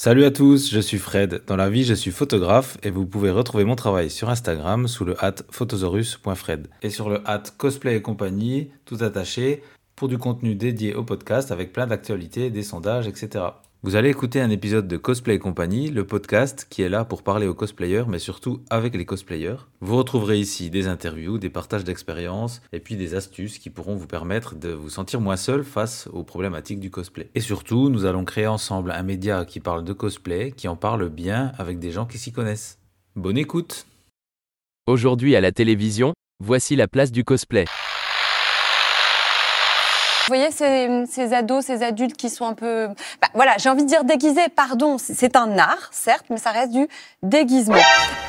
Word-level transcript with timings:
Salut 0.00 0.24
à 0.24 0.30
tous, 0.30 0.70
je 0.70 0.78
suis 0.78 0.96
Fred. 0.96 1.42
Dans 1.48 1.56
la 1.56 1.68
vie, 1.68 1.82
je 1.82 1.92
suis 1.92 2.12
photographe 2.12 2.78
et 2.84 2.90
vous 2.90 3.04
pouvez 3.04 3.32
retrouver 3.32 3.64
mon 3.64 3.74
travail 3.74 4.10
sur 4.10 4.30
Instagram 4.30 4.86
sous 4.86 5.04
le 5.04 5.16
hat 5.24 5.34
photosaurus.fred 5.50 6.68
et 6.82 6.90
sur 6.90 7.10
le 7.10 7.28
hat 7.28 7.42
cosplay 7.56 7.96
et 7.96 8.00
compagnie, 8.00 8.70
tout 8.84 8.98
attaché, 9.00 9.60
pour 9.96 10.06
du 10.06 10.16
contenu 10.16 10.54
dédié 10.54 10.94
au 10.94 11.02
podcast 11.02 11.50
avec 11.50 11.72
plein 11.72 11.88
d'actualités, 11.88 12.48
des 12.50 12.62
sondages, 12.62 13.08
etc. 13.08 13.46
Vous 13.84 13.94
allez 13.94 14.10
écouter 14.10 14.40
un 14.40 14.50
épisode 14.50 14.88
de 14.88 14.96
Cosplay 14.96 15.36
et 15.36 15.38
compagnie, 15.38 15.88
le 15.88 16.04
podcast 16.04 16.66
qui 16.68 16.82
est 16.82 16.88
là 16.88 17.04
pour 17.04 17.22
parler 17.22 17.46
aux 17.46 17.54
cosplayers, 17.54 18.06
mais 18.08 18.18
surtout 18.18 18.60
avec 18.70 18.96
les 18.96 19.04
cosplayers. 19.04 19.58
Vous 19.80 19.96
retrouverez 19.96 20.36
ici 20.36 20.68
des 20.68 20.88
interviews, 20.88 21.38
des 21.38 21.48
partages 21.48 21.84
d'expériences, 21.84 22.60
et 22.72 22.80
puis 22.80 22.96
des 22.96 23.14
astuces 23.14 23.60
qui 23.60 23.70
pourront 23.70 23.94
vous 23.94 24.08
permettre 24.08 24.56
de 24.56 24.70
vous 24.70 24.90
sentir 24.90 25.20
moins 25.20 25.36
seul 25.36 25.62
face 25.62 26.08
aux 26.12 26.24
problématiques 26.24 26.80
du 26.80 26.90
cosplay. 26.90 27.30
Et 27.36 27.40
surtout, 27.40 27.88
nous 27.88 28.04
allons 28.04 28.24
créer 28.24 28.48
ensemble 28.48 28.90
un 28.90 29.04
média 29.04 29.44
qui 29.44 29.60
parle 29.60 29.84
de 29.84 29.92
cosplay, 29.92 30.50
qui 30.50 30.66
en 30.66 30.74
parle 30.74 31.08
bien 31.08 31.52
avec 31.56 31.78
des 31.78 31.92
gens 31.92 32.06
qui 32.06 32.18
s'y 32.18 32.32
connaissent. 32.32 32.80
Bonne 33.14 33.38
écoute 33.38 33.86
Aujourd'hui 34.88 35.36
à 35.36 35.40
la 35.40 35.52
télévision, 35.52 36.14
voici 36.42 36.74
la 36.74 36.88
place 36.88 37.12
du 37.12 37.22
cosplay. 37.22 37.66
Vous 40.28 40.34
voyez 40.34 40.50
ces, 40.50 41.04
ces 41.10 41.32
ados, 41.32 41.64
ces 41.64 41.82
adultes 41.82 42.14
qui 42.14 42.28
sont 42.28 42.44
un 42.44 42.52
peu, 42.52 42.88
bah, 43.22 43.28
voilà, 43.32 43.54
j'ai 43.56 43.70
envie 43.70 43.84
de 43.84 43.88
dire 43.88 44.04
déguisés. 44.04 44.50
Pardon, 44.54 44.98
c'est- 44.98 45.34
un 45.36 45.56
art, 45.56 45.88
certes, 45.90 46.26
mais 46.28 46.36
ça 46.36 46.50
reste 46.50 46.70
du 46.72 46.86
déguisement. 47.22 47.76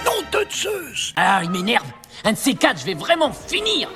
Nom 0.05 0.11
de 0.31 0.45
Zeus 0.49 1.13
Ah, 1.17 1.41
il 1.43 1.49
m'énerve 1.49 1.83
Un 2.23 2.31
de 2.31 2.37
ces 2.37 2.53
quatre, 2.53 2.79
je 2.79 2.85
vais 2.85 2.93
vraiment 2.93 3.33
finir 3.33 3.89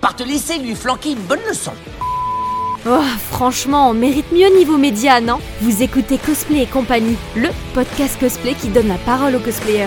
Par 0.00 0.16
te 0.16 0.24
laisser 0.24 0.58
lui 0.58 0.74
flanquer 0.74 1.12
une 1.12 1.20
bonne 1.22 1.42
leçon. 1.48 1.72
Oh, 2.88 2.98
franchement, 3.30 3.90
on 3.90 3.94
mérite 3.94 4.32
mieux 4.32 4.48
niveau 4.58 4.76
média, 4.76 5.20
non? 5.20 5.38
Vous 5.60 5.80
écoutez 5.80 6.18
Cosplay 6.18 6.62
et 6.62 6.66
compagnie, 6.66 7.16
le 7.36 7.50
podcast 7.72 8.18
cosplay 8.18 8.54
qui 8.54 8.66
donne 8.66 8.88
la 8.88 8.98
parole 8.98 9.36
aux 9.36 9.40
cosplayers. 9.40 9.86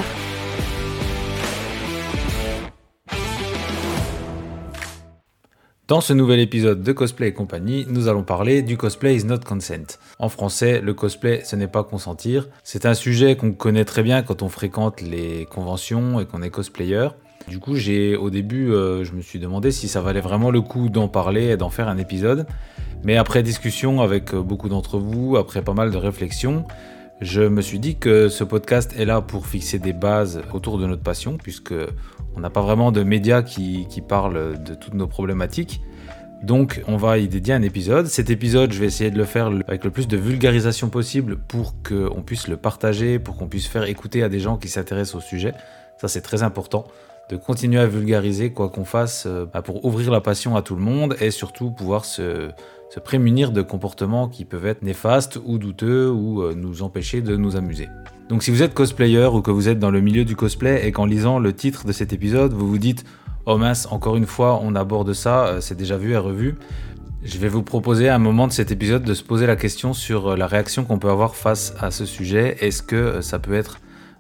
Dans 5.88 6.02
ce 6.02 6.14
nouvel 6.14 6.40
épisode 6.40 6.82
de 6.82 6.92
Cosplay 6.94 7.28
et 7.28 7.34
compagnie, 7.34 7.86
nous 7.88 8.08
allons 8.08 8.24
parler 8.24 8.64
du 8.64 8.76
cosplay 8.76 9.18
is 9.18 9.24
not 9.24 9.42
consent. 9.46 10.00
En 10.18 10.30
français, 10.30 10.82
le 10.82 10.96
cosplay, 10.96 11.44
ce 11.46 11.56
n'est 11.56 11.68
pas 11.68 11.84
consentir. 11.84 12.48
C'est 12.64 12.88
un 12.88 12.96
sujet 12.96 13.36
qu'on 13.36 13.52
connaît 13.52 13.86
très 13.86 14.02
bien 14.02 14.24
quand 14.24 14.42
on 14.42 14.50
fréquente 14.50 15.02
les 15.02 15.46
conventions 15.46 16.20
et 16.20 16.26
qu'on 16.26 16.42
est 16.42 16.50
cosplayer. 16.50 17.10
Du 17.48 17.60
coup, 17.60 17.76
j'ai 17.76 18.16
au 18.16 18.32
début, 18.32 18.72
euh, 18.72 19.04
je 19.04 19.12
me 19.12 19.22
suis 19.22 19.38
demandé 19.38 19.70
si 19.70 19.88
ça 19.88 20.02
valait 20.02 20.22
vraiment 20.22 20.50
le 20.50 20.62
coup 20.62 20.90
d'en 20.90 21.08
parler 21.08 21.50
et 21.50 21.58
d'en 21.58 21.70
faire 21.70 21.88
un 21.88 22.00
épisode. 22.00 22.48
Mais 23.04 23.18
après 23.18 23.44
discussion 23.44 24.02
avec 24.02 24.34
euh, 24.34 24.42
beaucoup 24.42 24.70
d'entre 24.70 24.98
vous, 24.98 25.38
après 25.38 25.62
pas 25.62 25.74
mal 25.76 25.92
de 25.92 25.98
réflexions, 25.98 26.66
je 27.22 27.44
me 27.44 27.62
suis 27.62 27.78
dit 27.78 27.96
que 27.96 28.28
ce 28.28 28.44
podcast 28.44 28.96
est 28.98 29.06
là 29.06 29.22
pour 29.22 29.46
fixer 29.46 29.78
des 29.78 29.94
bases 29.94 30.42
autour 30.52 30.80
de 30.80 30.88
notre 30.88 31.04
passion, 31.04 31.38
puisque 31.38 31.76
on 32.36 32.40
n'a 32.40 32.50
pas 32.50 32.62
vraiment 32.62 32.92
de 32.92 33.04
médias 33.04 33.42
qui, 33.42 33.88
parlent 34.08 34.62
de 34.64 34.76
toutes 34.76 34.94
nos 34.94 35.08
problématiques. 35.08 35.82
Donc 36.44 36.82
on 36.88 36.98
va 36.98 37.18
y 37.18 37.28
dédier 37.28 37.54
un 37.54 37.62
épisode. 37.62 38.08
Cet 38.08 38.30
épisode, 38.30 38.72
je 38.72 38.80
vais 38.80 38.86
essayer 38.86 39.10
de 39.10 39.18
le 39.18 39.26
faire 39.26 39.48
avec 39.68 39.84
le 39.84 39.90
plus 39.90 40.08
de 40.08 40.18
vulgarisation 40.18 40.90
possible 40.90 41.38
pour 41.38 41.76
qu'on 41.82 42.22
puisse 42.22 42.48
le 42.48 42.58
partager, 42.58 43.20
pour 43.20 43.38
qu'on 43.38 43.48
puisse 43.48 43.68
faire 43.68 43.86
écouter 43.86 44.22
à 44.22 44.30
des 44.30 44.40
gens 44.40 44.58
qui 44.58 44.68
s'intéressent 44.68 45.16
au 45.16 45.22
sujet. 45.22 45.54
Ça 45.98 46.08
c'est 46.08 46.22
très 46.22 46.44
important 46.44 46.86
de 47.30 47.38
continuer 47.38 47.80
à 47.80 47.88
vulgariser 47.88 48.52
quoi 48.52 48.70
qu'on 48.70 48.86
fasse 48.86 49.26
euh, 49.26 49.46
bah, 49.52 49.62
pour 49.62 49.84
ouvrir 49.86 50.12
la 50.12 50.22
passion 50.22 50.56
à 50.56 50.62
tout 50.62 50.76
le 50.76 50.82
monde 50.82 51.16
et 51.20 51.32
surtout 51.32 51.72
pouvoir 51.72 52.06
se, 52.06 52.52
prémunir 53.04 53.52
de 53.52 53.62
comportements 53.62 54.30
qui 54.30 54.46
peuvent 54.46 54.66
être 54.66 54.82
néfastes 54.82 55.38
ou 55.44 55.58
douteux 55.58 56.10
ou 56.10 56.42
euh, 56.42 56.54
nous 56.56 56.82
empêcher 56.82 57.22
de 57.22 57.36
nous 57.36 57.58
amuser. 57.58 57.90
Donc 58.30 58.42
si 58.42 58.52
vous 58.52 58.64
êtes 58.64 58.74
cosplayer 58.74 59.26
ou 59.26 59.42
que 59.42 59.52
vous 59.52 59.68
êtes 59.68 59.80
dans 59.80 59.92
le 59.92 60.00
milieu 60.00 60.24
du 60.24 60.38
cosplay 60.38 60.88
et 60.88 60.92
qu'en 60.94 61.06
lisant 61.06 61.40
le 61.40 61.52
titre 61.52 61.86
de 61.86 61.92
cet 61.92 62.14
épisode, 62.14 62.54
vous 62.54 62.68
vous 62.68 62.78
dites 62.78 63.04
Oh 63.46 63.58
mince, 63.58 63.88
encore 63.92 64.16
une 64.16 64.26
fois, 64.26 64.60
on 64.64 64.76
aborde 64.76 65.14
ça, 65.14 65.48
euh, 65.48 65.62
c'est 65.62 65.76
déjà 65.76 65.98
vu 65.98 66.14
et 66.14 66.18
revu. 66.18 66.56
Je 67.24 67.38
vais 67.38 67.50
vous 67.50 67.64
proposer 67.64 68.08
à 68.08 68.16
un 68.16 68.20
moment 68.20 68.48
de 68.48 68.54
cet 68.54 68.72
épisode 68.72 69.04
de 69.04 69.14
se 69.14 69.24
poser 69.24 69.46
la 69.46 69.56
question 69.56 69.94
sur 69.94 70.38
la 70.38 70.48
réaction 70.48 70.86
qu'on 70.86 71.00
peut 71.00 71.10
avoir 71.10 71.36
face 71.36 71.74
à 71.80 71.90
ce 71.90 72.06
sujet. 72.06 72.56
Est-ce 72.62 72.84
que 72.84 73.20
ça 73.22 73.40
peut 73.40 73.56
être 73.56 73.80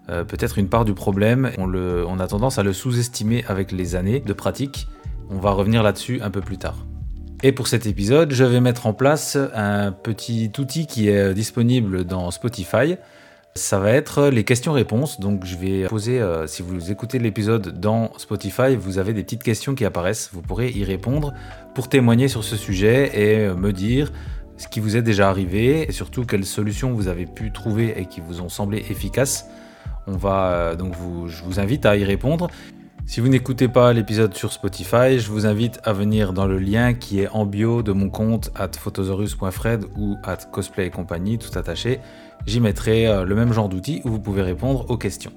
euh, 0.09 0.23
peut-être 0.23 0.57
une 0.57 0.69
part 0.69 0.85
du 0.85 0.93
problème 0.93 1.51
on, 1.57 2.19
a 2.19 2.27
tendance 2.27 2.57
à 2.59 2.63
le 2.63 2.73
sous-estimer 2.73 3.43
avec 3.47 3.71
les 3.71 3.95
années 3.95 4.19
de 4.19 4.33
pratique. 4.33 4.87
On 5.29 5.37
va 5.37 5.51
revenir 5.51 5.83
là-dessus 5.83 6.21
un 6.21 6.29
peu 6.29 6.41
plus 6.41 6.57
tard. 6.57 6.85
Et 7.43 7.51
pour 7.51 7.67
cet 7.67 7.85
épisode, 7.85 8.31
je 8.31 8.43
vais 8.43 8.61
mettre 8.61 8.87
en 8.87 8.93
place 8.93 9.37
un 9.53 9.91
petit 9.91 10.51
outil 10.57 10.87
qui 10.87 11.09
est 11.09 11.33
disponible 11.33 12.03
dans 12.03 12.31
Spotify. 12.31 12.95
Ça 13.57 13.79
va 13.79 13.91
être 13.91 14.27
les 14.27 14.43
questions-réponses. 14.43 15.21
Donc, 15.21 15.45
je 15.45 15.55
vais 15.55 15.87
poser, 15.87 16.19
euh, 16.19 16.45
si 16.45 16.61
vous 16.61 16.91
écoutez 16.91 17.19
l'épisode 17.19 17.79
dans 17.79 18.11
Spotify, 18.17 18.75
vous 18.75 18.97
avez 18.97 19.13
des 19.13 19.23
petites 19.23 19.43
questions 19.43 19.75
qui 19.75 19.85
apparaissent. 19.85 20.29
Vous 20.33 20.41
pourrez 20.41 20.71
y 20.71 20.83
répondre 20.83 21.33
pour 21.73 21.87
témoigner 21.87 22.27
sur 22.27 22.43
ce 22.43 22.57
sujet 22.57 23.11
et 23.13 23.45
euh, 23.45 23.55
me 23.55 23.71
dire 23.71 24.11
ce 24.57 24.67
qui 24.67 24.81
vous 24.81 24.97
est 24.97 25.01
déjà 25.01 25.29
arrivé 25.29 25.87
et 25.87 25.91
surtout 25.93 26.25
quelles 26.25 26.45
solutions 26.45 26.91
vous 26.91 27.07
avez 27.07 27.25
pu 27.25 27.53
trouver 27.53 27.93
et 27.97 28.07
qui 28.07 28.19
vous 28.19 28.41
ont 28.41 28.49
semblé 28.49 28.79
efficaces. 28.89 29.45
On 30.07 30.17
va 30.17 30.51
euh, 30.51 30.75
donc 30.75 30.93
vous, 30.95 31.27
je 31.27 31.43
vous 31.43 31.59
invite 31.59 31.85
à 31.85 31.95
y 31.95 32.03
répondre. 32.03 32.47
Si 33.07 33.21
vous 33.21 33.27
n'écoutez 33.27 33.67
pas 33.67 33.93
l'épisode 33.93 34.33
sur 34.33 34.51
Spotify, 34.51 35.19
je 35.19 35.29
vous 35.29 35.45
invite 35.45 35.79
à 35.83 35.93
venir 35.93 36.33
dans 36.33 36.47
le 36.47 36.57
lien 36.57 36.95
qui 36.95 37.21
est 37.21 37.27
en 37.27 37.45
bio 37.45 37.83
de 37.83 37.91
mon 37.91 38.09
compte 38.09 38.51
at 38.55 38.71
photosaurus.fred 38.79 39.85
ou 39.95 40.17
at 40.23 40.37
cosplay 40.51 40.87
et 40.87 40.89
compagnie, 40.89 41.37
tout 41.37 41.55
attaché. 41.57 41.99
J'y 42.47 42.59
mettrai 42.59 43.07
euh, 43.07 43.23
le 43.23 43.35
même 43.35 43.53
genre 43.53 43.69
d'outil 43.69 44.01
où 44.05 44.09
vous 44.09 44.19
pouvez 44.19 44.41
répondre 44.41 44.89
aux 44.89 44.97
questions. 44.97 45.31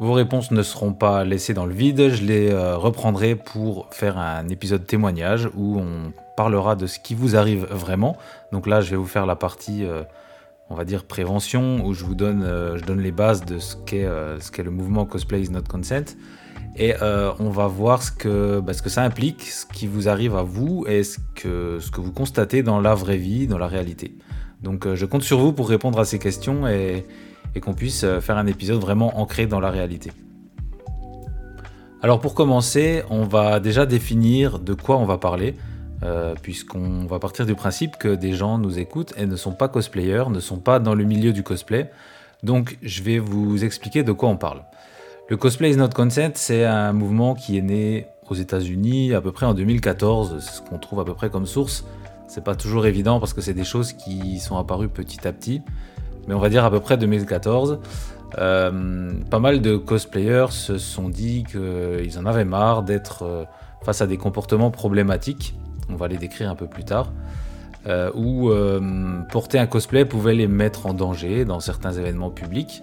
Vos 0.00 0.14
réponses 0.14 0.50
ne 0.50 0.62
seront 0.62 0.94
pas 0.94 1.24
laissées 1.24 1.52
dans 1.52 1.66
le 1.66 1.74
vide, 1.74 2.08
je 2.08 2.24
les 2.24 2.50
euh, 2.50 2.76
reprendrai 2.76 3.36
pour 3.36 3.88
faire 3.90 4.16
un 4.18 4.48
épisode 4.48 4.86
témoignage 4.86 5.50
où 5.54 5.78
on 5.78 6.12
parlera 6.38 6.74
de 6.74 6.86
ce 6.86 6.98
qui 6.98 7.14
vous 7.14 7.36
arrive 7.36 7.66
vraiment. 7.70 8.16
Donc 8.50 8.66
là, 8.66 8.80
je 8.80 8.90
vais 8.90 8.96
vous 8.96 9.06
faire 9.06 9.26
la 9.26 9.36
partie, 9.36 9.84
on 10.72 10.74
va 10.74 10.84
dire, 10.84 11.04
prévention, 11.04 11.84
où 11.84 11.92
je 11.92 12.04
vous 12.04 12.14
donne, 12.14 12.42
euh, 12.44 12.78
les 12.96 13.12
bases 13.12 13.44
de 13.44 13.58
ce 13.58 13.76
qu'est 13.76 14.06
euh, 14.06 14.40
ce 14.40 14.50
qu'est 14.50 14.62
le 14.62 14.70
mouvement 14.70 15.04
Cosplay 15.04 15.42
is 15.42 15.50
not 15.50 15.62
consent. 15.68 16.16
Et 16.76 16.94
euh, 17.02 17.30
on 17.38 17.50
va 17.50 17.66
voir 17.66 18.02
ce 18.02 18.10
que, 18.10 18.60
bah, 18.60 18.72
ce 18.72 18.80
que 18.80 18.88
ça 18.88 19.02
implique, 19.02 19.42
ce 19.42 19.66
qui 19.66 19.86
vous 19.86 20.08
arrive 20.08 20.34
à 20.34 20.42
vous 20.42 20.86
et 20.88 21.04
ce 21.04 21.18
que, 21.34 21.78
ce 21.80 21.90
que 21.90 22.00
vous 22.00 22.12
constatez 22.12 22.62
dans 22.62 22.80
la 22.80 22.94
vraie 22.94 23.18
vie, 23.18 23.46
dans 23.46 23.58
la 23.58 23.66
réalité. 23.66 24.16
Donc 24.62 24.94
je 24.94 25.04
compte 25.04 25.22
sur 25.22 25.38
vous 25.38 25.52
pour 25.52 25.68
répondre 25.68 25.98
à 25.98 26.06
ces 26.06 26.18
questions 26.18 26.66
et, 26.66 27.04
qu'on 27.60 27.74
puisse 27.74 28.06
faire 28.20 28.38
un 28.38 28.46
épisode 28.46 28.80
vraiment 28.80 29.18
ancré 29.18 29.46
dans 29.46 29.60
la 29.60 29.70
réalité. 29.70 30.12
Alors 32.00 32.20
pour 32.20 32.34
commencer, 32.34 33.02
on 33.10 33.24
va 33.24 33.60
déjà 33.60 33.84
définir 33.84 34.58
de 34.58 34.72
quoi 34.72 34.96
on 34.96 35.04
va 35.04 35.18
parler, 35.18 35.56
euh, 36.02 36.34
puisqu'on 36.40 37.06
va 37.06 37.18
partir 37.18 37.46
du 37.46 37.54
principe 37.54 37.96
que 37.96 38.14
des 38.14 38.32
gens 38.32 38.58
nous 38.58 38.78
écoutent 38.78 39.14
et 39.16 39.26
ne 39.26 39.36
sont 39.36 39.52
pas 39.52 39.68
cosplayers, 39.68 40.24
ne 40.30 40.40
sont 40.40 40.58
pas 40.58 40.78
dans 40.78 40.94
le 40.94 41.04
milieu 41.04 41.32
du 41.32 41.42
cosplay. 41.42 41.90
Donc 42.42 42.78
je 42.82 43.02
vais 43.02 43.18
vous 43.18 43.64
expliquer 43.64 44.02
de 44.02 44.12
quoi 44.12 44.28
on 44.28 44.36
parle. 44.36 44.62
Le 45.28 45.36
cosplay 45.36 45.70
is 45.70 45.76
not 45.76 45.90
consent, 45.90 46.32
c'est 46.34 46.64
un 46.64 46.92
mouvement 46.92 47.34
qui 47.34 47.56
est 47.56 47.62
né 47.62 48.06
aux 48.28 48.34
États-Unis 48.34 49.14
à 49.14 49.20
peu 49.20 49.30
près 49.30 49.46
en 49.46 49.54
2014, 49.54 50.36
c'est 50.40 50.56
ce 50.56 50.60
qu'on 50.60 50.78
trouve 50.78 51.00
à 51.00 51.04
peu 51.04 51.14
près 51.14 51.30
comme 51.30 51.46
source. 51.46 51.84
C'est 52.26 52.42
pas 52.42 52.56
toujours 52.56 52.86
évident 52.86 53.20
parce 53.20 53.34
que 53.34 53.40
c'est 53.40 53.54
des 53.54 53.64
choses 53.64 53.92
qui 53.92 54.40
sont 54.40 54.56
apparues 54.56 54.88
petit 54.88 55.26
à 55.28 55.32
petit, 55.32 55.62
mais 56.26 56.34
on 56.34 56.38
va 56.38 56.48
dire 56.48 56.64
à 56.64 56.70
peu 56.70 56.80
près 56.80 56.96
2014. 56.96 57.78
Euh, 58.38 59.12
pas 59.30 59.38
mal 59.38 59.60
de 59.60 59.76
cosplayers 59.76 60.50
se 60.50 60.78
sont 60.78 61.08
dit 61.10 61.44
qu'ils 61.44 62.18
en 62.18 62.24
avaient 62.24 62.46
marre 62.46 62.82
d'être 62.82 63.24
euh, 63.24 63.44
face 63.82 64.00
à 64.00 64.06
des 64.06 64.16
comportements 64.16 64.70
problématiques. 64.70 65.54
On 65.88 65.96
va 65.96 66.08
les 66.08 66.18
décrire 66.18 66.50
un 66.50 66.54
peu 66.56 66.66
plus 66.66 66.84
tard. 66.84 67.12
euh, 67.86 68.10
où 68.14 68.50
euh, 68.50 69.20
porter 69.30 69.58
un 69.58 69.66
cosplay 69.66 70.04
pouvait 70.04 70.34
les 70.34 70.46
mettre 70.46 70.86
en 70.86 70.94
danger 70.94 71.44
dans 71.44 71.60
certains 71.60 71.92
événements 71.92 72.30
publics. 72.30 72.82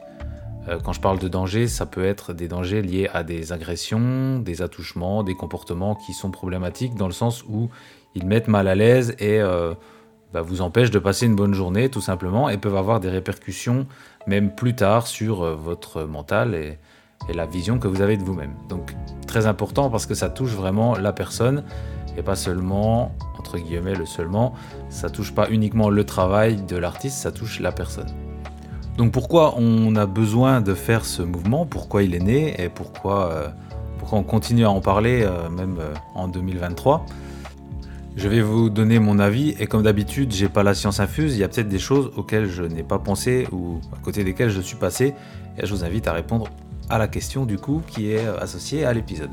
Euh, 0.68 0.78
quand 0.84 0.94
je 0.94 1.00
parle 1.02 1.20
de 1.20 1.28
danger, 1.28 1.68
ça 1.68 1.86
peut 1.86 2.04
être 2.04 2.34
des 2.34 2.48
dangers 2.48 2.82
liés 2.82 3.10
à 3.14 3.24
des 3.24 3.54
agressions, 3.54 4.40
des 4.40 4.62
attouchements, 4.62 5.24
des 5.24 5.36
comportements 5.36 5.96
qui 5.96 6.14
sont 6.14 6.32
problématiques 6.32 6.96
dans 6.96 7.08
le 7.08 7.14
sens 7.14 7.44
où 7.48 7.70
ils 8.16 8.26
mettent 8.26 8.48
mal 8.48 8.68
à 8.68 8.76
l'aise 8.76 9.16
et 9.20 9.40
euh, 9.40 9.74
bah, 10.34 10.42
vous 10.42 10.62
empêchent 10.62 10.92
de 10.92 11.00
passer 11.00 11.26
une 11.26 11.36
bonne 11.36 11.54
journée 11.54 11.90
tout 11.90 12.02
simplement 12.02 12.50
et 12.50 12.58
peuvent 12.58 12.76
avoir 12.76 13.00
des 13.00 13.10
répercussions 13.10 13.88
même 14.28 14.54
plus 14.54 14.76
tard 14.76 15.08
sur 15.08 15.44
euh, 15.44 15.56
votre 15.56 16.04
mental 16.04 16.56
et, 16.56 16.78
et 17.30 17.34
la 17.34 17.46
vision 17.46 17.80
que 17.80 17.88
vous 17.88 18.02
avez 18.02 18.18
de 18.18 18.24
vous-même. 18.24 18.54
Donc 18.68 18.96
très 19.28 19.46
important 19.48 19.90
parce 19.90 20.06
que 20.06 20.14
ça 20.14 20.30
touche 20.30 20.52
vraiment 20.52 20.98
la 20.98 21.14
personne 21.14 21.64
et 22.20 22.22
pas 22.22 22.36
seulement, 22.36 23.16
entre 23.40 23.58
guillemets, 23.58 23.96
le 23.96 24.06
seulement, 24.06 24.54
ça 24.90 25.10
touche 25.10 25.34
pas 25.34 25.50
uniquement 25.50 25.90
le 25.90 26.04
travail 26.04 26.58
de 26.58 26.76
l'artiste, 26.76 27.18
ça 27.18 27.32
touche 27.32 27.62
la 27.62 27.72
personne. 27.72 28.10
Donc 28.98 29.14
pourquoi 29.14 29.56
on 29.58 29.96
a 29.96 30.06
besoin 30.06 30.60
de 30.60 30.74
faire 30.74 31.06
ce 31.06 31.22
mouvement, 31.22 31.66
pourquoi 31.66 32.04
il 32.04 32.14
est 32.14 32.20
né? 32.20 32.62
Et 32.62 32.68
pourquoi, 32.68 33.32
euh, 33.32 33.48
pourquoi 33.98 34.20
on 34.20 34.24
continue 34.24 34.66
à 34.66 34.70
en 34.70 34.82
parler 34.82 35.24
euh, 35.24 35.50
même 35.50 35.78
euh, 35.80 35.94
en 36.14 36.28
2023 36.28 37.06
Je 38.18 38.28
vais 38.28 38.42
vous 38.42 38.70
donner 38.70 39.00
mon 39.00 39.18
avis 39.18 39.56
et 39.58 39.68
comme 39.68 39.84
d'habitude, 39.84 40.34
j'ai 40.34 40.50
pas 40.50 40.64
la 40.64 40.74
science 40.74 41.00
infuse, 41.00 41.36
il 41.36 41.40
y 41.40 41.46
a 41.46 41.48
peut-être 41.48 41.70
des 41.70 41.80
choses 41.80 42.12
auxquelles 42.18 42.50
je 42.50 42.64
n'ai 42.64 42.84
pas 42.84 43.00
pensé 43.00 43.48
ou 43.54 43.80
à 43.94 44.04
côté 44.04 44.26
desquelles 44.26 44.50
je 44.50 44.60
suis 44.60 44.76
passé 44.76 45.14
et 45.58 45.66
je 45.66 45.74
vous 45.74 45.86
invite 45.86 46.06
à 46.10 46.12
répondre 46.12 46.50
à 46.90 46.98
la 46.98 47.08
question 47.08 47.46
du 47.46 47.58
coup 47.58 47.82
qui 47.88 48.12
est 48.12 48.28
associée 48.42 48.84
à 48.84 48.92
l'épisode. 48.92 49.32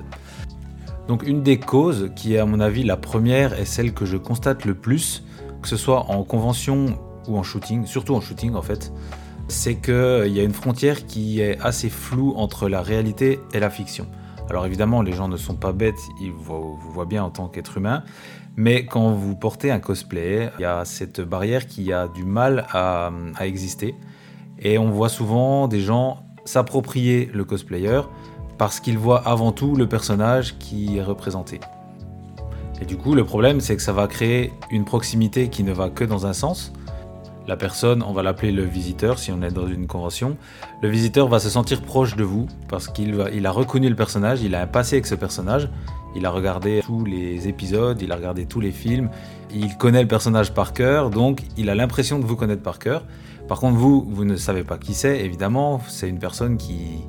Donc 1.08 1.22
une 1.26 1.42
des 1.42 1.58
causes 1.58 2.10
qui 2.16 2.34
est 2.34 2.38
à 2.38 2.46
mon 2.46 2.60
avis 2.60 2.82
la 2.82 2.96
première 2.96 3.58
et 3.58 3.64
celle 3.64 3.94
que 3.94 4.04
je 4.04 4.16
constate 4.16 4.64
le 4.64 4.74
plus, 4.74 5.24
que 5.62 5.68
ce 5.68 5.76
soit 5.76 6.10
en 6.10 6.24
convention 6.24 6.98
ou 7.28 7.36
en 7.36 7.42
shooting, 7.42 7.86
surtout 7.86 8.14
en 8.14 8.20
shooting 8.20 8.54
en 8.54 8.62
fait, 8.62 8.92
c'est 9.48 9.76
qu'il 9.76 10.32
y 10.32 10.40
a 10.40 10.42
une 10.42 10.52
frontière 10.52 11.06
qui 11.06 11.40
est 11.40 11.60
assez 11.60 11.88
floue 11.90 12.34
entre 12.36 12.68
la 12.68 12.82
réalité 12.82 13.38
et 13.52 13.60
la 13.60 13.70
fiction. 13.70 14.06
Alors 14.50 14.66
évidemment, 14.66 15.02
les 15.02 15.12
gens 15.12 15.28
ne 15.28 15.36
sont 15.36 15.54
pas 15.54 15.72
bêtes, 15.72 16.00
ils 16.20 16.32
vous 16.32 16.76
voient 16.92 17.04
bien 17.04 17.22
en 17.24 17.30
tant 17.30 17.48
qu'être 17.48 17.76
humain, 17.78 18.02
mais 18.56 18.86
quand 18.86 19.10
vous 19.10 19.36
portez 19.36 19.70
un 19.70 19.80
cosplay, 19.80 20.50
il 20.58 20.62
y 20.62 20.64
a 20.64 20.84
cette 20.84 21.20
barrière 21.20 21.66
qui 21.66 21.92
a 21.92 22.08
du 22.08 22.24
mal 22.24 22.66
à, 22.72 23.10
à 23.36 23.46
exister. 23.46 23.94
Et 24.58 24.78
on 24.78 24.90
voit 24.90 25.08
souvent 25.08 25.68
des 25.68 25.80
gens 25.80 26.24
s'approprier 26.44 27.28
le 27.34 27.44
cosplayer 27.44 28.00
parce 28.58 28.80
qu'ils 28.80 28.98
voient 28.98 29.26
avant 29.26 29.52
tout 29.52 29.76
le 29.76 29.88
personnage 29.88 30.56
qui 30.58 30.98
est 30.98 31.02
représenté. 31.02 31.60
Et 32.80 32.84
du 32.84 32.96
coup, 32.96 33.14
le 33.14 33.24
problème, 33.24 33.60
c'est 33.60 33.76
que 33.76 33.82
ça 33.82 33.92
va 33.92 34.06
créer 34.06 34.52
une 34.70 34.84
proximité 34.84 35.48
qui 35.48 35.62
ne 35.62 35.72
va 35.72 35.88
que 35.88 36.04
dans 36.04 36.26
un 36.26 36.32
sens. 36.32 36.72
La 37.46 37.56
personne, 37.56 38.02
on 38.02 38.12
va 38.12 38.22
l'appeler 38.22 38.50
le 38.50 38.64
visiteur 38.64 39.18
si 39.18 39.30
on 39.30 39.40
est 39.40 39.52
dans 39.52 39.68
une 39.68 39.86
convention. 39.86 40.36
Le 40.82 40.88
visiteur 40.88 41.28
va 41.28 41.38
se 41.38 41.48
sentir 41.48 41.80
proche 41.80 42.16
de 42.16 42.24
vous 42.24 42.48
parce 42.68 42.88
qu'il 42.88 43.24
il 43.32 43.46
a 43.46 43.50
reconnu 43.52 43.88
le 43.88 43.94
personnage, 43.94 44.42
il 44.42 44.54
a 44.54 44.62
un 44.62 44.66
passé 44.66 44.96
avec 44.96 45.06
ce 45.06 45.14
personnage, 45.14 45.70
il 46.16 46.26
a 46.26 46.30
regardé 46.30 46.82
tous 46.84 47.04
les 47.04 47.46
épisodes, 47.46 48.02
il 48.02 48.10
a 48.10 48.16
regardé 48.16 48.46
tous 48.46 48.60
les 48.60 48.72
films, 48.72 49.10
il 49.54 49.76
connaît 49.76 50.02
le 50.02 50.08
personnage 50.08 50.52
par 50.54 50.72
cœur, 50.72 51.10
donc 51.10 51.42
il 51.56 51.70
a 51.70 51.76
l'impression 51.76 52.18
de 52.18 52.24
vous 52.24 52.36
connaître 52.36 52.62
par 52.62 52.80
cœur. 52.80 53.04
Par 53.46 53.60
contre, 53.60 53.76
vous, 53.76 54.04
vous 54.10 54.24
ne 54.24 54.36
savez 54.36 54.64
pas 54.64 54.76
qui 54.76 54.92
c'est, 54.92 55.20
évidemment, 55.24 55.80
c'est 55.86 56.08
une 56.08 56.18
personne 56.18 56.56
qui, 56.56 57.04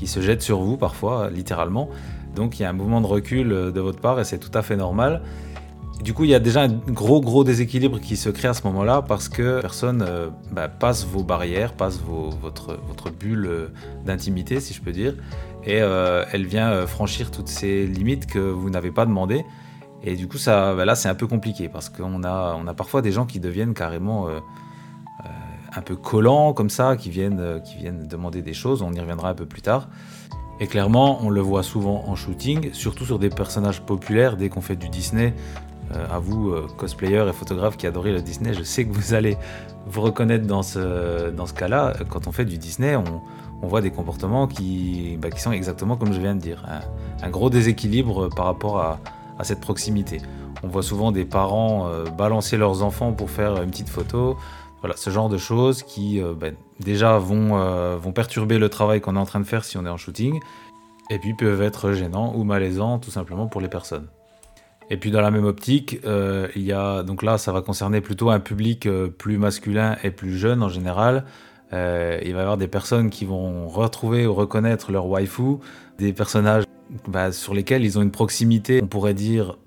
qui 0.00 0.06
se 0.06 0.22
jette 0.22 0.40
sur 0.40 0.60
vous 0.62 0.78
parfois, 0.78 1.28
littéralement. 1.28 1.90
Donc 2.34 2.58
il 2.58 2.62
y 2.62 2.64
a 2.64 2.70
un 2.70 2.72
mouvement 2.72 3.02
de 3.02 3.06
recul 3.06 3.50
de 3.50 3.80
votre 3.80 4.00
part 4.00 4.18
et 4.18 4.24
c'est 4.24 4.38
tout 4.38 4.50
à 4.54 4.62
fait 4.62 4.76
normal. 4.76 5.20
Du 6.02 6.14
coup, 6.14 6.24
il 6.24 6.30
y 6.30 6.34
a 6.34 6.38
déjà 6.38 6.62
un 6.62 6.68
gros 6.68 7.20
gros 7.20 7.44
déséquilibre 7.44 8.00
qui 8.00 8.16
se 8.16 8.30
crée 8.30 8.48
à 8.48 8.54
ce 8.54 8.62
moment-là 8.68 9.02
parce 9.02 9.28
que 9.28 9.60
personne 9.60 10.02
euh, 10.08 10.30
bah, 10.50 10.68
passe 10.68 11.04
vos 11.04 11.22
barrières, 11.22 11.74
passe 11.74 12.00
votre, 12.00 12.78
votre 12.88 13.10
bulle 13.10 13.46
euh, 13.46 13.68
d'intimité, 14.06 14.60
si 14.60 14.72
je 14.72 14.80
peux 14.80 14.92
dire, 14.92 15.14
et 15.64 15.82
euh, 15.82 16.24
elle 16.32 16.46
vient 16.46 16.86
franchir 16.86 17.30
toutes 17.30 17.48
ces 17.48 17.86
limites 17.86 18.24
que 18.24 18.38
vous 18.38 18.70
n'avez 18.70 18.90
pas 18.90 19.04
demandé. 19.04 19.44
Et 20.02 20.16
du 20.16 20.26
coup, 20.26 20.38
ça, 20.38 20.74
bah, 20.74 20.86
là, 20.86 20.94
c'est 20.94 21.10
un 21.10 21.14
peu 21.14 21.26
compliqué 21.26 21.68
parce 21.68 21.90
qu'on 21.90 22.24
a, 22.24 22.56
on 22.58 22.66
a 22.66 22.72
parfois 22.72 23.02
des 23.02 23.12
gens 23.12 23.26
qui 23.26 23.38
deviennent 23.38 23.74
carrément 23.74 24.28
un 25.74 25.82
peu 25.82 25.96
collants 25.96 26.52
comme 26.52 26.70
ça, 26.70 26.96
qui 26.96 27.10
viennent, 27.10 27.60
qui 27.64 27.76
viennent 27.76 28.06
demander 28.06 28.42
des 28.42 28.54
choses. 28.54 28.82
On 28.82 28.92
y 28.92 29.00
reviendra 29.00 29.30
un 29.30 29.34
peu 29.34 29.46
plus 29.46 29.62
tard. 29.62 29.88
Et 30.60 30.66
clairement, 30.66 31.18
on 31.22 31.30
le 31.30 31.40
voit 31.40 31.62
souvent 31.62 32.04
en 32.06 32.14
shooting, 32.14 32.72
surtout 32.74 33.06
sur 33.06 33.18
des 33.18 33.30
personnages 33.30 33.80
populaires. 33.80 34.36
Dès 34.36 34.50
qu'on 34.50 34.60
fait 34.60 34.76
du 34.76 34.90
Disney, 34.90 35.34
euh, 35.94 36.06
à 36.10 36.18
vous, 36.18 36.50
euh, 36.50 36.68
cosplayers 36.76 37.26
et 37.28 37.32
photographes 37.32 37.78
qui 37.78 37.86
adorez 37.86 38.12
le 38.12 38.20
Disney, 38.20 38.52
je 38.52 38.62
sais 38.62 38.84
que 38.84 38.92
vous 38.92 39.14
allez 39.14 39.38
vous 39.86 40.02
reconnaître 40.02 40.46
dans 40.46 40.62
ce, 40.62 41.30
dans 41.30 41.46
ce 41.46 41.54
cas-là. 41.54 41.94
Quand 42.10 42.28
on 42.28 42.32
fait 42.32 42.44
du 42.44 42.58
Disney, 42.58 42.94
on, 42.94 43.22
on 43.62 43.66
voit 43.66 43.80
des 43.80 43.90
comportements 43.90 44.46
qui, 44.46 45.16
bah, 45.20 45.30
qui, 45.30 45.40
sont 45.40 45.52
exactement 45.52 45.96
comme 45.96 46.12
je 46.12 46.20
viens 46.20 46.34
de 46.34 46.40
dire. 46.40 46.62
Un, 46.68 47.26
un 47.26 47.30
gros 47.30 47.48
déséquilibre 47.48 48.28
par 48.28 48.44
rapport 48.44 48.78
à, 48.78 49.00
à, 49.38 49.44
cette 49.44 49.60
proximité. 49.60 50.20
On 50.62 50.68
voit 50.68 50.82
souvent 50.82 51.10
des 51.10 51.24
parents 51.24 51.88
euh, 51.88 52.04
balancer 52.04 52.58
leurs 52.58 52.82
enfants 52.82 53.12
pour 53.12 53.30
faire 53.30 53.62
une 53.62 53.70
petite 53.70 53.88
photo. 53.88 54.36
Voilà, 54.80 54.96
ce 54.96 55.10
genre 55.10 55.28
de 55.28 55.38
choses 55.38 55.82
qui 55.82 56.20
bah, 56.38 56.48
déjà 56.78 57.18
vont, 57.18 57.96
vont 57.98 58.12
perturber 58.12 58.58
le 58.58 58.70
travail 58.70 59.00
qu'on 59.00 59.14
est 59.14 59.18
en 59.18 59.26
train 59.26 59.40
de 59.40 59.44
faire 59.44 59.64
si 59.64 59.76
on 59.76 59.84
est 59.84 59.90
en 59.90 59.98
shooting, 59.98 60.40
et 61.10 61.18
puis 61.18 61.34
peuvent 61.34 61.60
être 61.60 61.92
gênants 61.92 62.32
ou 62.34 62.44
malaisants 62.44 62.98
tout 62.98 63.10
simplement 63.10 63.46
pour 63.46 63.60
les 63.60 63.68
personnes. 63.68 64.06
Et 64.90 64.96
puis 64.96 65.12
dans 65.12 65.20
la 65.20 65.30
même 65.30 65.44
optique, 65.44 66.00
euh, 66.04 66.48
il 66.56 66.62
y 66.62 66.72
a 66.72 67.04
donc 67.04 67.22
là, 67.22 67.38
ça 67.38 67.52
va 67.52 67.62
concerner 67.62 68.00
plutôt 68.00 68.30
un 68.30 68.40
public 68.40 68.86
euh, 68.86 69.08
plus 69.08 69.38
masculin 69.38 69.96
et 70.02 70.10
plus 70.10 70.36
jeune 70.36 70.62
en 70.64 70.68
général. 70.68 71.24
Euh, 71.72 72.18
il 72.24 72.32
va 72.32 72.38
y 72.38 72.42
avoir 72.42 72.56
des 72.56 72.66
personnes 72.66 73.08
qui 73.08 73.24
vont 73.24 73.68
retrouver 73.68 74.26
ou 74.26 74.34
reconnaître 74.34 74.90
leur 74.90 75.06
waifu, 75.06 75.58
des 75.98 76.12
personnages 76.12 76.64
bah, 77.06 77.30
sur 77.30 77.54
lesquels 77.54 77.84
ils 77.84 77.98
ont 78.00 78.02
une 78.02 78.10
proximité, 78.10 78.80
on 78.82 78.88
pourrait 78.88 79.14
dire 79.14 79.58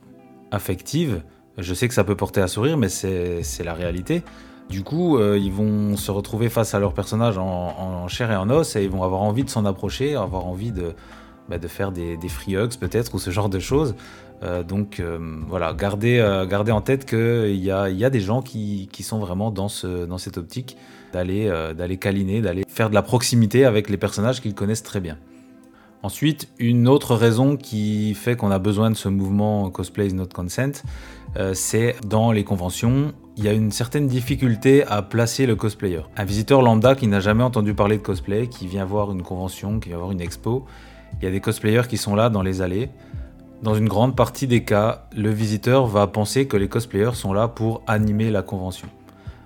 affective. 0.51 1.21
Je 1.57 1.73
sais 1.73 1.87
que 1.87 1.93
ça 1.93 2.03
peut 2.03 2.17
porter 2.17 2.41
à 2.41 2.49
sourire, 2.49 2.77
mais 2.77 2.89
c'est 2.89 3.63
la 3.63 3.73
réalité. 3.73 4.23
Du 4.69 4.83
coup, 4.83 5.19
ils 5.19 5.51
vont 5.51 5.97
se 5.97 6.09
retrouver 6.09 6.49
face 6.49 6.73
à 6.73 6.79
leur 6.79 6.93
personnage 6.93 7.37
en, 7.37 8.07
chair 8.07 8.31
et 8.31 8.35
en 8.35 8.49
os 8.49 8.75
et 8.75 8.83
ils 8.83 8.89
vont 8.89 9.03
avoir 9.03 9.21
envie 9.21 9.43
de 9.43 9.49
s'en 9.49 9.65
approcher, 9.65 10.15
avoir 10.15 10.45
envie 10.47 10.71
de, 10.71 10.93
bah, 11.49 11.57
faire 11.67 11.91
des, 11.91 12.17
free 12.29 12.55
hugs 12.55 12.77
peut-être 12.79 13.13
ou 13.13 13.19
ce 13.19 13.29
genre 13.29 13.49
de 13.49 13.59
choses. 13.59 13.95
Euh, 14.43 14.63
donc 14.63 14.99
euh, 14.99 15.19
voilà, 15.47 15.73
gardez, 15.73 16.19
euh, 16.19 16.45
en 16.51 16.81
tête 16.81 17.05
qu'il 17.05 17.55
y 17.55 17.71
a, 17.71 18.09
des 18.09 18.19
gens 18.19 18.41
qui, 18.41 18.89
sont 19.01 19.19
vraiment 19.19 19.51
dans, 19.51 19.67
ce, 19.67 20.05
dans 20.05 20.17
cette 20.17 20.37
optique 20.37 20.77
d'aller 21.11 21.47
d'aller 21.77 21.97
câliner, 21.97 22.41
d'aller 22.41 22.63
faire 22.67 22.89
de 22.89 22.95
la 22.95 23.03
proximité 23.03 23.65
avec 23.65 23.89
les 23.89 23.97
personnages 23.97 24.41
qu'ils 24.41 24.55
connaissent 24.55 24.83
très 24.83 24.99
bien. 24.99 25.17
Ensuite, 26.01 26.49
une 26.57 26.87
autre 26.87 27.15
raison 27.15 27.55
qui 27.55 28.13
fait 28.15 28.35
qu'on 28.35 28.51
a 28.51 28.59
besoin 28.59 28.89
de 28.89 28.95
ce 28.95 29.09
mouvement 29.09 29.69
Cosplay 29.69 30.07
is 30.07 30.13
not 30.13 30.27
consent, 30.33 30.83
c'est 31.53 31.95
dans 32.05 32.31
les 32.31 32.43
conventions, 32.43 33.13
il 33.35 33.43
y 33.43 33.47
a 33.47 33.53
une 33.53 33.71
certaine 33.71 34.07
difficulté 34.07 34.85
à 34.85 35.01
placer 35.01 35.45
le 35.45 35.55
cosplayer. 35.55 36.01
Un 36.17 36.23
visiteur 36.23 36.61
lambda 36.61 36.95
qui 36.95 37.07
n'a 37.07 37.19
jamais 37.19 37.43
entendu 37.43 37.73
parler 37.73 37.97
de 37.97 38.03
cosplay, 38.03 38.47
qui 38.47 38.67
vient 38.67 38.85
voir 38.85 39.11
une 39.11 39.23
convention, 39.23 39.79
qui 39.79 39.89
vient 39.89 39.97
voir 39.97 40.11
une 40.11 40.21
expo, 40.21 40.65
il 41.21 41.25
y 41.25 41.27
a 41.27 41.31
des 41.31 41.41
cosplayers 41.41 41.87
qui 41.87 41.97
sont 41.97 42.15
là 42.15 42.29
dans 42.29 42.41
les 42.41 42.61
allées. 42.61 42.89
Dans 43.61 43.75
une 43.75 43.87
grande 43.87 44.15
partie 44.15 44.45
des 44.45 44.63
cas, 44.63 45.07
le 45.15 45.29
visiteur 45.29 45.87
va 45.87 46.05
penser 46.07 46.47
que 46.47 46.57
les 46.57 46.67
cosplayers 46.67 47.13
sont 47.13 47.33
là 47.33 47.47
pour 47.47 47.81
animer 47.87 48.29
la 48.29 48.41
convention. 48.41 48.87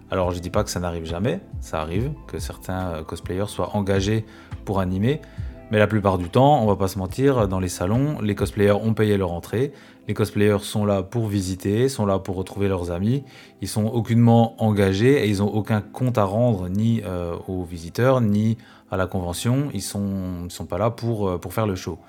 Alors 0.09 0.31
je 0.31 0.39
dis 0.39 0.49
pas 0.49 0.63
que 0.63 0.69
ça 0.69 0.79
n'arrive 0.79 1.05
jamais, 1.05 1.39
ça 1.59 1.81
arrive 1.81 2.11
que 2.27 2.39
certains 2.39 2.87
euh, 2.87 3.03
cosplayers 3.03 3.47
soient 3.47 3.75
engagés 3.75 4.25
pour 4.63 4.79
animer, 4.79 5.21
mais 5.69 5.79
la 5.79 5.87
plupart 5.87 6.17
du 6.17 6.29
temps, 6.29 6.63
on 6.63 6.65
va 6.65 6.77
pas 6.77 6.87
se 6.87 6.97
mentir, 6.97 7.47
dans 7.47 7.59
les 7.59 7.67
salons, 7.67 8.21
les 8.21 8.33
cosplayers 8.33 8.71
ont 8.71 8.93
payé 8.93 9.17
leur 9.17 9.33
entrée, 9.33 9.73
les 10.07 10.13
cosplayers 10.13 10.59
sont 10.61 10.85
là 10.85 11.03
pour 11.03 11.27
visiter, 11.27 11.89
sont 11.89 12.05
là 12.05 12.17
pour 12.17 12.37
retrouver 12.37 12.67
leurs 12.67 12.91
amis, 12.91 13.23
ils 13.61 13.67
sont 13.67 13.85
aucunement 13.85 14.61
engagés 14.63 15.23
et 15.23 15.27
ils 15.27 15.43
ont 15.43 15.53
aucun 15.53 15.81
compte 15.81 16.17
à 16.17 16.23
rendre 16.23 16.69
ni 16.69 17.01
euh, 17.05 17.35
aux 17.47 17.63
visiteurs 17.63 18.21
ni 18.21 18.57
à 18.89 18.95
la 18.95 19.05
convention, 19.05 19.69
ils 19.73 19.81
sont, 19.81 20.49
sont 20.49 20.65
pas 20.65 20.77
là 20.77 20.91
pour, 20.91 21.27
euh, 21.27 21.37
pour 21.37 21.53
faire 21.53 21.67
le 21.67 21.75
show. 21.75 21.99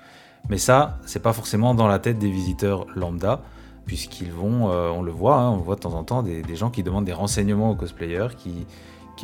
Mais 0.49 0.57
ça, 0.57 0.99
c'est 1.05 1.21
pas 1.21 1.33
forcément 1.33 1.75
dans 1.75 1.87
la 1.87 1.99
tête 1.99 2.17
des 2.17 2.31
visiteurs 2.31 2.85
lambda, 2.95 3.41
puisqu'ils 3.85 4.31
vont, 4.31 4.71
euh, 4.71 4.89
on 4.89 5.01
le 5.01 5.11
voit, 5.11 5.35
hein, 5.35 5.49
on 5.49 5.57
voit 5.57 5.75
de 5.75 5.81
temps 5.81 5.95
en 5.95 6.05
temps 6.05 6.23
des, 6.23 6.55
gens 6.55 6.69
qui 6.69 6.83
demandent 6.83 7.05
des 7.05 7.13
renseignements 7.13 7.71
aux 7.71 7.75
cosplayers, 7.75 8.29
qui, 8.37 8.65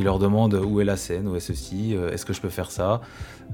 leur 0.04 0.20
demandent 0.20 0.56
où 0.56 0.82
est 0.82 0.86
la 0.86 0.98
scène, 0.98 1.30
où 1.30 1.38
est 1.38 1.40
ceci, 1.40 1.96
est-ce 2.12 2.26
que 2.26 2.34
je 2.34 2.42
peux 2.42 2.50
faire 2.50 2.70
ça? 2.70 3.00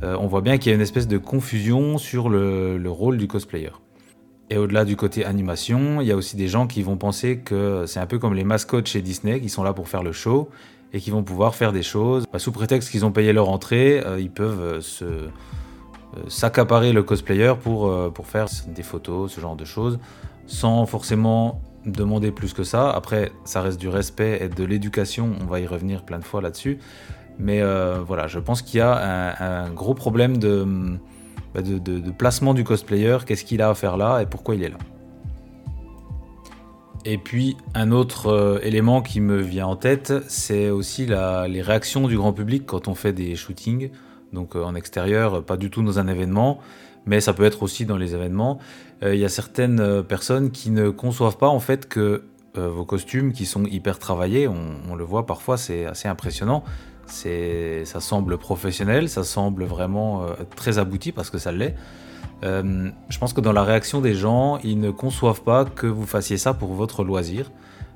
On 0.01 0.25
voit 0.25 0.41
bien 0.41 0.57
qu'il 0.57 0.71
y 0.71 0.73
a 0.73 0.75
une 0.75 0.81
espèce 0.81 1.07
de 1.07 1.19
confusion 1.19 1.99
sur 1.99 2.29
le 2.29 2.89
rôle 2.89 3.17
du 3.17 3.27
cosplayer. 3.27 3.69
Et 4.51 4.57
au-delà 4.57 4.85
du 4.85 4.95
côté 4.95 5.25
animation, 5.25 6.01
il 6.01 6.07
y 6.07 6.11
a 6.11 6.15
aussi 6.15 6.35
des 6.35 6.47
gens 6.47 6.67
qui 6.67 6.83
vont 6.83 6.97
penser 6.97 7.37
que 7.37 7.85
c'est 7.87 7.99
un 7.99 8.05
peu 8.05 8.19
comme 8.19 8.35
les 8.35 8.43
mascottes 8.43 8.87
chez 8.87 9.01
Disney, 9.01 9.39
qui 9.39 9.49
sont 9.49 9.63
là 9.63 9.73
pour 9.73 9.87
faire 9.87 10.03
le 10.03 10.11
show 10.11 10.49
et 10.93 10.99
qui 10.99 11.09
vont 11.09 11.23
pouvoir 11.23 11.55
faire 11.55 11.71
des 11.71 11.83
choses. 11.83 12.25
Bah, 12.31 12.37
sous 12.37 12.51
prétexte 12.51 12.91
qu'ils 12.91 13.05
ont 13.05 13.11
payé 13.11 13.33
leur 13.33 13.49
entrée, 13.49 14.03
ils 14.19 14.29
peuvent 14.29 14.81
se, 14.81 15.29
euh, 16.17 16.23
s'accaparer 16.27 16.91
le 16.91 17.03
cosplayer 17.03 17.53
pour, 17.61 17.87
euh, 17.87 18.09
pour 18.09 18.27
faire 18.27 18.47
des 18.67 18.83
photos, 18.83 19.31
ce 19.31 19.39
genre 19.39 19.55
de 19.55 19.63
choses, 19.63 19.97
sans 20.45 20.85
forcément 20.85 21.61
demander 21.85 22.31
plus 22.31 22.53
que 22.53 22.63
ça. 22.63 22.91
Après, 22.91 23.31
ça 23.45 23.61
reste 23.61 23.79
du 23.79 23.87
respect 23.87 24.39
et 24.41 24.49
de 24.49 24.63
l'éducation, 24.65 25.31
on 25.41 25.45
va 25.45 25.61
y 25.61 25.67
revenir 25.67 26.03
plein 26.03 26.19
de 26.19 26.25
fois 26.25 26.41
là-dessus. 26.41 26.79
Mais 27.39 27.61
euh, 27.61 27.99
voilà, 28.05 28.27
je 28.27 28.39
pense 28.39 28.61
qu'il 28.61 28.79
y 28.79 28.81
a 28.81 29.63
un, 29.63 29.71
gros 29.71 29.93
problème 29.93 30.37
bah, 30.37 30.65
de, 31.55 31.77
de, 31.77 32.11
placement 32.11 32.53
du 32.53 32.63
cosplayer, 32.63 33.17
qu'est-ce 33.25 33.43
qu'il 33.43 33.61
a 33.61 33.69
à 33.69 33.73
faire 33.73 33.97
là 33.97 34.21
et 34.21 34.25
pourquoi 34.25 34.55
il 34.55 34.63
est 34.63 34.69
là. 34.69 34.77
Et 37.03 37.17
puis 37.17 37.57
un 37.73 37.91
autre 37.91 38.59
élément 38.63 39.01
qui 39.01 39.21
me 39.21 39.41
vient 39.41 39.67
en 39.67 39.75
tête, 39.75 40.13
c'est 40.27 40.69
aussi 40.69 41.07
les 41.07 41.61
réactions 41.61 42.07
du 42.07 42.15
grand 42.15 42.31
public 42.31 42.65
quand 42.65 42.87
on 42.87 42.95
fait 42.95 43.11
des 43.11 43.35
shootings 43.35 43.89
donc 44.33 44.55
euh, 44.55 44.63
en 44.63 44.75
extérieur, 44.75 45.43
pas 45.43 45.57
du 45.57 45.69
tout 45.69 45.83
dans 45.83 45.99
un 45.99 46.07
événement, 46.07 46.59
mais 47.05 47.21
ça 47.21 47.33
peut 47.33 47.43
être 47.43 47.63
aussi 47.63 47.85
dans 47.85 47.97
les 47.97 48.13
événements. 48.15 48.59
Euh, 49.03 49.15
il 49.15 49.21
y 49.21 49.25
a 49.25 49.29
certaines 49.29 49.79
euh, 49.79 50.03
personnes 50.03 50.51
qui 50.51 50.71
ne 50.71 50.89
conçoivent 50.89 51.37
pas 51.37 51.49
en 51.49 51.59
fait 51.59 51.87
que 51.87 52.23
vos 52.53 52.83
costumes 52.83 53.31
qui 53.31 53.45
sont 53.45 53.63
hyper 53.63 53.97
travaillés, 53.97 54.45
on, 54.45 54.93
le 54.93 55.05
voit 55.05 55.25
parfois, 55.25 55.55
c'est 55.55 55.85
assez 55.85 56.09
impressionnant. 56.09 56.65
Ça 57.05 57.99
semble 57.99 58.37
professionnel, 58.37 59.09
ça 59.09 59.23
semble 59.23 59.63
vraiment 59.65 60.25
très 60.55 60.77
abouti 60.77 61.11
parce 61.11 61.29
que 61.29 61.37
ça 61.37 61.51
l'est. 61.51 61.75
Euh, 62.43 62.89
je 63.09 63.19
pense 63.19 63.33
que 63.33 63.41
dans 63.41 63.53
la 63.53 63.63
réaction 63.63 64.01
des 64.01 64.13
gens, 64.13 64.57
ils 64.63 64.79
ne 64.79 64.91
conçoivent 64.91 65.43
pas 65.43 65.65
que 65.65 65.87
vous 65.87 66.05
fassiez 66.05 66.37
ça 66.37 66.53
pour 66.53 66.73
votre 66.73 67.03
loisir. 67.03 67.51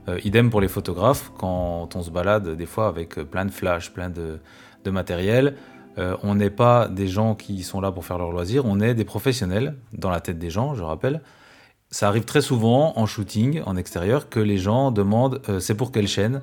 Euh, 0.07 0.19
idem 0.23 0.49
pour 0.49 0.61
les 0.61 0.67
photographes, 0.67 1.31
quand 1.37 1.95
on 1.95 2.03
se 2.03 2.11
balade 2.11 2.49
des 2.49 2.67
fois 2.67 2.87
avec 2.87 3.15
plein 3.15 3.45
de 3.45 3.51
flash, 3.51 3.91
plein 3.91 4.09
de, 4.09 4.39
de 4.83 4.91
matériel, 4.91 5.55
euh, 5.97 6.15
on 6.21 6.35
n'est 6.35 6.51
pas 6.51 6.87
des 6.87 7.07
gens 7.07 7.33
qui 7.33 7.63
sont 7.63 7.81
là 7.81 7.91
pour 7.91 8.05
faire 8.05 8.17
leur 8.17 8.31
loisir, 8.31 8.65
on 8.65 8.79
est 8.81 8.93
des 8.93 9.05
professionnels 9.05 9.75
dans 9.93 10.09
la 10.09 10.19
tête 10.19 10.37
des 10.37 10.49
gens, 10.49 10.75
je 10.75 10.83
rappelle. 10.83 11.21
Ça 11.89 12.07
arrive 12.07 12.25
très 12.25 12.41
souvent 12.41 12.93
en 12.97 13.05
shooting, 13.05 13.61
en 13.65 13.75
extérieur, 13.77 14.29
que 14.29 14.39
les 14.39 14.57
gens 14.57 14.91
demandent 14.91 15.41
c'est 15.59 15.75
pour 15.75 15.91
quelle 15.91 16.07
chaîne? 16.07 16.41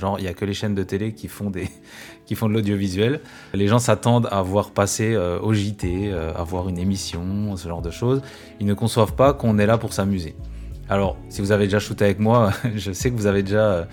Genre, 0.00 0.18
il 0.18 0.22
n'y 0.22 0.28
a 0.28 0.32
que 0.32 0.46
les 0.46 0.54
chaînes 0.54 0.74
de 0.74 0.82
télé 0.82 1.12
qui 1.14 1.28
font, 1.28 1.50
de 1.50 2.52
l'audiovisuel. 2.52 3.20
Les 3.52 3.68
gens 3.68 3.78
s'attendent 3.78 4.28
à 4.30 4.40
voir 4.40 4.70
passer 4.70 5.14
euh, 5.14 5.38
au 5.40 5.52
JT, 5.52 6.10
euh, 6.10 6.32
à 6.34 6.42
voir 6.42 6.68
une 6.68 6.78
émission, 6.78 7.54
ce 7.56 7.68
genre 7.68 7.82
de 7.82 7.90
choses. 7.90 8.22
Ils 8.60 8.66
ne 8.66 8.74
conçoivent 8.74 9.14
pas 9.14 9.34
qu'on 9.34 9.58
est 9.58 9.66
là 9.66 9.76
pour 9.76 9.92
s'amuser. 9.92 10.34
Alors, 10.88 11.16
si 11.28 11.42
vous 11.42 11.52
avez 11.52 11.64
déjà 11.64 11.78
shooté 11.78 12.06
avec 12.06 12.18
moi, 12.18 12.52
je 12.74 12.92
sais 12.92 13.10
que 13.10 13.16
vous 13.16 13.26
avez 13.26 13.42
déjà. 13.42 13.60
Euh, 13.60 13.84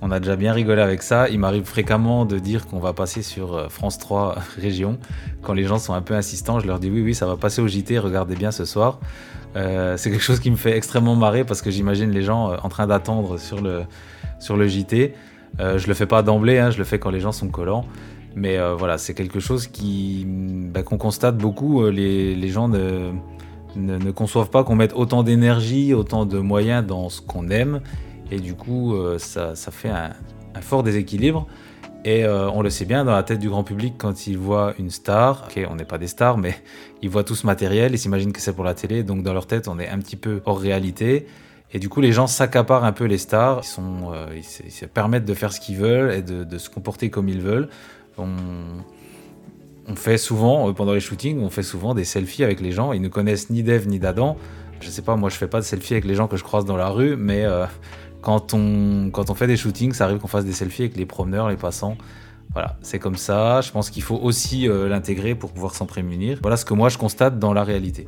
on 0.00 0.12
a 0.12 0.20
déjà 0.20 0.36
bien 0.36 0.52
rigolé 0.52 0.80
avec 0.80 1.02
ça. 1.02 1.28
Il 1.28 1.40
m'arrive 1.40 1.64
fréquemment 1.64 2.24
de 2.24 2.38
dire 2.38 2.66
qu'on 2.68 2.78
va 2.78 2.92
passer 2.92 3.22
sur 3.22 3.68
France 3.68 3.98
3 3.98 4.36
Région. 4.58 4.98
Quand 5.42 5.54
les 5.54 5.64
gens 5.64 5.78
sont 5.78 5.92
un 5.92 6.02
peu 6.02 6.14
insistants, 6.14 6.60
je 6.60 6.68
leur 6.68 6.78
dis 6.78 6.88
oui, 6.88 7.02
oui, 7.02 7.14
ça 7.16 7.26
va 7.26 7.36
passer 7.36 7.60
au 7.60 7.66
JT, 7.66 7.98
regardez 7.98 8.36
bien 8.36 8.52
ce 8.52 8.64
soir. 8.64 9.00
c'est 9.54 10.10
quelque 10.10 10.22
chose 10.22 10.38
qui 10.38 10.52
me 10.52 10.56
fait 10.56 10.76
extrêmement 10.76 11.16
marrer 11.16 11.42
parce 11.42 11.62
que 11.62 11.72
j'imagine 11.72 12.12
les 12.12 12.22
gens 12.22 12.54
en 12.62 12.68
train 12.68 12.86
d'attendre 12.86 13.38
sur 13.38 13.60
le, 13.60 13.82
sur 14.38 14.56
le 14.56 14.68
JT. 14.68 15.14
Euh, 15.60 15.78
je 15.78 15.86
le 15.88 15.94
fais 15.94 16.06
pas 16.06 16.22
d'emblée, 16.22 16.58
hein, 16.58 16.70
je 16.70 16.78
le 16.78 16.84
fais 16.84 16.98
quand 16.98 17.10
les 17.10 17.20
gens 17.20 17.32
sont 17.32 17.48
collants. 17.48 17.84
Mais 18.36 18.58
euh, 18.58 18.74
voilà, 18.74 18.98
c'est 18.98 19.14
quelque 19.14 19.40
chose 19.40 19.66
qui 19.66 20.24
bah, 20.26 20.82
qu'on 20.82 20.98
constate 20.98 21.36
beaucoup. 21.36 21.82
Euh, 21.82 21.90
les, 21.90 22.48
gens 22.48 22.68
ne, 22.68 23.12
ne, 23.76 24.10
conçoivent 24.10 24.50
pas 24.50 24.64
qu'on 24.64 24.76
mette 24.76 24.92
autant 24.94 25.22
d'énergie, 25.22 25.94
autant 25.94 26.26
de 26.26 26.38
moyens 26.38 26.86
dans 26.86 27.08
ce 27.08 27.20
qu'on 27.20 27.48
aime. 27.48 27.80
Et 28.30 28.38
du 28.38 28.54
coup, 28.54 28.94
ça, 29.16 29.54
ça, 29.54 29.70
fait 29.70 29.88
un, 29.88 30.10
fort 30.60 30.82
déséquilibre. 30.82 31.46
Et 32.04 32.26
on 32.26 32.60
le 32.60 32.68
sait 32.68 32.84
bien 32.84 33.06
dans 33.06 33.14
la 33.14 33.22
tête 33.22 33.38
du 33.38 33.48
grand 33.48 33.64
public 33.64 33.94
quand 33.96 34.26
ils 34.26 34.36
voient 34.36 34.74
une 34.78 34.90
star. 34.90 35.48
Ok, 35.48 35.66
on 35.70 35.76
n'est 35.76 35.86
pas 35.86 35.96
des 35.96 36.08
stars, 36.08 36.36
mais 36.38 36.54
ils 37.00 37.08
voient 37.08 37.24
tout 37.24 37.34
ce 37.34 37.46
matériel, 37.46 37.94
ils 37.94 37.98
s'imaginent 37.98 38.32
que 38.32 38.40
c'est 38.42 38.52
pour 38.52 38.64
la 38.64 38.74
télé. 38.74 39.02
Donc 39.02 39.22
dans 39.22 39.32
leur 39.32 39.46
tête, 39.46 39.66
on 39.66 39.78
est 39.78 39.88
un 39.88 39.98
petit 39.98 40.16
peu 40.16 40.42
hors 40.44 40.60
réalité. 40.60 41.26
Et 41.72 41.78
du 41.78 41.88
coup, 41.88 42.00
les 42.00 42.12
gens 42.12 42.26
s'accaparent 42.26 42.84
un 42.84 42.92
peu 42.92 43.04
les 43.04 43.18
stars, 43.18 43.62
ils, 43.76 43.82
euh, 44.14 44.42
se, 44.42 44.86
permettent 44.86 45.26
de 45.26 45.34
faire 45.34 45.52
ce 45.52 45.60
qu'ils 45.60 45.76
veulent 45.76 46.12
et 46.12 46.22
de, 46.22 46.58
se 46.58 46.70
comporter 46.70 47.10
comme 47.10 47.28
ils 47.28 47.42
veulent. 47.42 47.68
On, 48.16 48.34
fait 49.94 50.18
souvent, 50.18 50.68
euh, 50.68 50.72
pendant 50.72 50.92
les 50.92 51.00
shootings, 51.00 51.40
on 51.40 51.50
fait 51.50 51.62
souvent 51.62 51.94
des 51.94 52.04
selfies 52.04 52.44
avec 52.44 52.60
les 52.60 52.72
gens. 52.72 52.92
Ils 52.92 53.02
ne 53.02 53.08
connaissent 53.08 53.50
ni 53.50 53.62
d'Eve 53.62 53.86
ni 53.86 53.98
d'Adam. 53.98 54.36
Je 54.80 54.88
sais 54.88 55.02
pas, 55.02 55.16
moi 55.16 55.28
je 55.28 55.36
fais 55.36 55.48
pas 55.48 55.60
de 55.60 55.64
selfies 55.64 55.94
avec 55.94 56.04
les 56.04 56.14
gens 56.14 56.28
que 56.28 56.36
je 56.36 56.44
croise 56.44 56.64
dans 56.64 56.76
la 56.76 56.88
rue, 56.88 57.16
mais 57.16 57.44
euh, 57.44 57.66
quand, 58.22 58.54
on, 58.54 59.10
quand 59.10 59.28
on 59.28 59.34
fait 59.34 59.46
des 59.46 59.56
shootings, 59.56 59.92
ça 59.92 60.04
arrive 60.04 60.18
qu'on 60.18 60.28
fasse 60.28 60.44
des 60.44 60.52
selfies 60.52 60.82
avec 60.82 60.96
les 60.96 61.06
promeneurs, 61.06 61.48
les 61.48 61.56
passants. 61.56 61.96
Voilà, 62.52 62.76
c'est 62.80 62.98
comme 62.98 63.16
ça. 63.16 63.60
Je 63.60 63.70
pense 63.72 63.90
qu'il 63.90 64.02
faut 64.02 64.16
aussi 64.16 64.66
l'intégrer 64.68 65.34
pour 65.34 65.52
pouvoir 65.52 65.74
s'en 65.74 65.84
prémunir. 65.84 66.38
Voilà 66.40 66.56
ce 66.56 66.64
que 66.64 66.72
moi 66.72 66.88
je 66.88 66.96
constate 66.96 67.38
dans 67.38 67.52
la 67.52 67.62
réalité. 67.62 68.06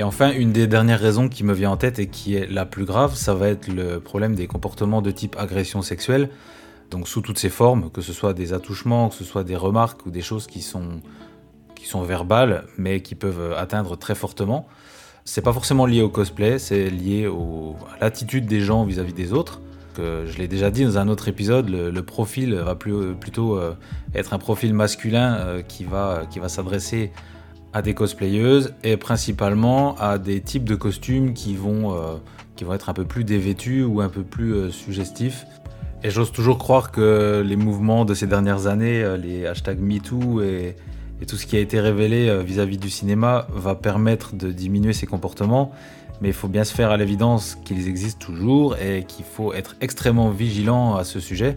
Et 0.00 0.02
enfin, 0.02 0.32
une 0.32 0.50
des 0.50 0.66
dernières 0.66 0.98
raisons 0.98 1.28
qui 1.28 1.44
me 1.44 1.52
vient 1.52 1.72
en 1.72 1.76
tête 1.76 1.98
et 1.98 2.06
qui 2.06 2.34
est 2.34 2.50
la 2.50 2.64
plus 2.64 2.86
grave, 2.86 3.14
ça 3.14 3.34
va 3.34 3.48
être 3.48 3.68
le 3.68 4.00
problème 4.00 4.34
des 4.34 4.46
comportements 4.46 5.02
de 5.02 5.10
type 5.10 5.36
agression 5.38 5.82
sexuelle, 5.82 6.30
donc 6.90 7.06
sous 7.06 7.20
toutes 7.20 7.38
ses 7.38 7.50
formes, 7.50 7.90
que 7.90 8.00
ce 8.00 8.14
soit 8.14 8.32
des 8.32 8.54
attouchements, 8.54 9.10
que 9.10 9.14
ce 9.14 9.24
soit 9.24 9.44
des 9.44 9.56
remarques 9.56 10.06
ou 10.06 10.10
des 10.10 10.22
choses 10.22 10.46
qui 10.46 10.62
sont, 10.62 11.02
qui 11.74 11.84
sont 11.84 12.00
verbales, 12.00 12.64
mais 12.78 13.02
qui 13.02 13.14
peuvent 13.14 13.52
atteindre 13.52 13.94
très 13.94 14.14
fortement. 14.14 14.66
C'est 15.26 15.42
pas 15.42 15.52
forcément 15.52 15.84
lié 15.84 16.00
au 16.00 16.08
cosplay, 16.08 16.58
c'est 16.58 16.88
lié 16.88 17.26
à 17.26 18.02
l'attitude 18.02 18.46
des 18.46 18.62
gens 18.62 18.84
vis-à-vis 18.84 19.12
des 19.12 19.34
autres. 19.34 19.60
Je 19.98 20.38
l'ai 20.38 20.48
déjà 20.48 20.70
dit 20.70 20.82
dans 20.82 20.96
un 20.96 21.08
autre 21.08 21.28
épisode, 21.28 21.68
le, 21.68 22.02
profil 22.02 22.54
va 22.54 22.74
plutôt 22.74 23.58
euh, 23.58 23.74
être 24.14 24.32
un 24.32 24.38
profil 24.38 24.72
masculin 24.72 25.34
euh, 25.34 25.60
qui 25.60 25.84
va, 25.84 26.22
qui 26.30 26.38
va 26.38 26.48
s'adresser 26.48 27.12
à 27.72 27.82
des 27.82 27.94
cosplayeuses 27.94 28.74
et 28.82 28.96
principalement 28.96 29.96
à 29.98 30.18
des 30.18 30.40
types 30.40 30.64
de 30.64 30.74
costumes 30.74 31.34
qui 31.34 31.54
vont, 31.54 31.94
euh, 31.94 32.16
qui 32.56 32.64
vont 32.64 32.74
être 32.74 32.88
un 32.88 32.94
peu 32.94 33.04
plus 33.04 33.24
dévêtus 33.24 33.84
ou 33.84 34.00
un 34.00 34.08
peu 34.08 34.22
plus 34.22 34.54
euh, 34.54 34.70
suggestifs. 34.70 35.46
Et 36.02 36.10
j'ose 36.10 36.32
toujours 36.32 36.58
croire 36.58 36.90
que 36.90 37.42
les 37.46 37.56
mouvements 37.56 38.04
de 38.04 38.14
ces 38.14 38.26
dernières 38.26 38.66
années, 38.66 39.02
euh, 39.02 39.16
les 39.16 39.46
hashtags 39.46 39.80
MeToo 39.80 40.42
et, 40.42 40.74
et, 41.20 41.26
tout 41.26 41.36
ce 41.36 41.46
qui 41.46 41.56
a 41.56 41.60
été 41.60 41.78
révélé 41.78 42.42
vis-à-vis 42.42 42.76
-vis 42.76 42.80
du 42.80 42.90
cinéma 42.90 43.46
va 43.52 43.74
permettre 43.74 44.34
de 44.34 44.50
diminuer 44.50 44.94
ces 44.94 45.06
comportements. 45.06 45.72
Mais 46.20 46.28
il 46.28 46.34
faut 46.34 46.48
bien 46.48 46.64
se 46.64 46.74
faire 46.74 46.90
à 46.90 46.96
l'évidence 46.96 47.56
qu'ils 47.64 47.88
existent 47.88 48.26
toujours 48.26 48.76
et 48.78 49.04
qu'il 49.06 49.24
faut 49.24 49.52
être 49.54 49.76
extrêmement 49.80 50.30
vigilant 50.30 50.96
à 50.96 51.04
ce 51.04 51.20
sujet. 51.20 51.56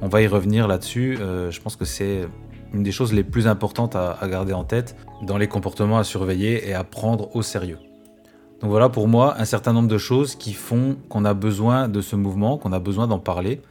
On 0.00 0.08
va 0.08 0.22
y 0.22 0.26
revenir 0.26 0.66
là-dessus. 0.68 1.18
je 1.18 1.60
pense 1.60 1.76
que 1.76 1.84
c'est 1.84 2.26
une 2.72 2.82
des 2.82 2.92
choses 2.92 3.12
les 3.12 3.24
plus 3.24 3.46
importantes 3.46 3.96
à, 3.96 4.16
garder 4.28 4.52
en 4.52 4.64
tête 4.64 4.96
dans 5.22 5.38
les 5.38 5.48
comportements 5.48 5.98
à 5.98 6.04
surveiller 6.04 6.68
et 6.68 6.74
à 6.74 6.84
prendre 6.84 7.34
au 7.34 7.42
sérieux. 7.42 7.78
Donc 8.60 8.70
voilà 8.70 8.88
pour 8.88 9.08
moi 9.08 9.36
un 9.38 9.44
certain 9.44 9.72
nombre 9.72 9.88
de 9.88 9.98
choses 9.98 10.34
qui 10.34 10.52
font 10.52 10.96
qu'on 11.08 11.24
a 11.24 11.34
besoin 11.34 11.88
de 11.88 12.00
ce 12.00 12.16
mouvement, 12.16 12.58
qu'on 12.58 12.72
a 12.72 12.78
besoin 12.78 13.06
d'en 13.06 13.18
parler. 13.18 13.62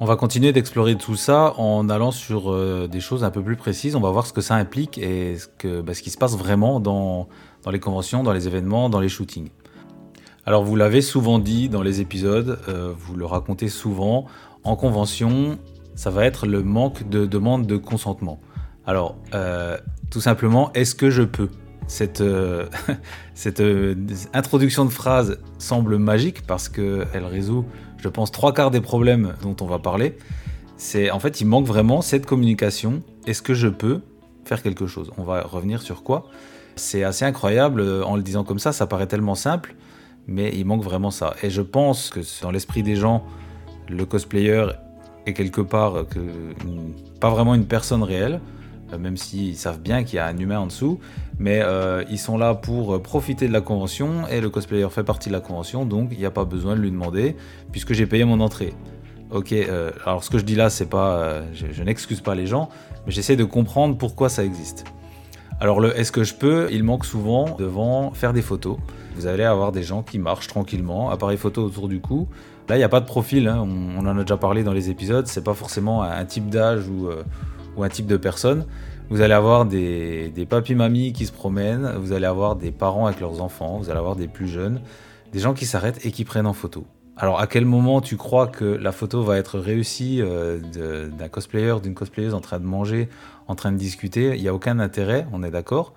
On 0.00 0.06
va 0.06 0.16
continuer 0.16 0.52
d'explorer 0.52 0.96
tout 0.96 1.16
ça 1.16 1.54
en 1.56 1.88
allant 1.88 2.10
sur 2.10 2.52
euh, 2.52 2.88
des 2.88 3.00
choses 3.00 3.24
un 3.24 3.30
peu 3.30 3.42
plus 3.42 3.56
précises. 3.56 3.94
On 3.96 4.00
va 4.00 4.10
voir 4.10 4.26
ce 4.26 4.32
que 4.32 4.40
ça 4.40 4.56
implique 4.56 4.98
et 4.98 5.36
bah, 5.62 5.94
ce 5.94 6.02
qui 6.02 6.10
se 6.10 6.18
passe 6.18 6.36
vraiment 6.36 6.80
dans, 6.80 7.28
dans, 7.62 7.70
les 7.70 7.78
conventions, 7.78 8.22
dans 8.22 8.32
les 8.32 8.46
événements, 8.46 8.90
dans 8.90 9.00
les 9.00 9.08
shootings. 9.08 9.48
Alors 10.46 10.64
vous 10.64 10.76
l'avez 10.76 11.00
souvent 11.00 11.38
dit 11.38 11.68
dans 11.68 11.82
les 11.82 12.00
épisodes, 12.00 12.58
euh, 12.68 12.92
vous 12.98 13.16
le 13.16 13.24
racontez 13.24 13.68
souvent, 13.68 14.26
en 14.64 14.76
convention, 14.76 15.58
ça 15.94 16.10
va 16.10 16.24
être 16.24 16.46
le 16.46 16.62
manque 16.62 17.08
de 17.08 17.26
demande 17.26 17.66
de 17.66 17.76
consentement. 17.76 18.40
Alors, 18.86 19.16
euh, 19.34 19.78
tout 20.10 20.20
simplement, 20.20 20.72
est-ce 20.74 20.94
que 20.94 21.10
je 21.10 21.22
peux? 21.22 21.48
Cette, 21.86 22.20
euh, 22.20 22.66
euh, 23.60 23.94
introduction 24.32 24.84
de 24.84 24.90
phrase 24.90 25.38
semble 25.58 25.98
magique 25.98 26.46
parce 26.46 26.68
qu'elle 26.68 27.24
résout, 27.24 27.66
je 27.98 28.08
pense, 28.08 28.30
trois 28.30 28.52
quarts 28.52 28.70
des 28.70 28.80
problèmes 28.80 29.34
dont 29.42 29.56
on 29.60 29.66
va 29.66 29.78
parler. 29.78 30.16
C'est 30.76 31.10
en 31.10 31.20
fait, 31.20 31.40
il 31.40 31.46
manque 31.46 31.66
vraiment 31.66 32.02
cette 32.02 32.26
communication. 32.26 33.02
Est-ce 33.26 33.42
que 33.42 33.54
je 33.54 33.68
peux 33.68 34.00
faire 34.44 34.62
quelque 34.62 34.86
chose? 34.86 35.10
On 35.18 35.24
va 35.24 35.42
revenir 35.42 35.82
sur 35.82 36.02
quoi? 36.02 36.26
C'est 36.76 37.04
assez 37.04 37.24
incroyable 37.24 37.82
en 38.02 38.16
le 38.16 38.22
disant 38.22 38.44
comme 38.44 38.58
ça, 38.58 38.72
ça 38.72 38.86
paraît 38.86 39.06
tellement 39.06 39.36
simple, 39.36 39.76
mais 40.26 40.50
il 40.54 40.64
manque 40.64 40.82
vraiment 40.82 41.10
ça. 41.10 41.34
Et 41.42 41.50
je 41.50 41.62
pense 41.62 42.10
que 42.10 42.20
dans 42.42 42.50
l'esprit 42.50 42.82
des 42.82 42.96
gens, 42.96 43.24
le 43.88 44.04
cosplayer 44.04 44.66
et 45.26 45.32
quelque 45.32 45.60
part 45.60 46.06
que 46.08 46.20
pas 47.20 47.30
vraiment 47.30 47.54
une 47.54 47.66
personne 47.66 48.02
réelle, 48.02 48.40
euh, 48.92 48.98
même 48.98 49.16
s'ils 49.16 49.56
savent 49.56 49.80
bien 49.80 50.04
qu'il 50.04 50.16
y 50.16 50.18
a 50.18 50.26
un 50.26 50.36
humain 50.36 50.58
en 50.58 50.66
dessous, 50.66 50.98
mais 51.38 51.60
euh, 51.62 52.04
ils 52.10 52.18
sont 52.18 52.36
là 52.38 52.54
pour 52.54 53.00
profiter 53.02 53.48
de 53.48 53.52
la 53.52 53.60
convention 53.60 54.26
et 54.28 54.40
le 54.40 54.50
cosplayer 54.50 54.88
fait 54.90 55.04
partie 55.04 55.28
de 55.28 55.34
la 55.34 55.40
convention, 55.40 55.84
donc 55.84 56.08
il 56.12 56.18
n'y 56.18 56.26
a 56.26 56.30
pas 56.30 56.44
besoin 56.44 56.76
de 56.76 56.80
lui 56.80 56.90
demander 56.90 57.36
puisque 57.72 57.92
j'ai 57.92 58.06
payé 58.06 58.24
mon 58.24 58.40
entrée. 58.40 58.74
Ok, 59.30 59.52
euh, 59.52 59.90
alors 60.04 60.22
ce 60.22 60.30
que 60.30 60.38
je 60.38 60.44
dis 60.44 60.54
là, 60.54 60.70
c'est 60.70 60.88
pas, 60.88 61.42
je, 61.54 61.82
n'excuse 61.82 62.20
pas 62.20 62.34
les 62.34 62.46
gens, 62.46 62.68
mais 63.06 63.12
j'essaie 63.12 63.36
de 63.36 63.44
comprendre 63.44 63.96
pourquoi 63.96 64.28
ça 64.28 64.44
existe. 64.44 64.84
Alors 65.60 65.80
le 65.80 65.98
est-ce 65.98 66.12
que 66.12 66.24
je 66.24 66.34
peux, 66.34 66.68
il 66.70 66.84
manque 66.84 67.04
souvent 67.04 67.56
devant 67.56 68.10
faire 68.12 68.32
des 68.32 68.42
photos. 68.42 68.76
Vous 69.16 69.26
allez 69.26 69.44
avoir 69.44 69.72
des 69.72 69.82
gens 69.82 70.02
qui 70.02 70.18
marchent 70.18 70.48
tranquillement, 70.48 71.10
appareil 71.10 71.38
photo 71.38 71.62
autour 71.64 71.88
du 71.88 72.00
cou, 72.00 72.28
Là, 72.68 72.76
il 72.76 72.78
n'y 72.78 72.84
a 72.84 72.88
pas 72.88 73.00
de 73.00 73.06
profil, 73.06 73.46
hein. 73.46 73.58
on, 73.60 74.06
en 74.06 74.18
a 74.18 74.22
déjà 74.22 74.38
parlé 74.38 74.62
dans 74.64 74.72
les 74.72 74.88
épisodes, 74.88 75.26
c'est 75.26 75.44
pas 75.44 75.52
forcément 75.52 76.02
un, 76.02 76.24
type 76.24 76.48
d'âge 76.48 76.84
euh, 76.88 77.22
ou, 77.76 77.84
un 77.84 77.88
type 77.90 78.06
de 78.06 78.16
personne. 78.16 78.64
Vous 79.10 79.20
allez 79.20 79.34
avoir 79.34 79.66
des, 79.66 80.30
des 80.30 80.46
papis-mamies 80.46 81.12
qui 81.12 81.26
se 81.26 81.32
promènent, 81.32 81.92
vous 81.98 82.12
allez 82.12 82.24
avoir 82.24 82.56
des 82.56 82.70
parents 82.70 83.06
avec 83.06 83.20
leurs 83.20 83.42
enfants, 83.42 83.76
vous 83.76 83.90
allez 83.90 83.98
avoir 83.98 84.16
des 84.16 84.28
plus 84.28 84.48
jeunes, 84.48 84.80
des 85.32 85.40
gens 85.40 85.52
qui 85.52 85.66
s'arrêtent 85.66 86.06
et 86.06 86.10
qui 86.10 86.24
prennent 86.24 86.46
en 86.46 86.54
photo. 86.54 86.86
Alors 87.16 87.38
à 87.38 87.46
quel 87.46 87.64
moment 87.64 88.00
tu 88.00 88.16
crois 88.16 88.48
que 88.48 88.64
la 88.64 88.90
photo 88.90 89.22
va 89.22 89.36
être 89.38 89.58
réussie 89.58 90.20
euh, 90.20 90.58
d'un 91.06 91.28
cosplayer, 91.28 91.76
d'une 91.80 91.94
cosplayeuse 91.94 92.34
en 92.34 92.40
train 92.40 92.58
de 92.58 92.64
manger, 92.64 93.08
en 93.46 93.54
train 93.54 93.70
de 93.72 93.76
discuter? 93.76 94.34
Il 94.34 94.42
n'y 94.42 94.48
a 94.48 94.54
aucun 94.54 94.80
intérêt, 94.80 95.26
on 95.32 95.42
est 95.42 95.50
d'accord, 95.50 95.94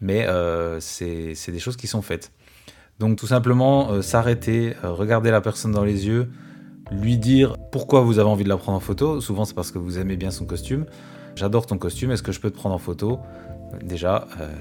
mais 0.00 0.26
euh, 0.26 0.78
c'est 0.80 1.34
des 1.48 1.58
choses 1.58 1.76
qui 1.76 1.86
sont 1.86 2.02
faites. 2.02 2.32
Donc 2.98 3.16
tout 3.16 3.28
simplement 3.28 3.90
euh, 3.90 4.02
s'arrêter, 4.02 4.74
euh, 4.82 4.92
regarder 4.92 5.30
la 5.30 5.40
personne 5.40 5.70
dans 5.70 5.84
les 5.84 6.06
yeux, 6.08 6.28
lui 6.90 7.16
dire 7.16 7.56
pourquoi 7.70 8.00
vous 8.00 8.18
avez 8.18 8.28
envie 8.28 8.44
de 8.44 8.48
la 8.48 8.56
prendre 8.56 8.76
en 8.76 8.80
photo. 8.80 9.20
Souvent 9.20 9.44
c'est 9.44 9.54
parce 9.54 9.70
que 9.70 9.78
vous 9.78 9.98
aimez 9.98 10.16
bien 10.16 10.30
son 10.30 10.46
costume. 10.46 10.86
J'adore 11.36 11.66
ton 11.66 11.78
costume, 11.78 12.10
est-ce 12.10 12.24
que 12.24 12.32
je 12.32 12.40
peux 12.40 12.50
te 12.50 12.56
prendre 12.56 12.74
en 12.74 12.78
photo? 12.78 13.20
Déjà, 13.82 14.26
euh, 14.40 14.52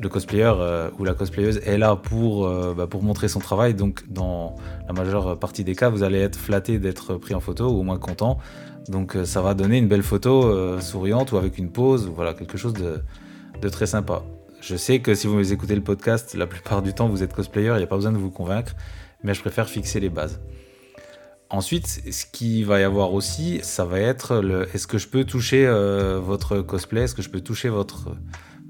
le 0.00 0.08
cosplayer 0.08 0.52
ou 0.98 1.04
la 1.04 1.12
cosplayeuse 1.12 1.58
est 1.58 1.76
là 1.76 1.94
pour, 1.94 2.48
bah, 2.74 2.86
pour 2.88 3.02
montrer 3.02 3.28
son 3.28 3.38
travail. 3.38 3.74
Donc 3.74 4.10
dans 4.10 4.56
la 4.88 4.92
majeure 4.92 5.38
partie 5.38 5.62
des 5.62 5.76
cas, 5.76 5.88
vous 5.88 6.02
allez 6.02 6.18
être 6.18 6.36
flatté 6.36 6.78
d'être 6.78 7.14
pris 7.14 7.34
en 7.34 7.40
photo 7.40 7.68
ou 7.68 7.78
au 7.78 7.82
moins 7.82 7.98
content. 7.98 8.38
Donc 8.88 9.16
ça 9.24 9.40
va 9.40 9.54
donner 9.54 9.78
une 9.78 9.86
belle 9.86 10.02
photo 10.02 10.80
souriante 10.80 11.30
ou 11.30 11.36
avec 11.36 11.58
une 11.58 11.70
pose, 11.70 12.08
voilà, 12.08 12.34
quelque 12.34 12.58
chose 12.58 12.72
de 12.74 13.68
très 13.68 13.86
sympa 13.86 14.22
Je 14.66 14.76
sais 14.76 15.00
que 15.00 15.14
si 15.14 15.26
vous 15.26 15.52
écoutez 15.52 15.74
le 15.74 15.82
podcast, 15.82 16.34
la 16.34 16.46
plupart 16.46 16.80
du 16.80 16.94
temps 16.94 17.06
vous 17.06 17.22
êtes 17.22 17.34
cosplayer, 17.34 17.72
il 17.74 17.76
n'y 17.76 17.82
a 17.82 17.86
pas 17.86 17.96
besoin 17.96 18.12
de 18.12 18.16
vous 18.16 18.30
convaincre, 18.30 18.74
mais 19.22 19.34
je 19.34 19.42
préfère 19.42 19.68
fixer 19.68 20.00
les 20.00 20.08
bases. 20.08 20.40
Ensuite, 21.50 21.86
ce 21.86 22.24
qui 22.24 22.62
va 22.64 22.80
y 22.80 22.82
avoir 22.82 23.12
aussi, 23.12 23.60
ça 23.62 23.84
va 23.84 24.00
être 24.00 24.42
est-ce 24.72 24.86
que 24.86 24.96
je 24.96 25.06
peux 25.06 25.24
toucher 25.24 25.66
euh, 25.66 26.18
votre 26.18 26.62
cosplay, 26.62 27.02
est-ce 27.02 27.14
que 27.14 27.20
je 27.20 27.28
peux 27.28 27.42
toucher 27.42 27.68
votre 27.68 28.16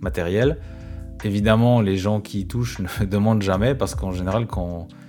matériel? 0.01 0.59
Évidemment, 1.23 1.81
les 1.81 1.97
gens 1.97 2.21
qui 2.21 2.49
touchent 2.49 2.81
ne 3.01 3.07
demandent 3.07 3.43
jamais 3.43 3.77
parce 3.77 3.95
qu'en 3.95 4.11
général, 4.11 4.49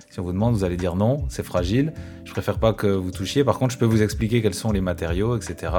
si 0.08 0.20
on 0.20 0.22
vous 0.22 0.32
demande, 0.32 0.54
vous 0.54 0.62
allez 0.62 0.76
dire 0.76 0.94
non, 0.94 1.24
c'est 1.28 1.42
fragile. 1.42 1.94
Je 2.24 2.30
préfère 2.30 2.60
pas 2.60 2.72
que 2.72 2.86
vous 2.86 3.10
touchiez. 3.10 3.42
Par 3.42 3.58
contre, 3.58 3.74
je 3.74 3.78
peux 3.78 3.86
vous 3.86 4.02
expliquer 4.02 4.40
quels 4.40 4.54
sont 4.54 4.70
les 4.70 4.80
matériaux, 4.80 5.36
etc. 5.36 5.72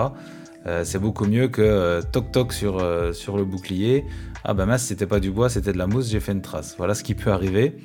Euh, 0.67 0.83
c'est 0.83 0.99
beaucoup 0.99 1.25
mieux 1.25 1.47
que 1.47 1.61
euh, 1.61 2.01
toc 2.01 2.31
toc 2.31 2.53
sur, 2.53 2.83
sur 3.13 3.37
le 3.37 3.45
bouclier. 3.45 4.05
Ah 4.43 4.53
ben 4.53 4.65
mince, 4.65 4.83
c'était 4.83 5.07
pas 5.07 5.19
du 5.19 5.31
bois, 5.31 5.49
c'était 5.49 5.73
de 5.73 5.77
la 5.77 5.87
mousse, 5.87 6.09
j'ai 6.09 6.19
fait 6.19 6.31
une 6.31 6.41
trace. 6.41 6.75
Voilà 6.77 6.93
ce 6.93 7.03
qui 7.03 7.15
peut 7.15 7.31
arriver. 7.31 7.77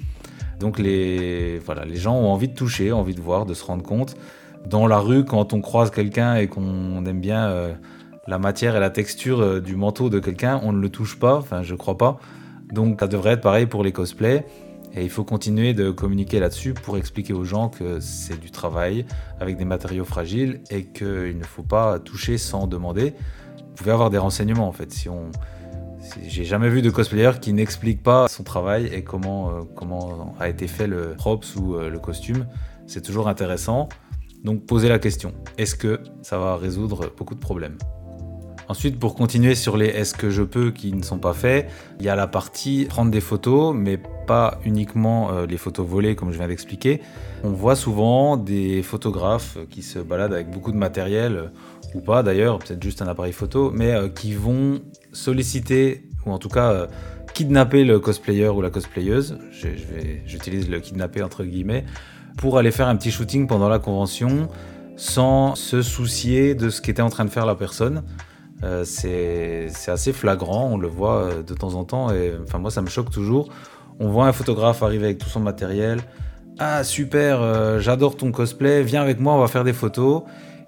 Donc 0.63 0.79
les, 0.79 1.59
voilà, 1.59 1.85
les 1.85 1.97
gens 1.97 2.15
ont 2.15 2.31
envie 2.31 2.47
de 2.47 2.55
toucher, 2.55 2.93
envie 2.93 3.17
de 3.17 3.21
voir, 3.21 3.47
de 3.47 3.53
se 3.55 3.65
rendre 3.65 3.83
compte. 3.83 4.15
Dans 4.65 4.87
la 4.87 4.99
rue, 4.99 5.25
quand 5.25 5.53
on 5.53 5.61
croise 5.61 5.91
quelqu'un 5.91 6.37
et 6.37 6.47
qu'on 6.47 7.05
aime 7.05 7.21
bien 7.21 7.49
euh, 7.49 7.75
la 8.29 8.39
matière 8.39 8.77
et 8.77 8.81
la 8.81 8.91
texture 8.91 9.41
euh, 9.41 9.61
du 9.61 9.75
manteau 9.75 10.09
de 10.09 10.21
quelqu'un, 10.21 10.61
on 10.63 10.73
ne 10.73 10.81
le 10.81 10.89
touche 10.89 11.19
pas, 11.19 11.35
enfin 11.35 11.63
je 11.65 11.75
crois 11.75 11.99
pas. 11.99 12.21
Donc 12.73 13.01
ça 13.01 13.09
devrait 13.09 13.33
être 13.33 13.41
pareil 13.41 13.67
pour 13.67 13.83
les 13.83 13.91
cosplays. 13.91 14.47
Et 14.95 15.03
il 15.03 15.11
faut 15.11 15.25
continuer 15.25 15.73
de 15.73 15.91
communiquer 15.91 16.39
là-dessus 16.39 16.75
pour 16.75 16.99
expliquer 16.99 17.33
aux 17.33 17.45
gens 17.45 17.69
que 17.69 17.99
c'est 18.01 18.39
du 18.39 18.51
travail 18.51 19.07
avec 19.41 19.57
des 19.57 19.65
matériaux 19.65 20.05
fragiles 20.05 20.61
et 20.71 20.85
qu'il 20.85 21.39
ne 21.39 21.45
faut 21.45 21.63
pas 21.63 21.99
toucher 21.99 22.37
sans 22.37 22.67
demander. 22.67 23.15
Vous 23.57 23.75
pouvez 23.77 23.93
avoir 23.93 24.11
des 24.11 24.19
renseignements 24.19 24.69
en 24.69 24.73
fait. 24.73 24.93
Si 24.93 25.09
on, 25.09 25.31
j'ai 26.27 26.45
jamais 26.45 26.69
vu 26.69 26.83
de 26.83 26.91
cosplayer 26.91 27.31
qui 27.41 27.53
n'explique 27.53 28.03
pas 28.03 28.29
son 28.29 28.43
travail 28.43 28.87
et 28.93 29.03
comment, 29.03 29.51
euh, 29.51 29.63
comment 29.75 30.35
a 30.39 30.49
été 30.49 30.67
fait 30.67 30.87
le 30.87 31.15
props 31.17 31.57
ou 31.57 31.75
euh, 31.75 31.89
le 31.89 31.99
costume. 31.99 32.47
C'est 32.87 33.03
toujours 33.03 33.29
intéressant. 33.29 33.89
Donc 34.45 34.67
posez 34.67 34.89
la 34.89 34.99
question. 34.99 35.33
Est-ce 35.57 35.75
que 35.75 36.01
ça 36.21 36.39
va 36.39 36.57
résoudre 36.57 37.13
beaucoup 37.17 37.35
de 37.35 37.41
problèmes? 37.41 37.79
Ensuite, 38.69 38.99
pour 38.99 39.15
continuer 39.15 39.55
sur 39.55 39.77
les 39.77 39.87
est-ce 39.87 40.15
que 40.15 40.31
je 40.31 40.43
peux 40.43 40.71
qui 40.71 40.93
ne 40.93 41.03
sont 41.03 41.19
pas 41.19 41.35
faits, 41.35 41.69
il 41.99 42.07
y 42.07 42.09
a 42.09 42.17
la 42.17 42.27
partie 42.27 42.87
prendre 42.87 43.11
des 43.11 43.21
photos, 43.21 43.75
mais 43.77 44.01
uniquement 44.65 45.33
euh, 45.33 45.47
les 45.47 45.57
photos 45.57 45.87
volées 45.87 46.15
comme 46.17 46.33
je 46.33 46.39
viens 46.39 46.49
d'expliquer. 46.49 47.01
On 47.45 47.51
voit 47.51 47.77
souvent 47.77 48.37
des 48.37 48.83
photographes 48.83 49.59
qui 49.71 49.83
se 49.83 49.99
baladent 49.99 50.35
avec 50.35 50.51
beaucoup 50.51 50.73
de 50.73 50.77
matériel, 50.77 51.53
ou 51.95 52.01
pas 52.01 52.23
d'ailleurs, 52.23 52.59
peut-être 52.59 52.83
juste 52.83 53.03
un 53.03 53.09
appareil 53.09 53.33
photo, 53.33 53.71
mais 53.75 53.95
qui 54.15 54.35
vont 54.35 54.81
solliciter, 55.13 56.05
ou 56.27 56.33
en 56.33 56.39
tout 56.39 56.49
cas 56.49 56.71
euh, 56.71 56.87
kidnapper 57.35 57.85
le 57.85 57.99
cosplayer 57.99 58.49
ou 58.49 58.63
la 58.63 58.71
cosplayeuse, 58.71 59.39
j'utilise 60.27 60.69
le 60.69 60.81
kidnapper 60.81 61.23
entre 61.23 61.45
guillemets, 61.45 61.85
pour 62.37 62.59
aller 62.59 62.71
faire 62.71 62.89
un 62.89 62.97
petit 62.97 63.11
shooting 63.11 63.47
pendant 63.47 63.69
la 63.69 63.79
convention 63.79 64.49
sans 64.97 65.55
se 65.55 65.83
soucier 65.83 66.55
de 66.55 66.71
ce 66.71 66.81
qu'était 66.81 67.03
en 67.03 67.09
train 67.09 67.25
de 67.25 67.31
faire 67.31 67.47
la 67.47 67.55
personne. 67.55 68.03
Euh, 68.63 68.85
c'est 68.85 69.71
assez 69.89 70.13
flagrant, 70.13 70.69
on 70.71 70.79
le 70.79 70.87
voit 70.87 71.25
euh, 71.25 71.43
de 71.43 71.55
temps 71.55 71.75
en 71.75 71.85
temps, 71.85 72.13
et 72.13 72.33
enfin 72.45 72.59
moi 72.59 72.71
ça 72.71 72.81
me 72.81 72.89
choque 72.89 73.11
toujours. 73.11 73.49
On 74.03 74.09
voit 74.09 74.27
un 74.27 74.33
photographe 74.33 74.83
arriver 74.83 75.07
avec 75.07 75.19
tout 75.19 75.29
son 75.29 75.41
matériel. 75.41 76.01
Ah 76.59 76.85
super, 76.85 77.81
j'adore 77.81 78.17
ton 78.17 78.31
cosplay, 78.31 78.83
viens 78.83 79.01
avec 79.01 79.19
moi, 79.19 79.33
on 79.33 79.39
va 79.39 79.47
faire 79.49 79.65
des 79.65 79.73
photos. 79.73 80.25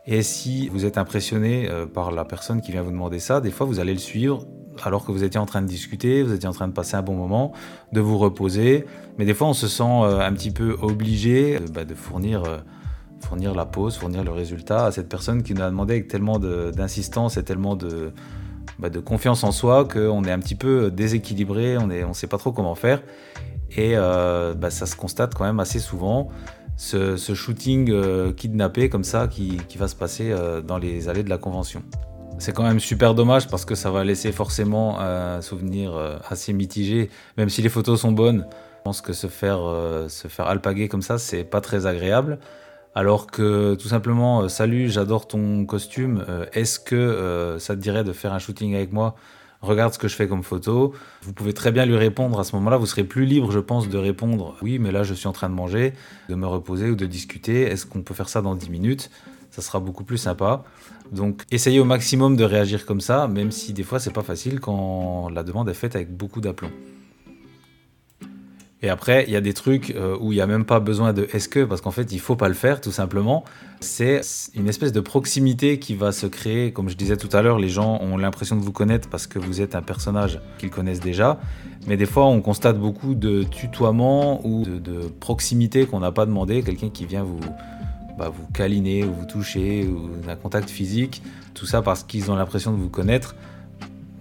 Et 0.07 0.23
si 0.23 0.69
vous 0.69 0.85
êtes 0.85 0.99
impressionné 0.99 1.69
euh, 1.71 1.87
par 1.87 2.13
la 2.13 2.27
personne 2.27 2.61
qui 2.61 2.73
vient 2.73 2.83
vous 2.83 2.91
demander 2.91 3.19
ça, 3.19 3.41
des 3.41 3.51
fois 3.51 3.67
vous 3.67 3.81
allez 3.81 3.95
le 3.95 3.99
suivre 3.99 4.47
alors 4.83 5.07
que 5.07 5.13
vous 5.13 5.23
étiez 5.23 5.39
en 5.39 5.47
train 5.47 5.63
de 5.63 5.67
discuter, 5.67 6.23
vous 6.23 6.33
étiez 6.33 6.49
en 6.49 6.53
train 6.53 6.69
de 6.69 6.73
passer 6.73 6.97
un 6.97 7.03
bon 7.03 7.15
moment, 7.15 7.53
de 7.93 8.01
vous 8.01 8.19
reposer. 8.19 8.85
Mais 9.19 9.25
des 9.25 9.33
fois 9.33 9.49
on 9.49 9.55
se 9.55 9.69
sent 9.69 9.83
euh, 9.83 10.21
un 10.21 10.33
petit 10.35 10.51
peu 10.51 10.77
obligé 10.83 11.57
euh, 11.57 11.61
bah, 11.73 11.85
de 11.85 11.95
fournir, 11.95 12.43
fournir 13.21 13.55
la 13.55 13.65
pause, 13.65 13.97
fournir 13.97 14.25
le 14.25 14.31
résultat 14.31 14.87
à 14.87 14.93
cette 14.93 15.09
personne 15.09 15.43
qui 15.43 15.55
nous 15.55 15.63
a 15.63 15.71
demandé 15.71 15.95
avec 15.95 16.09
tellement 16.09 16.39
d'insistance 16.39 17.39
et 17.39 17.45
tellement 17.45 17.75
de, 17.75 18.13
bah, 18.79 18.91
de 18.91 19.01
confiance 19.01 19.45
en 19.45 19.53
soi 19.53 19.85
qu'on 19.85 20.25
est 20.25 20.33
un 20.33 20.39
petit 20.39 20.55
peu 20.55 20.91
déséquilibré, 20.91 21.79
on 21.79 21.87
ne 21.87 22.13
sait 22.13 22.27
pas 22.27 22.39
trop 22.39 22.53
comment 22.53 22.75
faire. 22.75 23.03
Et 23.77 23.95
bah, 23.95 24.71
ça 24.71 24.87
se 24.87 24.97
constate 24.97 25.35
quand 25.35 25.45
même 25.45 25.61
assez 25.61 25.81
souvent 25.81 26.31
ce, 26.77 27.35
shooting 27.35 27.91
euh, 27.91 28.33
kidnappé 28.33 28.89
comme 28.89 29.05
ça 29.05 29.29
qui, 29.29 29.59
va 29.77 29.89
se 29.89 29.95
passer 29.95 30.31
euh, 30.31 30.61
dans 30.61 30.79
les 30.79 31.09
allées 31.09 31.23
de 31.23 31.31
la 31.31 31.39
convention. 31.39 31.83
C'est 32.39 32.53
quand 32.53 32.65
même 32.65 32.81
super 32.81 33.15
dommage 33.15 33.49
parce 33.49 33.65
que 33.65 33.75
ça 33.75 33.91
va 33.91 34.03
laisser 34.03 34.33
forcément 34.33 35.01
un 35.01 35.41
souvenir 35.41 35.95
euh, 35.95 36.17
assez 36.29 36.53
mitigé, 36.53 37.11
même 37.37 37.49
si 37.49 37.63
les 37.63 37.69
photos 37.69 38.01
sont 38.01 38.13
bonnes. 38.13 38.47
Je 38.79 38.83
pense 38.83 39.01
que 39.01 39.13
se 39.13 39.29
faire, 39.29 39.61
se 40.09 40.29
faire 40.29 40.47
alpaguer 40.47 40.89
comme 40.89 41.01
ça, 41.01 41.17
c'est 41.17 41.43
pas 41.43 41.63
très 41.63 41.87
agréable. 41.87 42.39
Alors 42.95 43.27
que 43.27 43.75
tout 43.75 43.89
simplement, 43.89 44.49
salut, 44.49 44.89
j'adore 44.89 45.27
ton 45.27 45.67
costume, 45.67 46.25
est-ce 46.53 46.79
que 46.79 47.57
ça 47.59 47.75
te 47.75 47.81
dirait 47.81 48.05
de 48.05 48.13
faire 48.13 48.33
un 48.33 48.39
shooting 48.39 48.75
avec 48.75 48.93
moi? 48.93 49.17
Regarde 49.63 49.95
ce 49.95 49.99
que 49.99 50.09
je 50.09 50.15
fais 50.15 50.29
comme 50.29 50.43
photo. 50.43 50.93
Vous 51.23 51.33
pouvez 51.33 51.55
très 51.55 51.73
bien 51.73 51.87
lui 51.87 51.97
répondre 51.97 52.39
à 52.39 52.45
ce 52.45 52.55
moment-là. 52.57 52.77
Vous 52.77 52.87
serez 52.87 53.03
plus 53.03 53.25
libre, 53.25 53.51
je 53.51 53.59
pense, 53.59 53.89
de 53.89 53.97
répondre 53.97 54.57
oui, 54.61 54.79
mais 54.79 54.93
là, 54.93 55.05
je 55.05 55.15
suis 55.15 55.27
en 55.27 55.33
train 55.33 55.49
de 55.49 55.55
manger, 55.55 55.95
de 56.29 56.35
me 56.35 56.47
reposer 56.47 56.91
ou 56.91 56.97
de 56.97 57.07
discuter. 57.07 57.63
Est-ce 57.63 57.87
qu'on 57.87 58.03
peut 58.03 58.13
faire 58.13 58.29
ça 58.29 58.43
dans 58.43 58.55
10 58.55 58.69
minutes? 58.69 59.11
Ça 59.51 59.63
sera 59.63 59.81
beaucoup 59.81 60.05
plus 60.05 60.19
sympa. 60.19 60.65
Donc, 61.13 61.45
essayez 61.51 61.81
au 61.81 61.85
maximum 61.85 62.37
de 62.37 62.45
réagir 62.45 62.85
comme 62.85 63.01
ça, 63.01 63.27
même 63.27 63.51
si 63.51 63.73
des 63.73 63.85
fois, 63.85 64.01
c'est 64.01 64.13
pas 64.13 64.23
facile 64.23 64.61
quand 64.61 65.31
la 65.31 65.43
demande 65.43 65.69
est 65.71 65.75
faite 65.75 65.97
avec 65.97 66.15
beaucoup 66.15 66.43
d'aplomb. 66.43 66.71
Et 68.85 68.91
après, 68.91 69.25
il 69.27 69.33
y 69.33 69.37
a 69.37 69.41
des 69.41 69.55
trucs 69.55 69.93
euh, 69.97 70.15
où 70.21 70.31
il 70.33 70.35
n'y 70.35 70.43
a 70.43 70.47
même 70.47 70.67
pas 70.67 70.79
besoin 70.79 71.15
de 71.15 71.27
est-ce 71.33 71.49
que, 71.49 71.65
parce 71.65 71.81
qu'en 71.81 71.91
fait, 71.91 72.13
il 72.13 72.21
faut 72.21 72.37
pas 72.37 72.49
le 72.49 72.55
faire, 72.55 72.83
tout 72.83 72.93
simplement. 72.93 73.43
C'est 73.81 74.21
une 74.55 74.69
espèce 74.69 74.93
de 74.93 75.01
proximité 75.01 75.79
qui 75.79 75.95
va 75.95 76.13
se 76.13 76.27
créer. 76.27 76.71
Comme 76.71 76.91
je 76.91 76.95
disais 76.95 77.17
tout 77.17 77.35
à 77.35 77.41
l'heure, 77.41 77.59
les 77.59 77.71
gens 77.71 77.99
ont 78.03 78.19
l'impression 78.19 78.57
de 78.57 78.61
vous 78.61 78.73
connaître 78.73 79.09
parce 79.09 79.27
que 79.27 79.39
vous 79.39 79.63
êtes 79.63 79.75
un 79.75 79.81
personnage 79.81 80.39
qu'ils 80.59 80.69
connaissent 80.69 81.01
déjà. 81.01 81.41
Mais 81.87 81.97
des 81.97 82.05
fois, 82.05 82.27
on 82.27 82.43
constate 82.43 82.79
beaucoup 82.79 83.15
de 83.15 83.45
tutoiement 83.45 84.47
ou 84.47 84.65
de, 84.67 85.09
proximité 85.19 85.87
qu'on 85.87 86.01
n'a 86.01 86.13
pas 86.13 86.27
demandé. 86.27 86.63
Quelqu'un 86.63 86.91
qui 86.91 87.07
vient 87.07 87.25
vous, 87.25 87.41
bah, 88.19 88.29
vous 88.29 88.47
câliner 88.53 89.03
ou 89.05 89.15
vous 89.15 89.25
toucher 89.25 89.89
ou 89.89 90.11
un 90.29 90.37
contact 90.37 90.69
physique. 90.69 91.23
Tout 91.55 91.65
ça 91.65 91.81
parce 91.81 92.05
qu'ils 92.05 92.31
ont 92.31 92.37
l'impression 92.37 92.71
de 92.71 92.77
vous 92.77 92.91
connaître. 92.91 93.35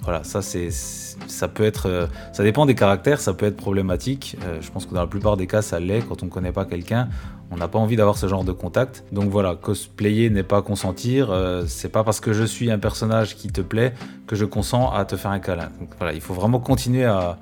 Voilà, 0.03 0.23
ça 0.25 0.41
c'est, 0.41 0.69
ça 0.69 1.47
peut 1.47 1.63
être, 1.63 1.87
euh, 1.87 2.07
ça 2.33 2.43
dépend 2.43 2.65
des 2.65 2.75
caractères, 2.75 3.21
ça 3.21 3.33
peut 3.33 3.45
être 3.45 3.55
problématique. 3.55 4.37
Euh, 4.43 4.57
je 4.59 4.69
pense 4.69 4.85
que 4.85 4.93
dans 4.93 4.99
la 4.99 5.07
plupart 5.07 5.37
des 5.37 5.47
cas, 5.47 5.61
ça 5.61 5.79
l'est. 5.79 6.01
Quand 6.01 6.23
on 6.23 6.25
ne 6.25 6.31
connaît 6.31 6.51
pas 6.51 6.65
quelqu'un, 6.65 7.07
on 7.51 7.57
n'a 7.57 7.69
pas 7.69 7.79
envie 7.79 7.95
d'avoir 7.95 8.17
ce 8.17 8.27
genre 8.27 8.43
de 8.43 8.51
contact. 8.51 9.05
Donc 9.13 9.29
voilà, 9.29 9.55
cosplayer 9.55 10.29
n'est 10.29 10.43
pas 10.43 10.61
consentir. 10.61 11.31
Euh, 11.31 11.63
c'est 11.67 11.89
pas 11.89 12.03
parce 12.03 12.19
que 12.19 12.33
je 12.33 12.43
suis 12.43 12.69
un 12.69 12.79
personnage 12.79 13.37
qui 13.37 13.47
te 13.47 13.61
plaît 13.61 13.93
que 14.27 14.35
je 14.35 14.43
consens 14.43 14.91
à 14.91 15.05
te 15.05 15.15
faire 15.15 15.31
un 15.31 15.39
câlin. 15.39 15.69
Donc 15.79 15.89
voilà, 15.97 16.13
il 16.13 16.21
faut 16.21 16.33
vraiment 16.33 16.59
continuer 16.59 17.05
à, 17.05 17.37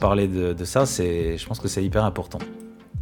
parler 0.00 0.26
de, 0.26 0.54
de 0.54 0.64
ça. 0.64 0.86
C'est, 0.86 1.36
je 1.38 1.46
pense 1.46 1.60
que 1.60 1.68
c'est 1.68 1.84
hyper 1.84 2.04
important. 2.04 2.38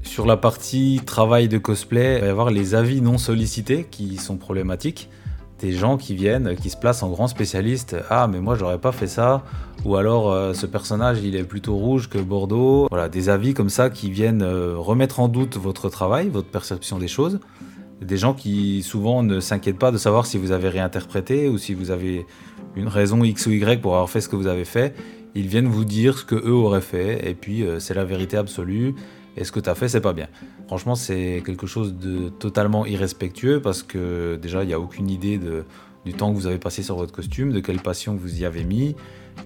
Sur 0.02 0.26
la 0.26 0.36
partie 0.36 1.00
travail 1.06 1.48
de 1.48 1.56
cosplay, 1.56 2.16
il 2.16 2.20
va 2.20 2.26
y 2.26 2.30
avoir 2.30 2.50
les 2.50 2.74
avis 2.74 3.00
non 3.00 3.16
sollicités 3.16 3.86
qui 3.90 4.16
sont 4.16 4.36
problématiques 4.36 5.08
des 5.60 5.72
gens 5.72 5.96
qui 5.96 6.14
viennent, 6.14 6.56
qui 6.56 6.70
se 6.70 6.76
placent 6.76 7.02
en 7.02 7.10
grands 7.10 7.28
spécialistes. 7.28 7.96
Ah, 8.08 8.28
mais 8.28 8.40
moi 8.40 8.54
j'aurais 8.54 8.78
pas 8.78 8.92
fait 8.92 9.06
ça. 9.06 9.42
Ou 9.84 9.96
alors 9.96 10.30
euh, 10.30 10.54
ce 10.54 10.66
personnage 10.66 11.18
il 11.22 11.36
est 11.36 11.44
plutôt 11.44 11.76
rouge 11.76 12.08
que 12.08 12.18
Bordeaux. 12.18 12.86
Voilà, 12.90 13.08
des 13.08 13.28
avis 13.28 13.54
comme 13.54 13.70
ça 13.70 13.90
qui 13.90 14.10
viennent 14.10 14.42
euh, 14.42 14.74
remettre 14.76 15.20
en 15.20 15.28
doute 15.28 15.56
votre 15.56 15.88
travail, 15.88 16.28
votre 16.28 16.48
perception 16.48 16.98
des 16.98 17.08
choses. 17.08 17.40
Des 18.00 18.16
gens 18.16 18.32
qui 18.32 18.82
souvent 18.82 19.22
ne 19.22 19.40
s'inquiètent 19.40 19.78
pas 19.78 19.92
de 19.92 19.98
savoir 19.98 20.24
si 20.24 20.38
vous 20.38 20.52
avez 20.52 20.70
réinterprété 20.70 21.48
ou 21.48 21.58
si 21.58 21.74
vous 21.74 21.90
avez 21.90 22.26
une 22.74 22.88
raison 22.88 23.22
X 23.22 23.46
ou 23.46 23.50
Y 23.50 23.82
pour 23.82 23.94
avoir 23.94 24.08
fait 24.08 24.22
ce 24.22 24.28
que 24.28 24.36
vous 24.36 24.46
avez 24.46 24.64
fait. 24.64 24.94
Ils 25.34 25.46
viennent 25.46 25.68
vous 25.68 25.84
dire 25.84 26.18
ce 26.18 26.24
que 26.24 26.34
eux 26.34 26.54
auraient 26.54 26.80
fait 26.80 27.28
et 27.28 27.34
puis 27.34 27.62
euh, 27.62 27.78
c'est 27.78 27.94
la 27.94 28.04
vérité 28.04 28.38
absolue 28.38 28.94
et 29.36 29.44
ce 29.44 29.52
que 29.52 29.60
tu 29.60 29.70
as 29.70 29.74
fait, 29.74 29.88
c'est 29.88 30.00
pas 30.00 30.12
bien. 30.12 30.28
Franchement, 30.70 30.94
c'est 30.94 31.42
quelque 31.44 31.66
chose 31.66 31.96
de 31.96 32.28
totalement 32.28 32.86
irrespectueux 32.86 33.60
parce 33.60 33.82
que 33.82 34.38
déjà, 34.40 34.62
il 34.62 34.68
n'y 34.68 34.72
a 34.72 34.78
aucune 34.78 35.10
idée 35.10 35.36
du 36.04 36.12
temps 36.12 36.30
que 36.30 36.36
vous 36.36 36.46
avez 36.46 36.58
passé 36.58 36.84
sur 36.84 36.94
votre 36.94 37.10
costume, 37.12 37.50
de 37.50 37.58
quelle 37.58 37.80
passion 37.80 38.14
vous 38.14 38.40
y 38.40 38.44
avez 38.44 38.62
mis. 38.62 38.94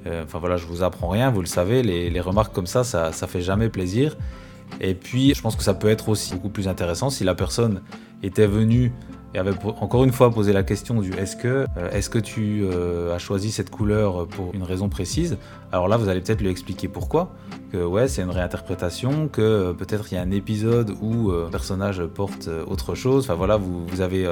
Euh, 0.06 0.24
enfin 0.24 0.38
voilà, 0.38 0.58
je 0.58 0.66
vous 0.66 0.82
apprends 0.82 1.08
rien, 1.08 1.30
vous 1.30 1.40
le 1.40 1.46
savez, 1.46 1.82
les, 1.82 2.20
remarques 2.20 2.54
comme 2.54 2.66
ça, 2.66 2.84
ça, 2.84 3.10
ça 3.10 3.26
fait 3.26 3.40
jamais 3.40 3.70
plaisir. 3.70 4.18
Et 4.82 4.94
puis, 4.94 5.32
je 5.34 5.40
pense 5.40 5.56
que 5.56 5.62
ça 5.62 5.72
peut 5.72 5.88
être 5.88 6.10
aussi 6.10 6.34
beaucoup 6.34 6.50
plus 6.50 6.68
intéressant 6.68 7.08
si 7.08 7.24
la 7.24 7.34
personne 7.34 7.80
était 8.22 8.46
venue 8.46 8.92
et 9.34 9.38
avait 9.38 9.52
encore 9.80 10.04
une 10.04 10.12
fois 10.12 10.30
posé 10.30 10.52
la 10.52 10.62
question 10.62 11.00
du 11.00 11.12
est-ce 11.14 11.36
que, 11.36 11.66
euh, 11.76 11.90
est-ce 11.90 12.08
que 12.08 12.20
tu 12.20 12.64
euh, 12.64 13.14
as 13.14 13.18
choisi 13.18 13.50
cette 13.50 13.68
couleur 13.68 14.28
pour 14.28 14.54
une 14.54 14.62
raison 14.62 14.88
précise? 14.88 15.36
Alors 15.72 15.88
là, 15.88 15.96
vous 15.96 16.08
allez 16.08 16.20
peut-être 16.20 16.40
lui 16.40 16.48
expliquer 16.48 16.86
pourquoi. 16.86 17.32
Que 17.72 17.84
ouais, 17.84 18.06
c'est 18.06 18.22
une 18.22 18.30
réinterprétation, 18.30 19.28
que 19.28 19.42
euh, 19.42 19.72
peut-être 19.72 20.06
il 20.12 20.14
y 20.14 20.18
a 20.18 20.22
un 20.22 20.30
épisode 20.30 20.94
où 21.02 21.32
le 21.32 21.48
personnage 21.50 22.04
porte 22.06 22.48
autre 22.66 22.94
chose. 22.94 23.24
Enfin 23.24 23.34
voilà, 23.34 23.56
vous, 23.56 24.00
avez 24.00 24.26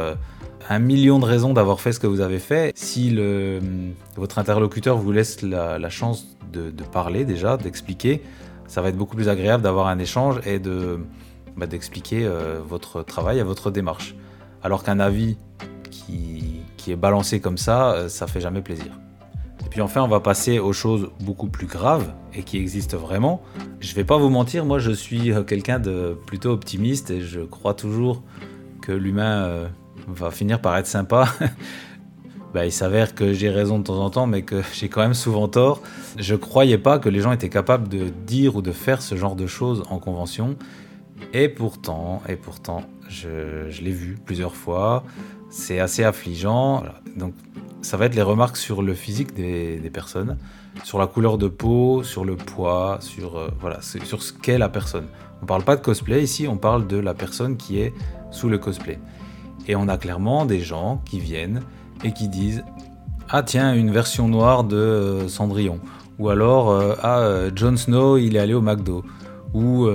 un 0.69 0.79
million 0.79 1.19
de 1.19 1.25
raisons 1.25 1.53
d'avoir 1.53 1.81
fait 1.81 1.93
ce 1.93 1.99
que 1.99 2.07
vous 2.07 2.21
avez 2.21 2.39
fait. 2.39 2.73
Si 2.77 3.11
le, 3.11 3.61
votre 4.17 4.39
interlocuteur 4.39 4.97
vous 4.97 5.11
laisse 5.11 5.43
la, 5.43 5.91
chance 5.91 6.37
de, 6.53 6.71
parler 6.93 7.25
déjà, 7.25 7.57
d'expliquer, 7.57 8.23
ça 8.69 8.83
va 8.83 8.91
être 8.91 8.97
beaucoup 8.97 9.17
plus 9.17 9.29
agréable 9.29 9.65
d'avoir 9.65 9.89
un 9.89 9.99
échange 9.99 10.41
et 10.47 10.61
de 10.61 11.01
bah, 11.57 11.67
d'expliquer 11.67 12.29
votre 12.69 13.03
travail 13.03 13.41
et 13.41 13.43
votre 13.43 13.73
démarche. 13.73 14.15
Alors 14.63 14.83
qu'un 14.85 15.01
avis 15.01 15.37
qui, 15.91 16.91
est 16.91 16.97
balancé 16.97 17.41
comme 17.41 17.59
ça, 17.59 17.93
euh, 17.93 18.09
ça 18.09 18.27
fait 18.27 18.41
jamais 18.41 18.61
plaisir. 18.61 18.91
Et 19.65 19.69
puis 19.69 19.81
enfin, 19.81 20.03
on 20.03 20.09
va 20.09 20.19
passer 20.19 20.59
aux 20.59 20.73
choses 20.73 21.11
beaucoup 21.21 21.47
plus 21.47 21.69
graves 21.69 22.13
et 22.35 22.43
qui 22.43 22.59
existent 22.59 22.97
vraiment. 22.97 23.41
Je 23.79 23.95
vais 23.95 24.03
pas 24.03 24.19
vous 24.19 24.31
mentir, 24.31 24.65
moi 24.65 24.81
je 24.81 24.91
suis 24.91 25.33
euh, 25.33 25.45
quelqu'un 25.45 25.79
de 25.79 26.19
plutôt 26.27 26.51
optimiste 26.51 27.13
et 27.13 27.21
je 27.21 27.41
crois 27.41 27.75
toujours 27.75 28.23
que 28.81 28.91
l'humain 28.91 29.45
euh, 29.45 29.69
va 30.09 30.33
finir 30.33 30.61
par 30.61 30.77
être 30.77 30.87
sympa. 30.87 31.29
Bah, 32.53 32.67
il 32.67 32.73
s'avère 32.73 33.15
que 33.15 33.33
j'ai 33.33 33.49
raison 33.49 33.79
de 33.79 33.85
temps 33.85 34.05
en 34.05 34.11
temps, 34.11 34.27
mais 34.27 34.43
que 34.43 34.63
j'ai 34.75 34.91
quand 34.91 35.01
même 35.01 35.15
souvent 35.15 35.49
tort. 35.49 35.81
Je 36.19 36.35
croyais 36.35 36.77
pas 36.77 36.99
que 36.99 37.09
les 37.09 37.21
gens 37.21 37.33
étaient 37.33 37.49
capables 37.49 37.89
de 37.89 38.11
dire 38.27 38.57
ou 38.57 38.61
de 38.61 38.73
faire 38.73 39.01
ce 39.01 39.15
genre 39.15 39.37
de 39.37 39.47
choses 39.47 39.85
en 39.89 39.99
convention. 39.99 40.57
Et 41.33 41.49
pourtant, 41.49 42.21
et 42.29 42.37
pourtant, 42.37 42.83
je, 43.09 43.83
l'ai 43.83 43.91
vu 43.91 44.17
plusieurs 44.25 44.55
fois. 44.55 45.05
C'est 45.51 45.79
assez 45.79 46.05
affligeant. 46.05 46.83
Donc, 47.17 47.35
ça 47.83 47.97
va 47.97 48.07
être 48.07 48.15
les 48.15 48.23
remarques 48.23 48.57
sur 48.57 48.83
le 48.83 48.95
physique 48.95 49.35
des, 49.35 49.91
personnes, 49.93 50.39
sur 50.85 50.99
la 50.99 51.07
couleur 51.07 51.37
de 51.37 51.49
peau, 51.49 52.03
sur 52.03 52.25
le 52.25 52.37
poids, 52.37 52.99
sur 53.01 53.37
euh, 53.37 53.49
voilà, 53.61 53.81
sur 53.83 54.23
ce 54.23 54.33
qu'est 54.33 54.59
la 54.59 54.69
personne. 54.69 55.07
On 55.43 55.47
parle 55.47 55.65
pas 55.65 55.77
de 55.77 55.83
cosplay 55.83 56.23
ici, 56.23 56.47
on 56.49 56.57
parle 56.57 56.87
de 56.87 56.97
la 56.97 57.15
personne 57.15 57.57
qui 57.57 57.81
est 57.81 57.93
sous 58.31 58.49
le 58.49 58.59
cosplay. 58.59 58.99
Et 59.67 59.77
on 59.77 59.89
a 59.89 59.97
clairement 59.97 60.47
des 60.47 60.61
gens 60.61 61.03
qui 61.05 61.19
viennent 61.19 61.63
et 62.05 62.13
qui 62.13 62.29
disent 62.29 62.65
Ah, 63.29 63.43
tiens, 63.43 63.75
une 63.75 63.91
version 63.91 64.29
noire 64.29 64.65
de 64.65 64.77
euh, 64.77 65.29
Cendrillon. 65.29 65.81
Ou 66.19 66.29
alors 66.29 66.71
euh, 66.71 66.95
Ah, 67.03 67.51
Jon 67.55 67.77
Snow, 67.77 68.17
il 68.17 68.37
est 68.37 68.41
allé 68.41 68.55
au 68.55 68.63
McDo. 68.63 69.05
Ou, 69.55 69.87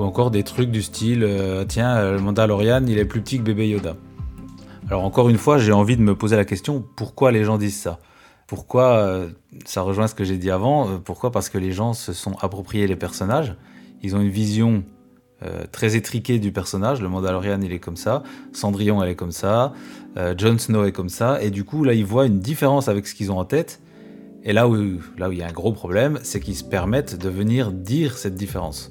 ou 0.00 0.04
encore 0.04 0.30
des 0.30 0.42
trucs 0.42 0.70
du 0.70 0.82
style 0.82 1.22
euh, 1.22 1.64
Tiens, 1.64 1.96
euh, 1.96 2.12
le 2.14 2.20
Mandalorian, 2.20 2.84
il 2.86 2.98
est 2.98 3.04
plus 3.04 3.20
petit 3.20 3.38
que 3.38 3.42
bébé 3.42 3.68
Yoda. 3.68 3.96
Alors, 4.88 5.04
encore 5.04 5.28
une 5.28 5.36
fois, 5.36 5.58
j'ai 5.58 5.72
envie 5.72 5.96
de 5.96 6.02
me 6.02 6.14
poser 6.14 6.36
la 6.36 6.44
question 6.44 6.84
pourquoi 6.96 7.30
les 7.30 7.44
gens 7.44 7.58
disent 7.58 7.78
ça? 7.78 7.98
Pourquoi 8.46 8.96
euh, 8.96 9.28
Ça 9.66 9.82
rejoint 9.82 10.06
ce 10.06 10.14
que 10.14 10.24
j'ai 10.24 10.38
dit 10.38 10.50
avant. 10.50 10.98
pourquoi 10.98 11.30
Parce 11.30 11.48
que 11.48 11.58
les 11.58 11.70
gens 11.70 11.92
se 11.92 12.12
sont 12.12 12.32
appropriés 12.40 12.86
les 12.86 12.96
personnages? 12.96 13.54
Ils 14.02 14.16
ont 14.16 14.20
une 14.20 14.30
vision 14.30 14.82
très 15.72 15.96
étriquée 15.96 16.38
du 16.38 16.52
personnage. 16.52 17.00
Le 17.00 17.08
Mandalorian, 17.08 17.62
il 17.62 17.72
est 17.72 17.78
comme 17.78 17.96
ça. 17.96 18.22
Cendrillon, 18.52 19.02
elle 19.02 19.08
est 19.08 19.14
comme 19.14 19.32
ça. 19.32 19.72
Jon 20.36 20.58
Snow 20.58 20.84
est 20.84 20.92
comme 20.92 21.08
ça. 21.08 21.42
Et 21.42 21.50
du 21.50 21.64
coup, 21.64 21.82
là, 21.82 21.94
ils 21.94 22.04
voient 22.04 22.26
une 22.26 22.40
différence 22.40 22.88
avec 22.88 23.06
ce 23.06 23.14
qu'ils 23.14 23.32
ont 23.32 23.38
en 23.38 23.46
tête. 23.46 23.80
Et 24.44 24.52
là 24.52 24.68
où, 24.68 24.76
là 25.16 25.30
où 25.30 25.32
il 25.32 25.38
y 25.38 25.42
a 25.42 25.46
un 25.46 25.52
gros 25.52 25.72
problème, 25.72 26.18
c'est 26.22 26.40
qu'ils 26.40 26.56
se 26.56 26.64
permettent 26.64 27.16
de 27.16 27.30
venir 27.30 27.72
dire 27.72 28.18
cette 28.18 28.34
différence. 28.34 28.90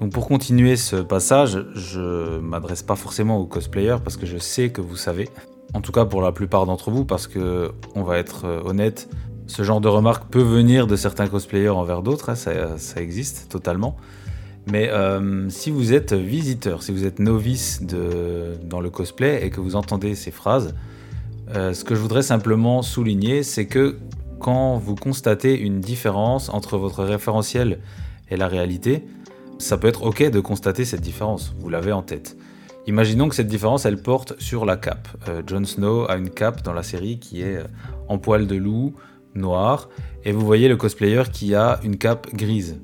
Donc 0.00 0.12
pour 0.12 0.26
continuer 0.26 0.76
ce 0.76 0.96
passage, 0.96 1.64
je 1.74 2.38
m'adresse 2.40 2.82
pas 2.82 2.96
forcément 2.96 3.38
aux 3.38 3.46
cosplayers 3.46 3.98
parce 4.02 4.16
que 4.16 4.26
je 4.26 4.38
sais 4.38 4.70
que 4.70 4.80
vous 4.80 4.96
savez. 4.96 5.28
En 5.72 5.80
tout 5.80 5.92
cas 5.92 6.04
pour 6.04 6.20
la 6.22 6.32
plupart 6.32 6.66
d'entre 6.66 6.90
vous, 6.90 7.04
parce 7.04 7.26
que 7.26 7.72
on 7.94 8.02
va 8.02 8.18
être 8.18 8.44
euh, 8.44 8.60
honnête, 8.64 9.08
ce 9.46 9.62
genre 9.62 9.80
de 9.80 9.88
remarque 9.88 10.30
peut 10.30 10.42
venir 10.42 10.86
de 10.86 10.96
certains 10.96 11.26
cosplayers 11.26 11.70
envers 11.70 12.02
d'autres, 12.02 12.30
hein, 12.30 12.34
ça, 12.34 12.78
ça 12.78 13.00
existe 13.00 13.48
totalement. 13.50 13.96
Mais 14.70 14.88
euh, 14.88 15.48
si 15.50 15.70
vous 15.70 15.92
êtes 15.92 16.14
visiteur, 16.14 16.82
si 16.82 16.92
vous 16.92 17.04
êtes 17.04 17.18
novice 17.18 17.82
de, 17.82 18.56
dans 18.64 18.80
le 18.80 18.88
cosplay 18.90 19.44
et 19.44 19.50
que 19.50 19.60
vous 19.60 19.76
entendez 19.76 20.14
ces 20.14 20.30
phrases, 20.30 20.74
euh, 21.54 21.74
ce 21.74 21.84
que 21.84 21.94
je 21.94 22.00
voudrais 22.00 22.22
simplement 22.22 22.80
souligner, 22.80 23.42
c'est 23.42 23.66
que 23.66 23.96
quand 24.40 24.78
vous 24.78 24.94
constatez 24.94 25.58
une 25.58 25.80
différence 25.80 26.48
entre 26.48 26.78
votre 26.78 27.04
référentiel 27.04 27.80
et 28.30 28.36
la 28.36 28.48
réalité, 28.48 29.04
ça 29.64 29.78
peut 29.78 29.88
être 29.88 30.02
ok 30.02 30.30
de 30.30 30.40
constater 30.40 30.84
cette 30.84 31.00
différence, 31.00 31.54
vous 31.58 31.70
l'avez 31.70 31.90
en 31.90 32.02
tête. 32.02 32.36
Imaginons 32.86 33.30
que 33.30 33.34
cette 33.34 33.46
différence, 33.46 33.86
elle 33.86 33.96
porte 33.96 34.38
sur 34.38 34.66
la 34.66 34.76
cape. 34.76 35.08
Euh, 35.28 35.42
Jon 35.46 35.64
Snow 35.64 36.04
a 36.06 36.16
une 36.16 36.28
cape 36.28 36.62
dans 36.62 36.74
la 36.74 36.82
série 36.82 37.18
qui 37.18 37.40
est 37.40 37.56
euh, 37.56 37.64
en 38.08 38.18
poil 38.18 38.46
de 38.46 38.56
loup, 38.56 38.94
noire, 39.34 39.88
et 40.22 40.32
vous 40.32 40.44
voyez 40.44 40.68
le 40.68 40.76
cosplayer 40.76 41.22
qui 41.32 41.54
a 41.54 41.80
une 41.82 41.96
cape 41.96 42.30
grise. 42.34 42.78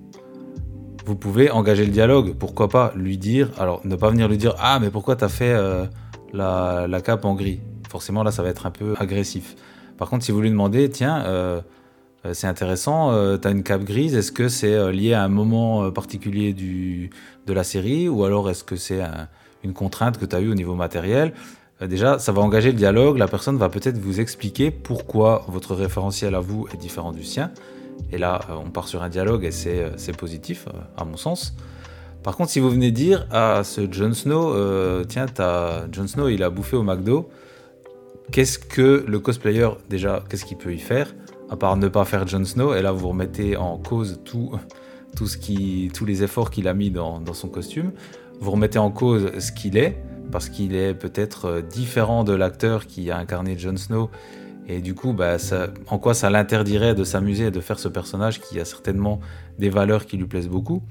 Vous 1.05 1.16
pouvez 1.16 1.51
engager 1.51 1.85
le 1.85 1.93
dialogue, 1.93 2.35
pourquoi 2.38 2.71
pas 2.71 2.95
lui 2.97 3.19
dire, 3.19 3.51
alors 3.59 3.83
ne 3.85 3.95
pas 3.95 4.09
venir 4.09 4.27
lui 4.27 4.38
dire 4.38 4.55
ah 4.59 4.79
mais 4.81 4.90
pourquoi 4.90 5.16
t'as 5.16 5.29
fait 5.29 5.53
euh, 5.53 5.85
la, 6.33 7.01
cape 7.05 7.27
en 7.27 7.35
gris? 7.35 7.61
Forcément 7.90 8.23
là 8.23 8.31
ça 8.31 8.43
va 8.43 8.49
être 8.49 8.64
un 8.64 8.71
peu 8.71 8.95
agressif. 8.99 9.55
Par 9.99 10.09
contre 10.09 10.25
si 10.25 10.33
vous 10.33 10.40
lui 10.40 10.51
demandez 10.51 10.88
tiens 10.88 11.62
c'est 12.33 12.47
intéressant, 12.47 13.13
euh, 13.13 13.37
t'as 13.39 13.51
une 13.51 13.63
cape 13.63 13.85
grise, 13.85 14.15
est-ce 14.15 14.31
que 14.33 14.49
c'est 14.49 14.75
euh, 14.75 14.93
lié 14.93 15.15
à 15.15 15.23
un 15.25 15.29
moment 15.29 15.85
euh, 15.85 15.91
particulier 15.91 16.53
du, 16.53 17.11
de 17.47 17.53
la 17.53 17.65
série 17.65 18.09
ou 18.09 18.25
alors 18.25 18.51
est-ce 18.51 18.63
que 18.65 18.77
c'est 18.77 19.01
un- 19.01 19.29
une 19.65 19.73
contrainte 19.73 20.19
que 20.19 20.27
tu 20.27 20.37
as 20.37 20.41
eue 20.41 20.51
au 20.51 20.55
niveau 20.55 20.75
matériel? 20.75 21.33
Euh, 21.83 21.87
Déjà, 21.87 22.19
ça 22.19 22.33
va 22.33 22.43
engager 22.43 22.73
le 22.73 22.77
dialogue, 22.77 23.17
la 23.17 23.29
personne 23.29 23.57
va 23.57 23.69
peut-être 23.71 23.99
vous 23.99 24.21
expliquer 24.21 24.71
pourquoi 24.71 25.45
votre 25.49 25.75
référentiel 25.75 26.35
à 26.35 26.41
vous 26.41 26.67
est 26.75 26.77
différent 26.77 27.13
du 27.13 27.25
sien. 27.25 27.51
Et 28.13 28.19
là, 28.19 28.41
euh, 28.51 28.55
on 28.67 28.71
part 28.71 28.87
sur 28.89 29.03
un 29.03 29.09
dialogue 29.09 29.45
et 29.45 29.51
c'est 29.51 29.83
euh, 29.83 30.13
positif, 30.19 30.67
euh, 30.69 30.79
à 30.99 31.05
mon 31.05 31.17
sens. 31.17 31.55
Par 32.23 32.37
contre, 32.37 32.51
si 32.51 32.61
vous 32.61 32.71
venez 32.71 32.91
dire 32.91 33.27
à 33.31 33.65
ce 33.65 33.91
Jon 33.91 34.13
Snow, 34.13 34.53
euh, 34.55 35.05
tiens, 35.09 35.25
Jon 35.91 36.07
Snow, 36.07 36.29
il 36.29 36.43
a 36.43 36.51
bouffé 36.51 36.77
au 36.77 36.83
McDo, 36.83 37.31
qu'est-ce 38.31 38.59
que 38.59 39.05
le 39.07 39.19
cosplayer, 39.19 39.69
déjà, 39.88 40.23
qu'est-ce 40.29 40.45
qu'il 40.45 40.57
peut 40.57 40.73
y 40.73 40.79
faire 40.79 41.14
à 41.51 41.57
part 41.57 41.77
ne 41.77 41.88
pas 41.88 42.05
faire 42.05 42.29
Jon 42.29 42.45
Snow, 42.45 42.75
et 42.75 42.83
là 42.83 42.93
vous 42.93 43.09
remettez 43.09 43.57
en 43.57 43.77
cause 43.77 44.21
tout, 44.25 44.53
tout 45.16 45.27
ce 45.27 45.37
qui, 45.37 45.90
tous 45.93 46.05
les 46.05 46.23
efforts 46.23 46.51
qu'il 46.53 46.69
a 46.69 46.75
mis 46.75 46.90
dans, 46.93 47.19
dans 47.19 47.35
son 47.35 47.49
costume, 47.49 47.90
vous 48.40 48.53
remettez 48.53 48.79
en 48.79 48.93
cause 48.93 49.37
ce 49.40 49.51
qu'il 49.51 49.77
est, 49.77 50.01
parce 50.31 50.49
qu'il 50.49 50.77
est 50.77 50.95
peut-être 50.95 51.47
euh, 51.47 51.61
différent 51.61 52.23
de 52.23 52.33
l'acteur 52.33 52.87
qui 52.87 53.11
a 53.11 53.19
incarné 53.19 53.59
Jon 53.59 53.77
Snow, 53.77 54.11
et 54.69 54.81
du 54.81 54.95
coup, 54.95 55.12
bah, 55.12 55.38
ça- 55.38 55.71
en 55.88 55.99
quoi 55.99 56.14
ça 56.14 56.31
l'interdirait 56.31 56.95
de 56.95 57.03
s'amuser 57.03 57.47
et 57.47 57.51
de 57.51 57.61
faire 57.61 57.81
ce 57.81 57.88
personnage 57.88 58.40
qui 58.40 58.61
a 58.61 58.64
certainement 58.64 59.19
des 59.59 59.71
valeurs 59.71 60.07
qui 60.07 60.16
lui 60.16 60.27
plaisent 60.27 60.49
beaucoup. 60.49 60.83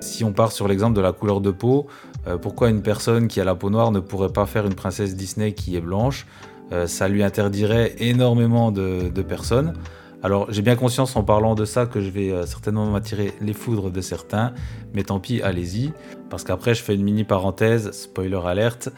Si 0.00 0.24
on 0.24 0.32
part 0.32 0.52
sur 0.52 0.68
l'exemple 0.68 0.96
de 0.96 1.02
la 1.02 1.12
couleur 1.12 1.42
de 1.42 1.50
peau, 1.50 1.86
euh, 2.26 2.38
pourquoi 2.38 2.70
une 2.70 2.80
personne 2.80 3.28
qui 3.28 3.42
a 3.42 3.44
la 3.44 3.54
peau 3.54 3.68
noire 3.68 3.90
ne 3.92 4.00
pourrait 4.00 4.32
pas 4.32 4.46
faire 4.46 4.64
une 4.64 4.74
princesse 4.74 5.14
Disney 5.16 5.52
qui 5.52 5.76
est 5.76 5.82
blanche? 5.82 6.26
Euh, 6.72 6.86
Ça 6.86 7.08
lui 7.08 7.22
interdirait 7.22 7.94
énormément 7.98 8.70
de, 8.70 9.22
personnes. 9.22 9.74
Alors 10.22 10.50
j'ai 10.50 10.62
bien 10.62 10.74
conscience 10.74 11.14
en 11.14 11.22
parlant 11.22 11.54
de 11.54 11.64
ça 11.64 11.86
que 11.86 12.00
je 12.00 12.10
vais 12.10 12.30
euh, 12.30 12.44
certainement 12.44 12.86
m'attirer 12.86 13.34
les 13.40 13.52
foudres 13.52 13.90
de 13.90 14.00
certains, 14.00 14.52
mais 14.92 15.04
tant 15.04 15.20
pis, 15.20 15.40
allez-y, 15.42 15.92
parce 16.28 16.42
qu'après 16.42 16.74
je 16.74 16.82
fais 16.82 16.94
une 16.94 17.04
mini 17.04 17.22
parenthèse, 17.22 17.92
spoiler 17.92 18.40
alerte, 18.44 18.88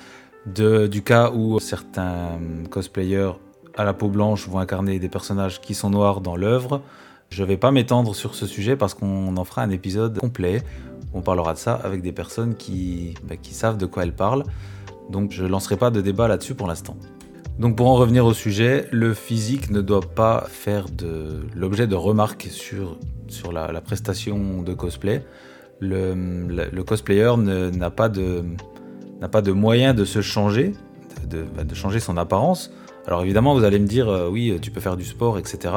du 0.47 1.03
cas 1.03 1.31
où 1.31 1.61
certains 1.61 2.39
cosplayers 2.71 3.33
à 3.77 3.85
la 3.85 3.93
peau 3.93 4.09
blanche 4.09 4.49
vont 4.49 4.59
incarner 4.59 4.99
des 4.99 5.11
personnages 5.11 5.61
qui 5.61 5.75
sont 5.75 5.91
noirs 5.91 6.23
dans 6.23 6.37
l'œuvre. 6.37 6.81
Je 7.29 7.45
vais 7.45 7.59
pas 7.59 7.71
m'étendre 7.71 8.15
sur 8.15 8.35
ce 8.35 8.47
sujet 8.47 8.75
parce 8.75 8.95
qu'on 8.95 9.37
en 9.37 9.45
fera 9.45 9.63
un 9.63 9.71
épisode 9.71 10.19
complet 10.19 10.63
on 11.13 11.23
parlera 11.23 11.55
de 11.55 11.59
ça 11.59 11.75
avec 11.75 12.03
des 12.03 12.13
personnes 12.13 12.55
qui, 12.55 13.15
bah, 13.25 13.35
savent 13.51 13.77
de 13.77 13.87
quoi 13.87 14.05
elles 14.05 14.15
parlent. 14.15 14.45
Donc 15.11 15.33
je 15.33 15.45
lancerai 15.45 15.77
pas 15.77 15.91
de 15.91 16.01
débat 16.01 16.29
là-dessus 16.29 16.55
pour 16.55 16.69
l'instant. 16.69 16.97
Donc 17.61 17.77
pour 17.77 17.89
en 17.89 17.95
revenir 17.95 18.25
au 18.25 18.33
sujet, 18.33 18.89
le 18.91 19.13
physique 19.13 19.71
ne 19.71 19.83
doit 19.83 20.01
pas 20.01 20.47
faire 20.49 20.87
l'objet 21.55 21.87
de 21.87 21.95
remarques 21.95 22.49
sur, 22.51 22.97
la, 23.53 23.81
prestation 23.83 24.63
de 24.63 24.73
cosplay. 24.73 25.23
Le, 25.79 26.15
le- 26.49 26.83
cosplayer 26.83 27.35
n'a 27.37 27.91
pas 27.91 28.09
de 28.09 28.45
n'a 29.21 29.29
de 29.43 29.53
moyen 29.53 29.93
de 29.93 30.07
se 30.07 30.23
changer, 30.23 30.73
de 31.29 31.75
changer 31.75 32.01
son 32.01 32.17
apparence. 32.17 32.73
Alors 33.07 33.23
évidemment, 33.23 33.55
vous 33.55 33.65
allez 33.65 33.79
me 33.79 33.87
dire, 33.87 34.09
euh, 34.09 34.29
oui, 34.31 34.57
tu 34.63 34.71
peux 34.71 34.81
faire 34.81 34.97
du 34.97 35.05
sport, 35.05 35.39
etc. 35.39 35.75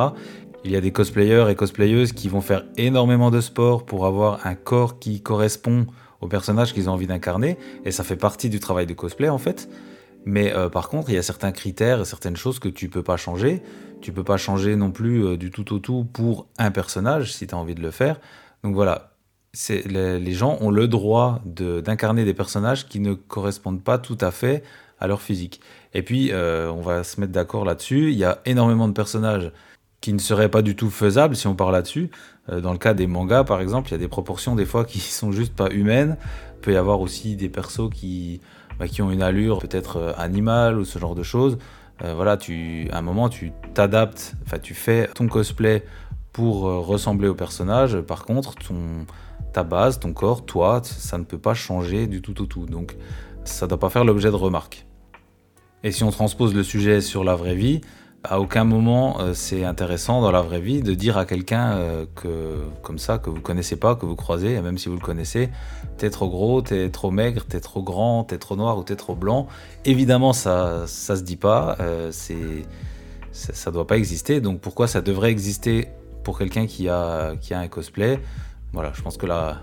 Il 0.63 0.72
y 0.72 0.78
a 0.78 0.82
des 0.82 0.91
cosplayers 0.91 1.48
et 1.50 1.56
cosplayeuses 1.56 2.13
qui 2.13 2.30
vont 2.30 2.39
faire 2.39 2.63
énormément 2.78 3.30
de 3.30 3.41
sport 3.41 3.86
pour 3.86 4.06
avoir 4.06 4.46
un 4.48 4.56
corps 4.56 5.00
qui 5.00 5.22
correspond 5.22 5.88
au 6.22 6.28
personnage 6.28 6.74
qu'ils 6.74 6.89
ont 6.89 6.93
envie 6.93 7.08
d'incarner, 7.08 7.58
et 7.84 7.91
ça 7.91 8.06
fait 8.06 8.15
partie 8.15 8.50
du 8.50 8.62
travail 8.62 8.86
de 8.86 8.93
cosplay 8.93 9.28
en 9.28 9.38
fait. 9.38 9.67
Mais 10.25 10.53
euh, 10.53 10.69
par 10.69 10.89
contre, 10.89 11.09
il 11.09 11.15
y 11.15 11.17
a 11.17 11.23
certains 11.23 11.51
critères 11.51 12.01
et 12.01 12.05
certaines 12.05 12.36
choses 12.36 12.59
que 12.59 12.69
tu 12.69 12.89
peux 12.89 13.03
pas 13.03 13.17
changer. 13.17 13.62
Tu 14.01 14.12
peux 14.12 14.23
pas 14.23 14.38
changer 14.38 14.75
non 14.75 14.91
plus 14.91 15.25
euh, 15.25 15.38
du 15.38 15.51
tout 15.51 15.73
au 15.73 15.79
tout 15.79 16.05
pour 16.05 16.47
un 16.57 16.71
personnage 16.71 17.33
si 17.33 17.47
tu 17.47 17.55
as 17.55 17.57
envie 17.57 17.75
de 17.75 17.81
le 17.81 17.91
faire. 17.91 18.19
Donc 18.63 18.73
voilà, 18.75 19.15
les, 19.69 20.33
gens 20.33 20.57
ont 20.62 20.71
le 20.71 20.88
droit 20.88 21.41
d'incarner 21.45 22.23
des 22.23 22.33
personnages 22.33 22.88
qui 22.88 22.99
ne 22.99 23.13
correspondent 23.13 23.83
pas 23.83 23.97
tout 23.97 24.17
à 24.21 24.31
fait 24.31 24.63
à 24.99 25.07
leur 25.07 25.21
physique. 25.21 25.59
Et 25.93 26.01
puis, 26.01 26.29
euh, 26.31 26.71
on 26.71 26.81
va 26.81 27.03
se 27.03 27.19
mettre 27.19 27.33
d'accord 27.33 27.65
là-dessus. 27.65 28.12
Il 28.12 28.17
y 28.17 28.23
a 28.23 28.39
énormément 28.45 28.88
de 28.88 28.93
personnages 28.93 29.51
qui 29.99 30.13
ne 30.13 30.19
seraient 30.19 30.49
pas 30.49 30.62
du 30.62 30.75
tout 30.75 30.89
faisables 30.89 31.36
si 31.36 31.47
on 31.47 31.55
parle 31.55 31.73
là-dessus. 31.73 32.09
Dans 32.49 32.73
le 32.73 32.77
cas 32.77 32.93
des 32.93 33.07
mangas, 33.07 33.45
par 33.45 33.62
exemple, 33.62 33.89
il 33.89 33.91
y 33.93 33.95
a 33.95 33.99
des 33.99 34.09
proportions 34.09 34.55
des 34.55 34.65
fois 34.65 34.83
qui 34.86 34.99
sont 34.99 35.31
juste 35.31 35.53
pas 35.53 35.69
humaines. 35.69 36.17
Il 36.55 36.62
peut 36.62 36.73
y 36.73 36.77
avoir 36.77 37.01
aussi 37.01 37.36
des 37.36 37.49
persos 37.49 37.89
qui, 37.93 38.41
bah, 38.79 38.88
qui 38.88 39.01
ont 39.01 39.12
une 39.12 39.21
allure 39.21 39.59
peut-être 39.59 39.97
euh, 39.97 40.13
animale 40.17 40.77
ou 40.77 40.86
ce 40.86 40.99
genre 40.99 41.15
de 41.15 41.23
choses. 41.23 41.57
Euh, 42.03 42.13
voilà, 42.15 42.38
tu, 42.38 42.88
à 42.91 42.97
un 42.97 43.01
moment, 43.01 43.29
tu 43.29 43.51
t'adaptes, 43.73 44.36
enfin, 44.45 44.59
tu 44.59 44.73
fais 44.73 45.07
ton 45.13 45.27
cosplay 45.27 45.83
pour 46.31 46.67
euh, 46.67 46.79
ressembler 46.79 47.27
au 47.27 47.36
personnage. 47.36 47.99
Par 48.01 48.25
contre, 48.25 48.55
ton, 48.55 49.05
ta 49.53 49.63
base, 49.63 49.99
ton 49.99 50.13
corps, 50.13 50.45
toi, 50.45 50.81
ça 50.83 51.17
ne 51.17 51.23
peut 51.23 51.38
pas 51.38 51.53
changer 51.53 52.07
du 52.07 52.21
tout 52.21 52.41
au 52.41 52.45
tout. 52.45 52.65
Donc 52.65 52.95
ça 53.43 53.65
ne 53.65 53.69
doit 53.69 53.79
pas 53.79 53.89
faire 53.89 54.03
l'objet 54.03 54.29
de 54.29 54.36
remarques. 54.36 54.86
Et 55.83 55.91
si 55.91 56.03
on 56.03 56.12
transpose 56.12 56.55
le 56.55 56.63
sujet 56.63 57.01
sur 57.01 57.23
la 57.23 57.36
vraie 57.36 57.55
vie, 57.55 57.81
à 58.23 58.39
aucun 58.39 58.63
moment 58.63 59.19
euh, 59.19 59.33
c'est 59.33 59.65
intéressant 59.65 60.21
dans 60.21 60.31
la 60.31 60.41
vraie 60.41 60.62
vie 60.62 60.81
de 60.81 60.93
dire 60.93 61.17
à 61.17 61.25
quelqu'un 61.25 61.73
euh, 61.73 62.05
que 62.15 62.57
comme 62.81 62.97
ça 62.97 63.17
que 63.17 63.29
vous 63.29 63.41
connaissez 63.41 63.75
pas, 63.75 63.95
que 63.95 64.05
vous 64.05 64.15
croisez, 64.15 64.53
et 64.53 64.62
même 64.62 64.77
si 64.77 64.88
vous 64.88 64.95
le 64.95 65.01
connaissez, 65.01 65.49
t'es 65.97 66.09
trop 66.09 66.29
gros, 66.29 66.62
t'es 66.62 66.89
trop 66.89 67.12
maigre, 67.12 67.45
t'es 67.45 67.59
trop 67.59 67.83
grand, 67.83 68.23
t'es 68.23 68.38
trop 68.38 68.55
noir 68.55 68.77
ou 68.77 68.83
t'es 68.83 68.95
trop 68.95 69.15
blanc. 69.15 69.47
Évidemment 69.83 70.31
ça 70.31 70.88
ça 70.88 71.15
se 71.17 71.23
dit 71.23 71.36
pas, 71.36 71.75
euh, 71.81 72.09
c'est 72.12 72.65
ça, 73.31 73.71
doit 73.71 73.88
pas 73.88 73.97
exister. 73.97 74.41
Donc 74.41 74.62
pourquoi 74.62 74.88
ça 74.88 75.01
devrait 75.01 75.31
exister 75.31 75.89
pour 76.23 76.38
quelqu'un 76.38 76.65
qui 76.65 76.88
a 76.88 77.36
qui 77.41 77.53
a 77.53 77.59
un 77.59 77.67
cosplay? 77.67 78.19
Voilà, 78.71 78.91
je 78.93 79.01
pense 79.01 79.17
que 79.17 79.25
la 79.25 79.57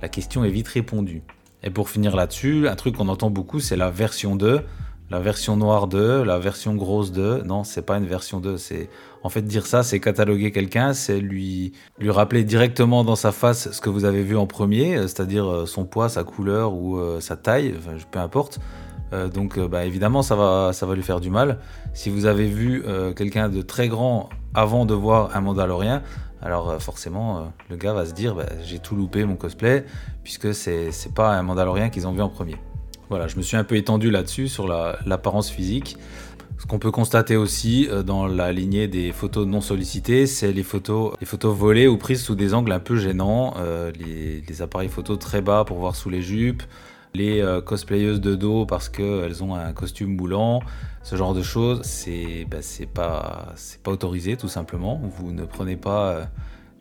la 0.00 0.08
question 0.08 0.44
est 0.44 0.50
vite 0.50 0.68
répondue. 0.68 1.22
Et 1.62 1.70
pour 1.70 1.90
finir 1.90 2.14
là-dessus, 2.14 2.68
un 2.68 2.76
truc 2.76 2.96
qu'on 2.96 3.08
entend 3.08 3.30
beaucoup, 3.30 3.58
c'est 3.58 3.76
la 3.76 3.90
version 3.90 4.36
2 4.36 4.64
la 5.10 5.20
version 5.20 5.56
noire 5.56 5.86
de, 5.86 6.22
la 6.22 6.38
version 6.38 6.74
grosse 6.74 7.12
de. 7.12 7.42
Non, 7.44 7.64
c'est 7.64 7.82
pas 7.82 7.96
une 7.96 8.06
version 8.06 8.40
2. 8.40 8.58
C'est 8.58 8.90
en 9.22 9.30
fait 9.30 9.42
dire 9.42 9.66
ça, 9.66 9.82
c'est 9.82 10.00
cataloguer 10.00 10.52
quelqu'un, 10.52 10.92
c'est 10.92 11.18
lui 11.18 11.72
lui 11.98 12.10
rappeler 12.10 12.44
directement 12.44 13.04
dans 13.04 13.16
sa 13.16 13.32
face 13.32 13.70
ce 13.72 13.80
que 13.80 13.88
vous 13.88 14.04
avez 14.04 14.22
vu 14.22 14.36
en 14.36 14.46
premier, 14.46 14.96
euh, 14.96 15.02
c'est-à-dire 15.02 15.46
euh, 15.46 15.66
son 15.66 15.84
poids, 15.84 16.08
sa 16.08 16.24
couleur 16.24 16.74
ou 16.74 16.98
euh, 16.98 17.20
sa 17.20 17.36
taille, 17.36 17.74
peu 18.10 18.18
importe. 18.18 18.60
donc, 19.32 19.58
bah, 19.58 19.86
évidemment, 19.86 20.22
ça 20.22 20.36
va 20.36 20.72
ça 20.74 20.84
va 20.84 20.94
lui 20.94 21.02
faire 21.02 21.20
du 21.20 21.30
mal. 21.30 21.58
Si 21.94 22.10
vous 22.10 22.26
avez 22.26 22.46
vu 22.46 22.84
quelqu'un 23.16 23.48
de 23.48 23.62
très 23.62 23.88
grand 23.88 24.28
avant 24.52 24.84
de 24.84 24.92
voir 24.92 25.34
un 25.34 25.40
Mandalorien, 25.40 26.02
alors 26.42 26.80
forcément, 26.82 27.50
le 27.70 27.76
gars 27.76 27.94
va 27.94 28.04
se 28.04 28.12
dire, 28.12 28.34
bah, 28.34 28.44
j'ai 28.62 28.78
tout 28.78 28.96
loupé 28.96 29.24
mon 29.24 29.36
cosplay, 29.36 29.86
puisque 30.22 30.52
c'est 30.52 30.92
c'est 30.92 31.14
pas 31.14 31.30
un 31.34 31.42
Mandalorien 31.42 31.88
qu'ils 31.88 32.06
ont 32.06 32.12
vu 32.12 32.20
en 32.20 32.28
premier. 32.28 32.56
Voilà, 33.08 33.26
je 33.26 33.36
me 33.36 33.42
suis 33.42 33.56
un 33.56 33.64
peu 33.64 33.76
étendu 33.76 34.10
là-dessus, 34.10 34.48
sur 34.48 34.68
l'apparence 34.68 35.50
physique. 35.50 35.96
Ce 36.58 36.66
qu'on 36.66 36.78
peut 36.80 36.90
constater 36.90 37.36
aussi 37.36 37.88
euh, 37.88 38.02
dans 38.02 38.26
la 38.26 38.52
lignée 38.52 38.88
des 38.88 39.12
photos 39.12 39.46
non 39.46 39.60
sollicitées, 39.60 40.26
c'est 40.26 40.52
les 40.52 40.64
photos, 40.64 41.14
les 41.20 41.26
photos 41.26 41.56
volées 41.56 41.86
ou 41.86 41.96
prises 41.96 42.22
sous 42.22 42.34
des 42.34 42.52
angles 42.52 42.72
un 42.72 42.80
peu 42.80 42.96
gênants, 42.96 43.54
euh, 43.58 43.92
les, 43.98 44.60
appareils 44.60 44.88
photos 44.88 45.18
très 45.20 45.40
bas 45.40 45.64
pour 45.64 45.78
voir 45.78 45.94
sous 45.94 46.10
les 46.10 46.20
jupes, 46.20 46.64
les 47.14 47.40
euh, 47.40 47.60
cosplayeuses 47.60 48.20
de 48.20 48.34
dos 48.34 48.66
parce 48.66 48.88
qu'elles 48.88 49.44
ont 49.44 49.54
un 49.54 49.72
costume 49.72 50.16
moulant, 50.16 50.60
ce 51.04 51.14
genre 51.14 51.32
de 51.32 51.42
choses, 51.42 51.80
c'est 51.84 52.44
bah, 52.50 52.58
pas, 52.92 53.54
pas 53.84 53.90
autorisé 53.92 54.36
tout 54.36 54.48
simplement. 54.48 55.00
Vous 55.16 55.30
ne 55.30 55.44
prenez 55.44 55.76
pas 55.76 56.28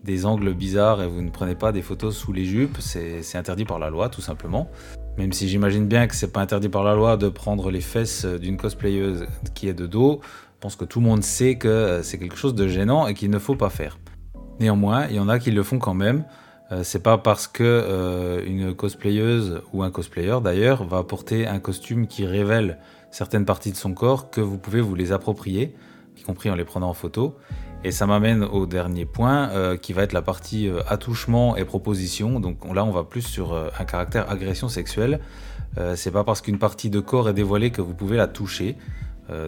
des 0.04 0.26
angles 0.26 0.54
bizarres 0.56 1.04
et 1.04 1.08
vous 1.08 1.22
ne 1.22 1.30
prenez 1.30 1.54
pas 1.54 1.72
des 1.72 1.84
photos 1.84 2.18
sous 2.18 2.34
les 2.34 2.46
jupes, 2.46 2.78
c'est 2.80 3.36
interdit 3.36 3.66
par 3.66 3.78
la 3.78 3.92
loi 3.92 4.10
tout 4.10 4.22
simplement. 4.22 4.72
Même 5.18 5.34
si 5.34 5.48
j'imagine 5.48 5.88
bien 5.88 6.08
que 6.08 6.16
c'est 6.16 6.32
pas 6.32 6.42
interdit 6.42 6.70
par 6.70 6.84
la 6.84 6.94
loi 6.94 7.18
de 7.18 7.28
prendre 7.30 7.72
les 7.72 7.82
fesses 7.82 8.26
d'une 8.26 8.58
cosplayeuse 8.58 9.26
qui 9.56 9.68
est 9.68 9.74
de 9.74 9.88
dos, 9.88 10.22
je 10.24 10.60
pense 10.60 10.76
que 10.76 10.86
tout 10.86 11.00
le 11.00 11.06
monde 11.06 11.24
sait 11.24 11.56
que 11.56 12.02
c'est 12.04 12.20
quelque 12.20 12.38
chose 12.38 12.54
de 12.54 12.68
gênant 12.68 13.08
et 13.08 13.14
qu'il 13.14 13.32
ne 13.32 13.40
faut 13.40 13.56
pas 13.56 13.70
faire. 13.70 13.98
Néanmoins, 14.60 15.08
il 15.08 15.16
y 15.16 15.20
en 15.20 15.30
a 15.30 15.40
qui 15.40 15.52
le 15.52 15.64
font 15.64 15.80
quand 15.80 15.94
même. 15.94 16.24
Euh, 16.72 16.84
c'est 16.84 17.02
pas 17.02 17.18
parce 17.18 17.48
que 17.48 17.64
euh, 17.64 18.44
une 18.46 18.76
cosplayeuse 18.76 19.62
ou 19.72 19.84
un 19.84 19.92
cosplayer 19.92 20.38
d'ailleurs 20.44 20.84
va 20.84 21.04
porter 21.04 21.48
un 21.48 21.60
costume 21.60 22.08
qui 22.08 22.26
révèle 22.26 22.78
certaines 23.10 23.46
parties 23.46 23.72
de 23.72 23.78
son 23.78 23.94
corps 23.94 24.30
que 24.30 24.42
vous 24.42 24.58
pouvez 24.58 24.82
vous 24.82 24.94
les 24.94 25.12
approprier, 25.12 25.76
y 26.18 26.24
compris 26.24 26.50
en 26.50 26.56
les 26.56 26.66
prenant 26.66 26.90
en 26.90 26.94
photo. 26.94 27.38
Et 27.88 27.92
ça 27.92 28.06
m'amène 28.06 28.44
au 28.44 28.66
dernier 28.66 29.06
point, 29.06 29.48
euh, 29.52 29.78
qui 29.78 29.94
va 29.94 30.04
être 30.04 30.12
la 30.12 30.22
partie 30.22 30.68
euh, 30.68 30.82
attouchement 30.90 31.56
et 31.56 31.64
proposition. 31.64 32.42
Donc 32.42 32.58
là, 32.76 32.84
on 32.84 32.92
va 32.92 33.06
plus 33.06 33.22
sur 33.22 33.54
euh, 33.54 33.70
un 33.80 33.86
caractère 33.86 34.30
agression 34.30 34.68
sexuelle. 34.68 35.22
c'est 35.96 36.12
pas 36.12 36.26
parce 36.26 36.42
qu'une 36.42 36.60
partie 36.60 36.90
de 36.90 37.00
corps 37.00 37.30
est 37.30 37.34
dévoilée 37.34 37.72
que 37.72 37.82
vous 37.82 37.94
pouvez 37.94 38.18
la 38.18 38.28
toucher. 38.28 38.76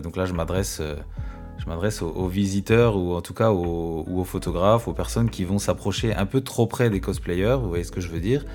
donc 0.03 0.15
là, 0.15 0.25
je 0.25 0.33
m'adresse, 0.33 0.79
je 1.57 1.65
m'adresse 1.65 2.01
aux, 2.03 2.27
visiteurs 2.27 2.95
ou 2.97 3.15
en 3.15 3.21
tout 3.21 3.33
cas 3.33 3.49
aux, 3.49 4.05
aux 4.07 4.23
photographes, 4.23 4.87
aux 4.87 4.93
personnes 4.93 5.31
qui 5.31 5.43
vont 5.43 5.57
s'approcher 5.57 6.13
un 6.13 6.27
peu 6.27 6.41
trop 6.41 6.67
près 6.67 6.91
des 6.91 7.01
cosplayers. 7.01 7.57
Vous 7.59 7.67
voyez 7.67 7.83
ce 7.83 7.91
que 7.91 7.99
je 7.99 8.09
veux 8.09 8.19
dire 8.19 8.45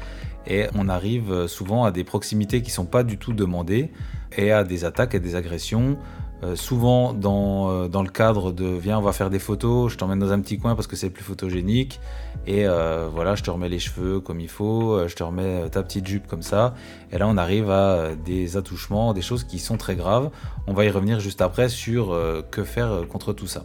Et 0.46 0.66
on 0.76 0.88
arrive 0.88 1.48
souvent 1.48 1.84
à 1.84 1.90
des 1.90 2.04
proximités 2.04 2.62
qui 2.62 2.70
sont 2.70 2.86
pas 2.86 3.02
du 3.02 3.18
tout 3.18 3.32
demandées 3.32 3.90
et 4.36 4.52
à 4.52 4.62
des 4.62 4.84
attaques 4.84 5.14
et 5.16 5.20
des 5.20 5.34
agressions 5.34 5.98
euh, 6.42 6.56
souvent 6.56 7.14
dans, 7.14 7.70
euh, 7.70 7.88
dans, 7.88 8.02
le 8.02 8.08
cadre 8.08 8.50
de 8.50 8.66
viens 8.66 8.98
on 8.98 9.02
va 9.02 9.12
faire 9.12 9.30
des 9.30 9.38
photos, 9.38 9.92
je 9.92 9.96
t'emmène 9.96 10.18
dans 10.18 10.32
un 10.32 10.40
petit 10.40 10.58
coin 10.58 10.74
parce 10.74 10.88
que 10.88 10.96
c'est 10.96 11.08
plus 11.08 11.22
photogénique 11.22 12.00
et 12.46 12.66
euh, 12.66 13.08
voilà 13.10 13.36
je 13.36 13.42
te 13.42 13.50
remets 13.50 13.68
les 13.68 13.78
cheveux 13.78 14.20
comme 14.20 14.40
il 14.40 14.48
faut, 14.48 15.08
je 15.08 15.14
te 15.14 15.22
remets 15.22 15.70
ta 15.70 15.82
petite 15.82 16.06
jupe 16.06 16.26
comme 16.26 16.42
ça 16.42 16.74
et 17.12 17.18
là 17.18 17.28
on 17.28 17.36
arrive 17.36 17.70
à 17.70 18.16
des 18.16 18.56
attouchements, 18.56 19.14
des 19.14 19.22
choses 19.22 19.44
qui 19.44 19.58
sont 19.58 19.76
très 19.76 19.94
graves. 19.94 20.30
On 20.66 20.74
va 20.74 20.84
y 20.84 20.90
revenir 20.90 21.20
juste 21.20 21.40
après 21.40 21.68
sur 21.68 22.18
que 22.50 22.64
faire 22.64 23.06
contre 23.08 23.32
tout 23.32 23.46
ça. 23.46 23.64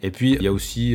Et 0.00 0.10
puis 0.10 0.34
il 0.34 0.42
y 0.42 0.46
a 0.46 0.52
aussi 0.52 0.94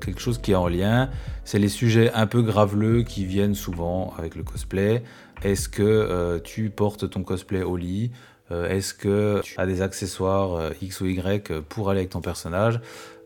quelque 0.00 0.20
chose 0.20 0.38
qui 0.38 0.52
est 0.52 0.56
en 0.56 0.68
lien, 0.68 1.10
c'est 1.44 1.58
les 1.58 1.68
sujets 1.68 2.12
un 2.12 2.26
peu 2.26 2.42
graveleux 2.42 3.02
qui 3.02 3.24
viennent 3.24 3.54
souvent 3.54 4.14
avec 4.16 4.36
le 4.36 4.44
cosplay. 4.44 5.02
Est-ce 5.42 5.68
que 5.68 6.38
tu 6.44 6.70
portes 6.70 7.10
ton 7.10 7.24
cosplay 7.24 7.62
au 7.62 7.76
lit? 7.76 8.12
Est-ce 8.50 8.94
que 8.94 9.40
tu 9.42 9.58
as 9.58 9.66
des 9.66 9.82
accessoires 9.82 10.54
euh, 10.54 10.70
X 10.80 11.00
ou 11.00 11.06
Y 11.06 11.60
pour 11.68 11.90
aller 11.90 12.00
avec 12.00 12.10
ton 12.10 12.20
personnage? 12.20 12.80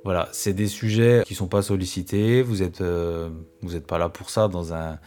Voilà, 0.05 0.29
c'est 0.33 0.55
des 0.55 0.67
sujets 0.67 1.23
qui 1.27 1.35
sont 1.35 1.49
pas 1.49 1.63
sollicités. 1.63 2.43
Vous 2.43 2.63
êtes 2.63 2.81
euh, 2.81 3.29
pas 3.87 3.99
là 3.99 4.09
pour 4.09 4.31
ça 4.31 4.49
dans 4.49 4.73
un 4.73 4.99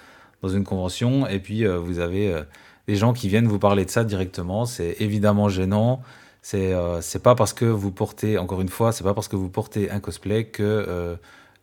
dans 0.43 0.49
une 0.49 0.63
convention. 0.63 1.27
Et 1.27 1.39
puis 1.39 1.65
vous 1.65 1.99
avez 1.99 2.43
des 2.87 2.95
gens 2.95 3.13
qui 3.13 3.29
viennent 3.29 3.47
vous 3.47 3.59
parler 3.59 3.85
de 3.85 3.89
ça 3.89 4.03
directement. 4.03 4.65
C'est 4.65 4.97
évidemment 4.99 5.49
gênant. 5.49 6.01
C'est 6.41 7.23
pas 7.23 7.33
parce 7.33 7.53
que 7.53 7.65
vous 7.65 7.91
portez 7.91 8.37
encore 8.37 8.61
une 8.61 8.69
fois, 8.69 8.91
c'est 8.91 9.05
pas 9.05 9.13
parce 9.13 9.29
que 9.29 9.37
vous 9.37 9.49
portez 9.49 9.89
un 9.89 10.01
cosplay 10.01 10.45
que 10.45 11.17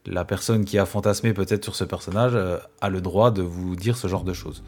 la 0.06 0.24
personne 0.24 0.64
qui 0.64 0.78
a 0.78 0.86
fantasmé 0.86 1.34
peut-être 1.34 1.62
sur 1.62 1.76
ce 1.76 1.84
personnage 1.84 2.36
a 2.80 2.88
le 2.88 3.00
droit 3.02 3.30
de 3.30 3.42
vous 3.42 3.76
dire 3.76 3.98
ce 3.98 4.08
genre 4.08 4.24
de 4.24 4.32
choses. 4.32 4.64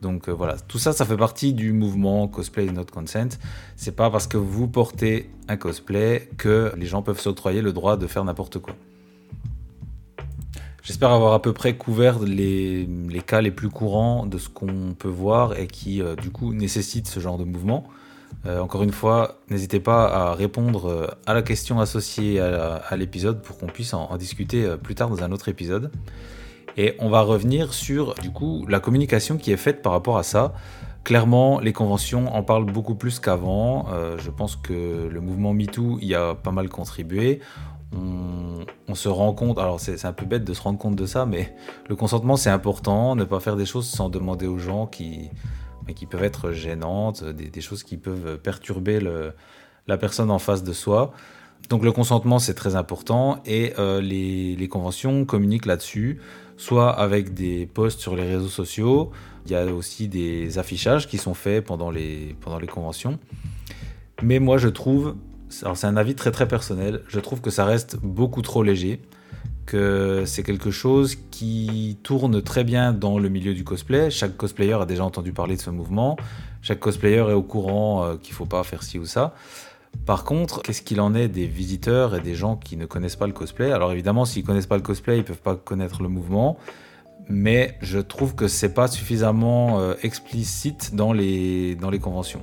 Donc 0.00 0.28
euh, 0.28 0.32
voilà, 0.32 0.56
tout 0.56 0.78
ça, 0.78 0.92
ça 0.92 1.04
fait 1.04 1.16
partie 1.16 1.52
du 1.52 1.72
mouvement 1.72 2.28
cosplay 2.28 2.66
not 2.66 2.86
consent. 2.92 3.38
C'est 3.76 3.96
pas 3.96 4.10
parce 4.10 4.26
que 4.26 4.36
vous 4.36 4.68
portez 4.68 5.30
un 5.48 5.56
cosplay 5.56 6.28
que 6.38 6.72
les 6.76 6.86
gens 6.86 7.02
peuvent 7.02 7.20
s'octroyer 7.20 7.62
le 7.62 7.72
droit 7.72 7.96
de 7.96 8.06
faire 8.06 8.24
n'importe 8.24 8.58
quoi. 8.58 8.74
J'espère 10.82 11.10
avoir 11.10 11.34
à 11.34 11.42
peu 11.42 11.52
près 11.52 11.76
couvert 11.76 12.20
les, 12.20 12.88
cas 13.26 13.40
les 13.40 13.50
plus 13.50 13.68
courants 13.68 14.24
de 14.24 14.38
ce 14.38 14.48
qu'on 14.48 14.94
peut 14.98 15.08
voir 15.08 15.58
et 15.58 15.66
qui 15.66 16.00
euh, 16.00 16.14
du 16.14 16.30
coup 16.30 16.54
nécessitent 16.54 17.08
ce 17.08 17.20
genre 17.20 17.36
de 17.36 17.44
mouvement. 17.44 17.84
Euh, 18.46 18.60
encore 18.60 18.84
une 18.84 18.92
fois, 18.92 19.40
n'hésitez 19.50 19.80
pas 19.80 20.06
à 20.06 20.34
répondre 20.34 21.16
à 21.26 21.34
la 21.34 21.42
question 21.42 21.80
associée 21.80 22.40
à, 22.40 22.96
l'épisode 22.96 23.42
pour 23.42 23.58
qu'on 23.58 23.66
puisse 23.66 23.94
en 23.94 24.16
discuter 24.16 24.76
plus 24.80 24.94
tard 24.94 25.10
dans 25.10 25.24
un 25.24 25.32
autre 25.32 25.48
épisode. 25.48 25.90
Et 26.78 26.94
on 27.00 27.10
va 27.10 27.22
revenir 27.22 27.74
sur 27.74 28.14
du 28.14 28.30
coup 28.30 28.64
la 28.68 28.78
communication 28.78 29.36
qui 29.36 29.50
est 29.50 29.56
faite 29.56 29.82
par 29.82 29.92
rapport 29.92 30.16
à 30.16 30.22
ça. 30.22 30.54
Clairement, 31.02 31.58
les 31.58 31.72
conventions 31.72 32.32
en 32.32 32.44
parlent 32.44 32.66
beaucoup 32.66 32.94
plus 32.94 33.18
qu'avant. 33.18 33.86
Euh, 33.90 34.16
je 34.18 34.30
pense 34.30 34.54
que 34.54 35.08
le 35.10 35.20
mouvement 35.20 35.52
MeToo 35.52 35.98
y 36.00 36.14
a 36.14 36.36
pas 36.36 36.52
mal 36.52 36.68
contribué. 36.68 37.40
On, 37.92 38.94
se 38.94 39.08
rend 39.08 39.32
compte, 39.32 39.58
alors 39.58 39.80
c'est 39.80 40.04
un 40.04 40.12
peu 40.12 40.26
bête 40.26 40.44
de 40.44 40.52
se 40.52 40.60
rendre 40.60 40.78
compte 40.78 40.96
de 40.96 41.06
ça, 41.06 41.24
mais 41.24 41.54
le 41.88 41.96
consentement 41.96 42.36
c'est 42.36 42.50
important, 42.50 43.16
ne 43.16 43.24
pas 43.24 43.40
faire 43.40 43.56
des 43.56 43.64
choses 43.64 43.88
sans 43.88 44.08
demander 44.08 44.46
aux 44.46 44.58
gens 44.58 44.86
qui, 44.86 45.30
qui 45.94 46.04
peuvent 46.04 46.24
être 46.24 46.52
gênantes, 46.52 47.22
des, 47.24 47.60
choses 47.60 47.84
qui 47.84 47.96
peuvent 47.96 48.38
perturber 48.38 48.98
la 49.86 49.98
personne 49.98 50.30
en 50.30 50.38
face 50.38 50.64
de 50.64 50.72
soi. 50.72 51.12
Donc 51.70 51.84
le 51.84 51.92
consentement 51.92 52.38
c'est 52.38 52.54
très 52.54 52.76
important 52.76 53.40
et 53.46 53.72
euh, 53.78 54.00
les, 54.00 54.56
les, 54.56 54.68
conventions 54.68 55.24
communiquent 55.24 55.66
là-dessus 55.66 56.20
soit 56.58 56.90
avec 56.90 57.32
des 57.32 57.64
posts 57.66 58.00
sur 58.00 58.14
les 58.14 58.24
réseaux 58.24 58.48
sociaux, 58.48 59.10
il 59.46 59.52
y 59.52 59.54
a 59.54 59.64
aussi 59.72 60.08
des 60.08 60.58
affichages 60.58 61.08
qui 61.08 61.16
sont 61.16 61.32
faits 61.32 61.64
pendant 61.64 61.90
les, 61.90 62.36
conventions. 62.70 63.18
Mais 64.22 64.40
moi 64.40 64.58
je 64.58 64.68
trouve, 64.68 65.16
alors 65.62 65.76
c'est 65.76 65.86
un 65.86 65.96
avis 65.96 66.14
très 66.14 66.32
très 66.32 66.46
personnel, 66.46 67.02
je 67.08 67.20
trouve 67.20 67.40
que 67.40 67.50
ça 67.50 67.64
reste 67.64 67.96
beaucoup 68.02 68.42
trop 68.42 68.62
léger, 68.62 69.00
que 69.64 70.24
c'est 70.26 70.42
quelque 70.42 70.70
chose 70.70 71.16
qui 71.30 71.98
tourne 72.02 72.42
très 72.42 72.64
bien 72.64 72.92
dans 72.92 73.18
le 73.18 73.28
milieu 73.28 73.54
du 73.54 73.64
cosplay. 73.64 74.10
Chaque 74.10 74.36
cosplayer 74.36 74.72
a 74.72 74.86
déjà 74.86 75.04
entendu 75.04 75.32
parler 75.32 75.56
de 75.56 75.60
ce 75.60 75.70
mouvement, 75.70 76.16
chaque 76.62 76.80
cosplayer 76.80 77.18
est 77.18 77.34
au 77.34 77.42
courant 77.42 78.04
euh, 78.04 78.16
qu'il 78.16 78.32
ne 78.32 78.36
faut 78.36 78.46
pas 78.46 78.64
faire 78.64 78.82
ci 78.82 78.98
ou 78.98 79.06
ça. 79.06 79.34
Par 80.08 80.24
contre, 80.24 80.62
qu'est-ce 80.62 80.80
qu'il 80.80 81.00
en 81.00 81.14
est 81.14 81.28
des 81.28 81.46
visiteurs 81.46 82.14
et 82.14 82.20
des 82.20 82.34
gens 82.34 82.56
qui 82.56 82.76
ne 82.76 82.86
connaissent 82.86 83.16
pas 83.16 83.26
le 83.26 83.34
cosplay? 83.34 83.72
Alors 83.72 83.92
évidemment, 83.92 84.24
s'ils 84.24 84.44
connaissent 84.44 84.66
pas 84.66 84.76
le 84.76 84.82
cosplay, 84.82 85.18
ils 85.18 85.24
peuvent 85.24 85.42
pas 85.42 85.54
connaître 85.54 86.02
le 86.02 86.08
mouvement, 86.08 86.56
mais 87.28 87.76
je 87.82 87.98
trouve 87.98 88.34
que 88.34 88.48
c'est 88.48 88.72
pas 88.72 88.88
suffisamment 88.88 89.80
euh, 89.80 89.94
explicite 90.02 90.94
dans 90.94 91.12
les, 91.12 91.76
conventions. 92.00 92.42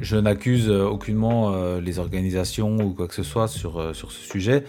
Je 0.00 0.16
n'accuse 0.16 0.68
euh, 0.68 0.86
aucunement 0.86 1.52
euh, 1.52 1.80
les 1.80 1.98
organisations 1.98 2.78
ou 2.78 2.94
quoi 2.94 3.06
que 3.06 3.14
ce 3.14 3.22
soit 3.22 3.46
sur, 3.46 3.94
sur 3.94 4.10
ce 4.10 4.28
sujet. 4.28 4.64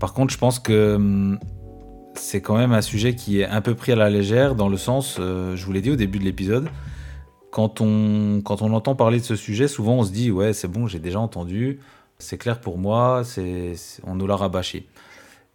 Par 0.00 0.14
contre, 0.14 0.32
je 0.32 0.38
pense 0.38 0.58
que 0.58 0.94
hum, 0.94 1.38
c'est 2.14 2.40
quand 2.40 2.56
même 2.56 2.72
un 2.72 2.82
sujet 2.82 3.14
qui 3.14 3.40
est 3.40 3.46
un 3.46 3.60
peu 3.60 3.74
pris 3.74 3.92
à 3.92 3.96
la 3.96 4.08
légère 4.08 4.54
dans 4.54 4.70
le 4.70 4.78
sens, 4.78 5.16
je 5.18 5.64
vous 5.66 5.72
l'ai 5.72 5.82
dit 5.82 5.90
au 5.90 5.96
début 5.96 6.18
de 6.18 6.24
l'épisode, 6.24 6.70
quand 7.50 7.80
on, 7.80 8.42
quand 8.44 8.62
on 8.62 8.72
entend 8.72 8.94
parler 8.94 9.18
de 9.18 9.24
ce 9.24 9.36
sujet, 9.36 9.68
souvent 9.68 9.94
on 9.94 10.02
se 10.04 10.12
dit 10.12 10.30
ouais 10.30 10.52
c'est 10.52 10.68
bon, 10.68 10.86
j'ai 10.86 10.98
déjà 10.98 11.20
entendu, 11.20 11.80
c'est 12.18 12.38
clair 12.38 12.60
pour 12.60 12.78
moi, 12.78 13.22
c'est, 13.24 13.74
on 14.04 14.14
nous 14.14 14.26
l'a 14.26 14.36
rabâché. 14.36 14.86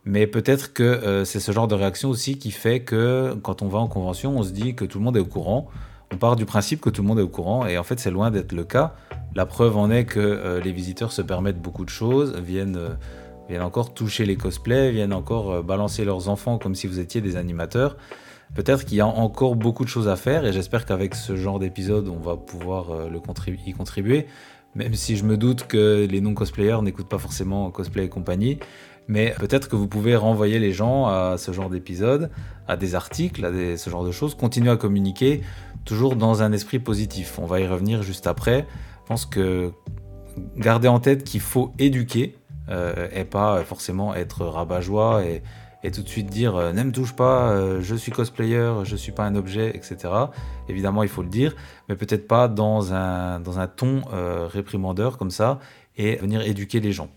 Mais 0.03 0.25
peut-être 0.25 0.73
que 0.73 1.23
c'est 1.25 1.39
ce 1.39 1.51
genre 1.51 1.67
de 1.67 1.75
réaction 1.75 2.09
aussi 2.09 2.39
qui 2.39 2.49
fait 2.49 2.79
que 2.79 3.35
quand 3.43 3.61
on 3.61 3.67
va 3.67 3.77
en 3.77 3.87
convention, 3.87 4.35
on 4.35 4.41
se 4.41 4.49
dit 4.49 4.73
que 4.73 4.83
tout 4.83 4.97
le 4.97 5.05
monde 5.05 5.15
est 5.15 5.19
au 5.19 5.25
courant. 5.25 5.69
On 6.11 6.17
part 6.17 6.35
du 6.35 6.45
principe 6.45 6.81
que 6.81 6.89
tout 6.89 7.03
le 7.03 7.07
monde 7.07 7.19
est 7.19 7.23
au 7.23 7.29
courant 7.29 7.65
et 7.65 7.77
en 7.77 7.83
fait 7.83 7.99
c'est 7.99 8.11
loin 8.11 8.31
d'être 8.31 8.51
le 8.51 8.63
cas. 8.63 8.95
La 9.33 9.45
preuve 9.45 9.77
en 9.77 9.89
est 9.89 10.03
que 10.03 10.19
euh, 10.19 10.59
les 10.59 10.73
visiteurs 10.73 11.13
se 11.13 11.21
permettent 11.21 11.61
beaucoup 11.61 11.85
de 11.85 11.89
choses, 11.89 12.35
viennent, 12.35 12.75
euh, 12.75 12.89
viennent 13.47 13.61
encore 13.61 13.93
toucher 13.93 14.25
les 14.25 14.35
cosplays, 14.35 14.91
viennent 14.91 15.13
encore 15.13 15.51
euh, 15.51 15.61
balancer 15.61 16.03
leurs 16.03 16.27
enfants 16.27 16.57
comme 16.57 16.75
si 16.75 16.85
vous 16.85 16.99
étiez 16.99 17.21
des 17.21 17.37
animateurs. 17.37 17.95
Peut-être 18.55 18.85
qu'il 18.85 18.97
y 18.97 19.01
a 19.01 19.07
encore 19.07 19.55
beaucoup 19.55 19.85
de 19.85 19.89
choses 19.89 20.07
à 20.07 20.15
faire 20.15 20.45
et 20.45 20.51
j'espère 20.51 20.85
qu'avec 20.85 21.15
ce 21.15 21.35
genre 21.35 21.59
d'épisode, 21.59 22.09
on 22.09 22.19
va 22.19 22.35
pouvoir 22.35 23.07
le 23.09 23.19
y 23.65 23.73
contribuer. 23.73 24.27
Même 24.75 24.93
si 24.93 25.17
je 25.17 25.25
me 25.25 25.37
doute 25.37 25.67
que 25.67 26.05
les 26.09 26.21
non-cosplayers 26.21 26.81
n'écoutent 26.81 27.09
pas 27.09 27.17
forcément 27.17 27.69
cosplay 27.71 28.05
et 28.05 28.09
compagnie. 28.09 28.59
Mais 29.07 29.33
peut-être 29.37 29.67
que 29.67 29.75
vous 29.75 29.87
pouvez 29.87 30.15
renvoyer 30.15 30.59
les 30.59 30.71
gens 30.71 31.07
à 31.07 31.35
ce 31.37 31.51
genre 31.51 31.69
d'épisode, 31.69 32.29
à 32.67 32.77
des 32.77 32.95
articles, 32.95 33.43
à 33.43 33.77
ce 33.77 33.89
genre 33.89 34.05
de 34.05 34.11
choses. 34.11 34.35
Continuez 34.35 34.71
à 34.71 34.77
communiquer 34.77 35.41
toujours 35.83 36.15
dans 36.15 36.43
un 36.43 36.51
esprit 36.53 36.79
positif. 36.79 37.39
On 37.39 37.45
va 37.45 37.59
y 37.59 37.67
revenir 37.67 38.03
juste 38.03 38.27
après. 38.27 38.65
Je 39.01 39.07
pense 39.07 39.25
que 39.25 39.71
garder 40.55 40.87
en 40.87 40.99
tête 40.99 41.23
qu'il 41.23 41.41
faut 41.41 41.73
éduquer 41.79 42.37
euh, 42.69 43.09
et 43.13 43.25
pas 43.25 43.63
forcément 43.63 44.15
être 44.15 44.45
rabat-joie 44.45 45.25
et, 45.25 45.41
tout 45.89 46.03
de 46.03 46.07
suite 46.07 46.27
dire 46.27 46.55
euh, 46.55 46.73
ne 46.73 46.83
me 46.83 46.91
touche 46.91 47.13
pas, 47.13 47.49
euh, 47.49 47.81
je 47.81 47.95
suis 47.95 48.11
cosplayer, 48.11 48.83
je 48.83 48.95
suis 48.95 49.11
pas 49.11 49.23
un 49.23 49.35
objet, 49.35 49.69
etc. 49.69 49.97
Évidemment, 50.69 51.01
il 51.01 51.09
faut 51.09 51.23
le 51.23 51.29
dire, 51.29 51.55
mais 51.89 51.95
peut-être 51.95 52.27
pas 52.27 52.47
dans 52.47 52.93
un, 52.93 53.39
dans 53.39 53.57
un 53.57 53.65
ton 53.67 54.03
réprimandeur 54.53 55.17
comme 55.17 55.31
ça 55.31 55.59
et 55.97 56.17
venir 56.17 56.41
éduquer 56.41 56.79
les 56.79 56.91
gens. 56.91 57.09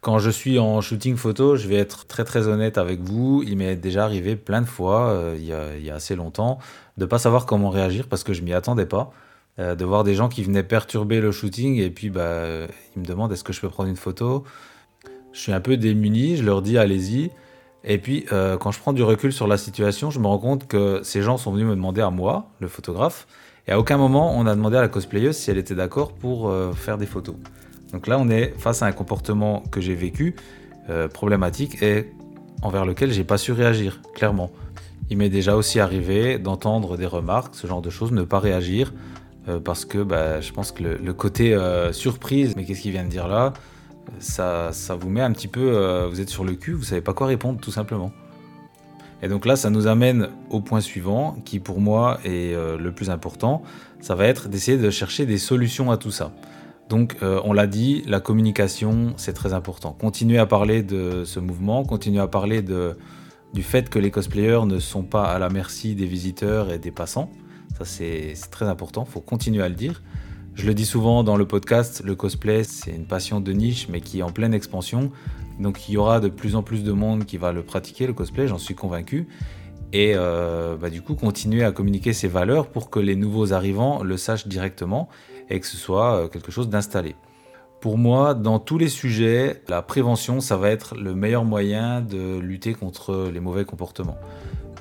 Quand 0.00 0.18
je 0.18 0.30
suis 0.30 0.58
en 0.58 0.80
shooting 0.80 1.16
photo, 1.16 1.56
je 1.56 1.68
vais 1.68 1.76
être 1.76 2.06
très 2.06 2.24
très 2.24 2.48
honnête 2.48 2.78
avec 2.78 3.00
vous. 3.00 3.42
Il 3.46 3.58
m'est 3.58 3.76
déjà 3.76 4.04
arrivé 4.04 4.34
plein 4.34 4.62
de 4.62 4.66
fois, 4.66 5.34
il, 5.36 5.44
y 5.44 5.52
a, 5.52 5.94
assez 5.94 6.16
longtemps, 6.16 6.58
de 6.96 7.04
pas 7.04 7.18
savoir 7.18 7.44
comment 7.44 7.68
réagir 7.68 8.08
parce 8.08 8.24
que 8.24 8.32
je 8.32 8.40
m'y 8.40 8.54
attendais 8.54 8.86
pas. 8.86 9.12
Euh, 9.60 9.74
de 9.74 9.84
voir 9.84 10.04
des 10.04 10.14
gens 10.14 10.28
qui 10.28 10.42
venaient 10.42 10.62
perturber 10.62 11.20
le 11.20 11.32
shooting 11.32 11.76
et 11.76 11.90
puis 11.90 12.08
bah, 12.08 12.66
ils 12.96 13.02
me 13.02 13.04
demandent 13.04 13.32
est-ce 13.32 13.44
que 13.44 13.52
je 13.52 13.60
peux 13.60 13.68
prendre 13.68 13.90
une 13.90 13.96
photo? 13.96 14.44
Je 15.32 15.40
suis 15.40 15.52
un 15.52 15.60
peu 15.60 15.76
démuni, 15.76 16.36
je 16.36 16.44
leur 16.44 16.62
dis 16.62 16.78
allez-y. 16.78 17.30
Et 17.84 17.98
puis 17.98 18.26
euh, 18.32 18.56
quand 18.56 18.70
je 18.70 18.78
prends 18.78 18.92
du 18.92 19.02
recul 19.02 19.32
sur 19.32 19.46
la 19.46 19.56
situation, 19.56 20.10
je 20.10 20.18
me 20.18 20.26
rends 20.26 20.38
compte 20.38 20.66
que 20.66 21.00
ces 21.02 21.22
gens 21.22 21.36
sont 21.36 21.52
venus 21.52 21.66
me 21.66 21.74
demander 21.74 22.00
à 22.00 22.10
moi, 22.10 22.50
le 22.60 22.68
photographe, 22.68 23.26
et 23.66 23.72
à 23.72 23.78
aucun 23.78 23.96
moment 23.96 24.36
on 24.36 24.46
a 24.46 24.54
demandé 24.54 24.76
à 24.76 24.82
la 24.82 24.88
cosplayeuse 24.88 25.36
si 25.36 25.50
elle 25.50 25.58
était 25.58 25.74
d'accord 25.74 26.12
pour 26.12 26.48
euh, 26.48 26.72
faire 26.72 26.98
des 26.98 27.06
photos. 27.06 27.36
Donc 27.92 28.06
là 28.06 28.18
on 28.18 28.28
est 28.28 28.54
face 28.58 28.82
à 28.82 28.86
un 28.86 28.92
comportement 28.92 29.62
que 29.70 29.80
j'ai 29.80 29.94
vécu, 29.94 30.36
problématique, 31.12 31.80
et 31.84 32.10
envers 32.62 32.84
lequel 32.84 33.12
j'ai 33.12 33.22
pas 33.22 33.38
su 33.38 33.52
réagir, 33.52 34.00
clairement. 34.12 34.50
Il 35.08 35.18
m'est 35.18 35.28
déjà 35.28 35.56
aussi 35.56 35.80
arrivé 35.80 36.38
d'entendre 36.38 36.96
des 36.96 37.06
remarques, 37.06 37.54
ce 37.54 37.66
genre 37.66 37.82
de 37.82 37.90
choses, 37.90 38.12
ne 38.12 38.22
pas 38.22 38.38
réagir, 38.38 38.92
euh, 39.48 39.58
parce 39.58 39.84
que 39.84 39.98
bah, 39.98 40.40
je 40.40 40.52
pense 40.52 40.70
que 40.70 40.82
le, 40.82 41.12
côté 41.12 41.54
euh, 41.54 41.92
surprise, 41.92 42.54
mais 42.56 42.64
qu'est-ce 42.64 42.82
qu'il 42.82 42.92
vient 42.92 43.04
de 43.04 43.08
dire 43.08 43.26
là, 43.26 43.52
ça, 44.18 44.70
vous 44.98 45.08
met 45.08 45.20
un 45.20 45.32
petit 45.32 45.48
peu, 45.48 45.72
euh, 45.74 46.06
vous 46.08 46.20
êtes 46.20 46.28
sur 46.28 46.44
le 46.44 46.54
cul, 46.54 46.72
vous 46.72 46.84
savez 46.84 47.00
pas 47.00 47.12
quoi 47.12 47.26
répondre 47.26 47.60
tout 47.60 47.70
simplement. 47.70 48.12
Et 49.22 49.28
donc 49.28 49.44
là, 49.46 49.56
ça 49.56 49.70
nous 49.70 49.86
amène 49.86 50.30
au 50.48 50.60
point 50.60 50.80
suivant, 50.80 51.36
qui 51.44 51.60
pour 51.60 51.80
moi 51.80 52.20
est 52.24 52.54
le 52.54 52.90
plus 52.90 53.10
important, 53.10 53.62
ça 54.00 54.14
va 54.14 54.24
être 54.24 54.48
d'essayer 54.48 54.78
de 54.78 54.88
chercher 54.88 55.26
des 55.26 55.36
solutions 55.36 55.90
à 55.90 55.98
tout 55.98 56.10
ça. 56.10 56.32
Donc 56.88 57.18
on 57.20 57.52
l'a 57.52 57.66
dit, 57.66 58.02
la 58.06 58.20
communication, 58.20 59.12
c'est 59.18 59.34
très 59.34 59.52
important. 59.52 59.92
Continuer 59.92 60.38
à 60.38 60.46
parler 60.46 60.82
de 60.82 61.24
ce 61.26 61.38
mouvement, 61.38 61.84
continuer 61.84 62.20
à 62.20 62.28
parler 62.28 62.62
de, 62.62 62.96
du 63.52 63.62
fait 63.62 63.90
que 63.90 63.98
les 63.98 64.10
cosplayers 64.10 64.64
ne 64.64 64.78
sont 64.78 65.02
pas 65.02 65.24
à 65.24 65.38
la 65.38 65.50
merci 65.50 65.94
des 65.94 66.06
visiteurs 66.06 66.72
et 66.72 66.78
des 66.78 66.90
passants. 66.90 67.30
Ça, 67.76 67.84
c'est 67.84 68.34
très 68.50 68.66
important, 68.66 69.04
il 69.06 69.12
faut 69.12 69.20
continuer 69.20 69.62
à 69.62 69.68
le 69.68 69.74
dire. 69.74 70.02
Je 70.60 70.66
le 70.66 70.74
dis 70.74 70.84
souvent 70.84 71.24
dans 71.24 71.38
le 71.38 71.46
podcast, 71.46 72.02
le 72.04 72.14
cosplay, 72.14 72.64
c'est 72.64 72.90
une 72.90 73.06
passion 73.06 73.40
de 73.40 73.50
niche, 73.50 73.88
mais 73.88 74.02
qui 74.02 74.18
est 74.18 74.22
en 74.22 74.30
pleine 74.30 74.52
expansion. 74.52 75.10
Donc 75.58 75.88
il 75.88 75.92
y 75.92 75.96
aura 75.96 76.20
de 76.20 76.28
plus 76.28 76.54
en 76.54 76.62
plus 76.62 76.84
de 76.84 76.92
monde 76.92 77.24
qui 77.24 77.38
va 77.38 77.50
le 77.50 77.62
pratiquer, 77.62 78.06
le 78.06 78.12
cosplay, 78.12 78.46
j'en 78.46 78.58
suis 78.58 78.74
convaincu. 78.74 79.26
Et 79.94 80.12
euh, 80.14 80.76
bah, 80.76 80.90
du 80.90 81.00
coup, 81.00 81.14
continuer 81.14 81.64
à 81.64 81.72
communiquer 81.72 82.12
ces 82.12 82.28
valeurs 82.28 82.66
pour 82.66 82.90
que 82.90 83.00
les 83.00 83.16
nouveaux 83.16 83.54
arrivants 83.54 84.02
le 84.02 84.18
sachent 84.18 84.48
directement 84.48 85.08
et 85.48 85.60
que 85.60 85.66
ce 85.66 85.78
soit 85.78 86.24
euh, 86.24 86.28
quelque 86.28 86.52
chose 86.52 86.68
d'installé. 86.68 87.16
Pour 87.80 87.96
moi, 87.96 88.34
dans 88.34 88.58
tous 88.58 88.76
les 88.76 88.90
sujets, 88.90 89.62
la 89.66 89.80
prévention, 89.80 90.40
ça 90.40 90.58
va 90.58 90.68
être 90.68 90.94
le 90.94 91.14
meilleur 91.14 91.46
moyen 91.46 92.02
de 92.02 92.38
lutter 92.38 92.74
contre 92.74 93.30
les 93.32 93.40
mauvais 93.40 93.64
comportements. 93.64 94.18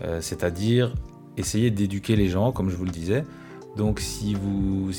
Euh, 0.04 0.20
c'est-à-dire 0.20 0.94
essayer 1.38 1.72
d'éduquer 1.72 2.18
les 2.18 2.28
gens, 2.28 2.52
comme 2.52 2.70
je 2.70 2.76
vous 2.76 2.84
le 2.84 2.92
disais. 2.92 3.24
Donc 3.80 4.02
si, 4.02 4.36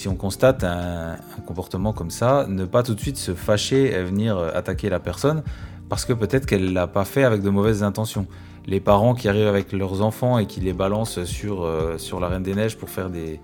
on 0.08 0.14
constate 0.14 0.64
un, 0.64 1.16
comportement 1.44 1.92
comme 1.92 2.08
ça, 2.08 2.46
ne 2.48 2.64
pas 2.64 2.82
tout 2.82 2.94
de 2.94 3.00
suite 3.00 3.18
se 3.18 3.34
fâcher 3.34 3.92
et 3.92 4.02
venir 4.02 4.38
euh, 4.38 4.52
attaquer 4.54 4.88
la 4.88 4.98
personne, 4.98 5.42
parce 5.90 6.06
que 6.06 6.14
peut-être 6.14 6.46
qu'elle 6.46 6.64
ne 6.64 6.72
l'a 6.72 6.86
pas 6.86 7.04
fait 7.04 7.22
avec 7.22 7.42
de 7.42 7.50
mauvaises 7.50 7.82
intentions. 7.82 8.26
Les 8.64 8.80
parents 8.80 9.12
qui 9.12 9.28
arrivent 9.28 9.48
avec 9.48 9.72
leurs 9.72 10.00
enfants 10.00 10.38
et 10.38 10.46
qui 10.46 10.60
les 10.60 10.72
balancent 10.72 11.24
sur, 11.24 11.62
euh, 11.62 11.98
la 12.18 12.28
Reine 12.28 12.42
des 12.42 12.54
Neiges 12.54 12.78
pour 12.78 12.88
faire 12.88 13.10
des, 13.10 13.38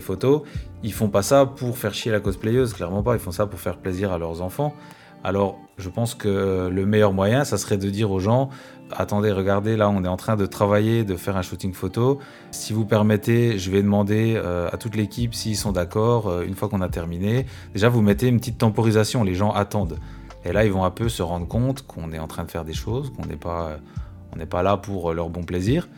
photos, 0.00 0.42
ils 0.84 0.92
font 0.92 1.08
pas 1.08 1.22
ça 1.22 1.44
pour 1.44 1.76
faire 1.76 1.92
chier 1.92 2.12
la 2.12 2.20
cosplayeuse, 2.20 2.72
clairement 2.72 3.02
pas, 3.02 3.14
ils 3.14 3.20
font 3.20 3.32
ça 3.32 3.46
pour 3.48 3.58
faire 3.58 3.78
plaisir 3.78 4.12
à 4.12 4.18
leurs 4.18 4.42
enfants. 4.42 4.76
Alors, 5.24 5.58
je 5.78 5.88
pense 5.88 6.14
que 6.14 6.68
le 6.68 6.86
meilleur 6.86 7.12
moyen, 7.12 7.44
ça 7.44 7.56
serait 7.58 7.76
de 7.78 7.88
dire 7.90 8.10
aux 8.10 8.20
gens 8.20 8.50
attendez, 8.96 9.32
regardez, 9.32 9.76
là, 9.76 9.88
on 9.88 10.04
est 10.04 10.08
en 10.08 10.16
train 10.16 10.36
de 10.36 10.46
travailler, 10.46 11.04
de 11.04 11.16
faire 11.16 11.36
un 11.36 11.42
shooting 11.42 11.72
photo. 11.72 12.18
Si 12.50 12.72
vous 12.72 12.84
permettez, 12.84 13.58
je 13.58 13.70
vais 13.70 13.82
demander 13.82 14.34
euh, 14.36 14.68
à 14.72 14.76
toute 14.76 14.96
l'équipe 14.96 15.34
s'ils 15.34 15.56
sont 15.56 15.72
d'accord. 15.72 16.28
Euh, 16.28 16.44
une 16.44 16.54
fois 16.54 16.68
qu'on 16.68 16.80
a 16.80 16.88
terminé, 16.88 17.46
déjà, 17.72 17.88
vous 17.88 18.02
mettez 18.02 18.28
une 18.28 18.38
petite 18.38 18.58
temporisation. 18.58 19.24
Les 19.24 19.34
gens 19.34 19.50
attendent. 19.50 19.98
Et 20.44 20.52
là, 20.52 20.64
ils 20.64 20.72
vont 20.72 20.84
un 20.84 20.90
peu 20.90 21.08
se 21.08 21.22
rendre 21.22 21.46
compte 21.46 21.86
qu'on 21.86 22.12
est 22.12 22.18
en 22.18 22.26
train 22.26 22.44
de 22.44 22.50
faire 22.50 22.64
des 22.64 22.74
choses, 22.74 23.12
qu'on 23.12 23.26
n'est 23.26 23.36
pas, 23.36 24.62
là 24.62 24.76
pour 24.76 25.12
leur 25.12 25.28
bon 25.28 25.44
plaisir. 25.44 25.88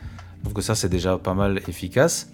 Je 0.47 0.53
que 0.53 0.61
ça, 0.61 0.75
c'est 0.75 0.89
déjà 0.89 1.17
pas 1.17 1.33
mal 1.33 1.61
efficace. 1.67 2.31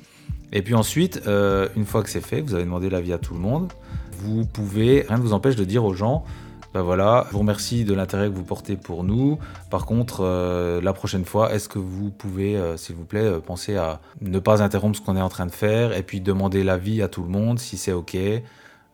Et 0.51 0.61
puis 0.61 0.75
ensuite, 0.75 1.21
euh, 1.27 1.69
une 1.77 1.85
fois 1.85 2.03
que 2.03 2.09
c'est 2.09 2.19
fait, 2.19 2.41
vous 2.41 2.53
avez 2.53 2.65
demandé 2.65 2.89
l'avis 2.89 3.13
à 3.13 3.17
tout 3.17 3.33
le 3.33 3.39
monde, 3.39 3.71
vous 4.19 4.45
pouvez, 4.45 5.05
rien 5.07 5.17
ne 5.17 5.23
vous 5.23 5.31
empêche 5.31 5.55
de 5.55 5.63
dire 5.63 5.85
aux 5.85 5.93
gens, 5.93 6.25
ben 6.73 6.83
voilà, 6.83 7.25
je 7.27 7.33
vous 7.33 7.39
remercie 7.39 7.83
de 7.83 7.93
l'intérêt 7.93 8.29
que 8.29 8.33
vous 8.33 8.45
portez 8.45 8.77
pour 8.77 9.03
nous. 9.03 9.39
Par 9.69 9.85
contre, 9.85 10.21
euh, 10.21 10.79
la 10.79 10.93
prochaine 10.93 11.25
fois, 11.25 11.53
est-ce 11.53 11.67
que 11.67 11.79
vous 11.79 12.11
pouvez, 12.11 12.55
euh, 12.55 12.77
s'il 12.77 12.95
vous 12.95 13.03
plaît, 13.03 13.25
euh, 13.25 13.39
penser 13.39 13.75
à 13.75 13.99
ne 14.21 14.39
pas 14.39 14.63
interrompre 14.63 14.97
ce 14.97 15.01
qu'on 15.01 15.17
est 15.17 15.21
en 15.21 15.27
train 15.27 15.45
de 15.45 15.51
faire 15.51 15.91
et 15.91 16.01
puis 16.01 16.21
demander 16.21 16.63
l'avis 16.63 17.01
à 17.01 17.09
tout 17.09 17.23
le 17.23 17.29
monde 17.29 17.59
si 17.59 17.77
c'est 17.77 17.91
OK. 17.91 18.17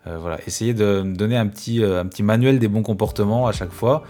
voilà, 0.05 0.39
essayez 0.47 0.73
de 0.73 1.03
donner 1.05 1.35
un 1.35 1.47
petit, 1.47 1.83
manuel 2.23 2.59
des 2.59 2.69
bons 2.69 2.81
comportements 2.81 3.45
à 3.45 3.51
chaque 3.51 3.73
fois. 3.73 4.03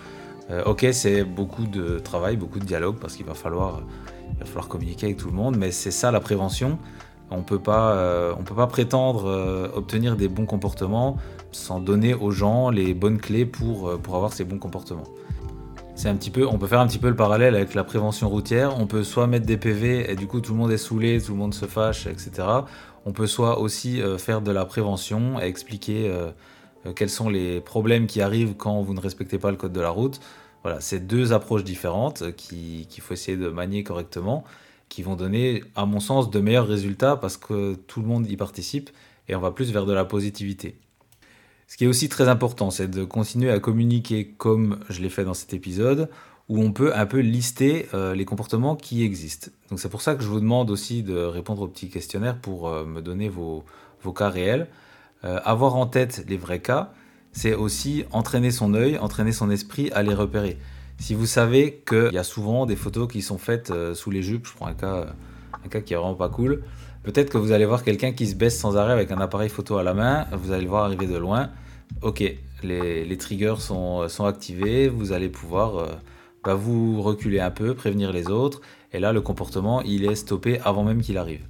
ok, 0.66 0.86
c'est 0.92 1.24
beaucoup 1.24 1.66
de 1.66 1.98
travail, 1.98 2.38
beaucoup 2.38 2.60
de 2.60 2.66
dialogue 2.66 2.98
parce 3.02 3.16
qu'il 3.16 3.26
va 3.26 3.34
va 3.34 4.46
falloir 4.46 4.68
communiquer 4.70 5.08
avec 5.08 5.18
tout 5.18 5.28
le 5.28 5.34
monde, 5.34 5.58
mais 5.58 5.72
c'est 5.72 5.92
ça 5.92 6.12
la 6.12 6.20
prévention. 6.20 6.78
On 7.30 7.38
ne 7.38 7.44
peut 7.44 7.60
pas 7.60 8.68
prétendre 8.68 9.72
obtenir 9.76 10.16
des 10.16 10.28
bons 10.28 10.46
comportements 10.46 11.18
sans 11.52 11.80
donner 11.80 12.14
aux 12.14 12.32
gens 12.32 12.70
les 12.70 12.94
bonnes 12.94 13.20
clés 13.20 13.46
pour, 13.46 13.90
euh, 13.90 13.98
pour 13.98 14.16
avoir 14.16 14.34
ces 14.34 14.44
bons 14.44 14.60
comportements. 14.60 15.08
C'est 15.96 16.10
un 16.10 16.16
petit 16.16 16.30
peu, 16.30 16.46
on 16.46 16.60
peut 16.60 16.68
faire 16.68 16.80
un 16.80 16.88
petit 16.88 17.00
peu 17.00 17.10
le 17.10 17.16
parallèle 17.16 17.56
avec 17.56 17.74
la 17.74 17.84
prévention 17.84 18.30
routière. 18.30 18.80
On 18.80 18.86
peut 18.86 19.04
soit 19.04 19.26
mettre 19.26 19.48
des 19.48 19.58
PV 19.58 20.12
et 20.12 20.16
du 20.16 20.28
coup 20.28 20.42
tout 20.42 20.52
le 20.54 20.60
monde 20.60 20.72
est 20.72 20.78
saoulé, 20.78 21.20
tout 21.20 21.32
le 21.32 21.40
monde 21.40 21.56
se 21.56 21.66
fâche, 21.66 22.06
etc. 22.06 22.32
On 23.06 23.14
peut 23.14 23.26
soit 23.26 23.60
aussi 23.60 24.02
euh, 24.02 24.18
faire 24.18 24.42
de 24.42 24.52
la 24.52 24.66
prévention 24.66 25.42
et 25.42 25.46
expliquer 25.46 26.08
euh, 26.10 26.30
quels 26.96 27.10
sont 27.10 27.30
les 27.30 27.62
problèmes 27.62 28.06
qui 28.06 28.22
arrivent 28.22 28.54
quand 28.56 28.82
vous 28.84 28.94
ne 28.94 29.00
respectez 29.00 29.40
pas 29.40 29.50
le 29.50 29.58
code 29.58 29.74
de 29.74 29.82
la 29.82 29.90
route. 29.90 30.20
Voilà, 30.64 30.80
c'est 30.82 31.00
deux 31.00 31.34
approches 31.34 31.64
différentes 31.64 32.36
qu'il 32.36 32.86
faut 33.00 33.14
essayer 33.14 33.38
de 33.38 33.50
manier 33.50 33.84
correctement, 33.84 34.44
qui 34.90 35.02
vont 35.04 35.16
donner, 35.16 35.64
à 35.76 35.86
mon 35.86 36.00
sens, 36.00 36.30
de 36.30 36.40
meilleurs 36.40 36.68
résultats 36.68 37.16
parce 37.16 37.38
que 37.38 37.76
tout 37.88 38.02
le 38.02 38.08
monde 38.08 38.30
y 38.30 38.38
participe 38.38 38.90
et 39.28 39.36
on 39.36 39.40
va 39.40 39.52
plus 39.52 39.72
vers 39.72 39.86
de 39.86 39.94
la 39.94 40.06
positivité. 40.06 40.76
Ce 41.68 41.76
qui 41.76 41.84
est 41.84 41.88
aussi 41.88 42.08
très 42.08 42.30
important, 42.30 42.72
c'est 42.72 42.90
de 42.90 43.04
continuer 43.04 43.52
à 43.52 43.60
communiquer 43.60 44.34
comme 44.38 44.80
je 44.90 45.02
l'ai 45.02 45.10
fait 45.10 45.26
dans 45.26 45.34
cet 45.34 45.54
épisode, 45.54 46.10
où 46.48 46.62
on 46.62 46.72
peut 46.72 46.96
un 46.96 47.06
peu 47.06 47.20
lister 47.20 47.88
euh, 47.94 48.16
les 48.16 48.24
comportements 48.24 48.78
qui 48.78 49.04
existent. 49.04 49.52
Donc 49.70 49.80
c'est 49.80 49.90
pour 49.90 50.02
ça 50.02 50.16
que 50.16 50.24
je 50.24 50.30
vous 50.30 50.40
demande 50.40 50.72
aussi 50.72 51.04
de 51.04 51.18
répondre 51.18 51.64
au 51.64 51.68
petit 51.68 51.90
questionnaire 51.90 52.38
pour 52.38 52.70
euh, 52.70 52.86
me 52.86 53.02
donner 53.02 53.28
vos, 53.28 53.66
cas 54.16 54.30
réels. 54.30 54.68
Euh, 55.26 55.42
avoir 55.44 55.76
en 55.76 55.88
tête 55.88 56.24
les 56.30 56.38
vrais 56.38 56.62
cas, 56.62 56.94
c'est 57.34 57.54
aussi 57.54 58.06
entraîner 58.12 58.52
son 58.52 58.74
œil, 58.74 58.98
entraîner 58.98 59.34
son 59.34 59.50
esprit 59.50 59.92
à 59.92 60.04
les 60.04 60.14
repérer. 60.14 60.58
Si 61.00 61.14
vous 61.14 61.26
savez 61.26 61.84
qu'il 61.88 62.14
y 62.14 62.18
a 62.18 62.24
souvent 62.24 62.66
des 62.66 62.76
photos 62.76 63.08
qui 63.08 63.22
sont 63.22 63.38
faites 63.38 63.72
euh, 63.72 63.94
sous 63.94 64.12
les 64.12 64.22
jupes, 64.22 64.48
je 64.48 64.54
prends 64.54 64.68
un 64.68 64.74
cas, 64.74 65.08
un 65.64 65.70
cas 65.70 65.80
qui 65.82 65.94
est 65.94 65.98
vraiment 65.98 66.16
pas 66.16 66.30
cool, 66.30 66.64
peut-être 67.04 67.30
que 67.30 67.38
vous 67.38 67.52
allez 67.52 67.66
voir 67.66 67.84
quelqu'un 67.84 68.12
qui 68.12 68.28
se 68.28 68.36
baisse 68.36 68.60
sans 68.60 68.78
arrêt 68.78 68.94
avec 68.94 69.12
un 69.12 69.20
appareil 69.22 69.50
photo 69.50 69.78
à 69.78 69.84
la 69.84 69.94
main, 69.94 70.26
vous 70.32 70.52
allez 70.52 70.64
le 70.64 70.70
voir 70.70 70.86
arriver 70.86 71.08
de 71.08 71.18
loin. 71.18 71.50
Ok, 72.02 72.24
les, 72.64 73.18
triggers 73.18 73.60
sont, 73.60 74.10
sont, 74.10 74.26
activés, 74.26 74.90
vous 74.90 75.14
allez 75.14 75.30
pouvoir 75.30 75.78
euh, 75.78 75.88
bah, 76.44 76.56
vous 76.56 77.02
reculer 77.02 77.40
un 77.40 77.52
peu, 77.52 77.76
prévenir 77.76 78.12
les 78.12 78.30
autres, 78.30 78.62
et 78.92 79.00
là 79.00 79.14
le 79.14 79.22
comportement 79.22 79.82
il 79.84 80.06
est 80.06 80.16
stoppé 80.16 80.60
avant 80.66 80.84
même 80.84 81.02
qu'il 81.02 81.18
arrive. 81.18 81.46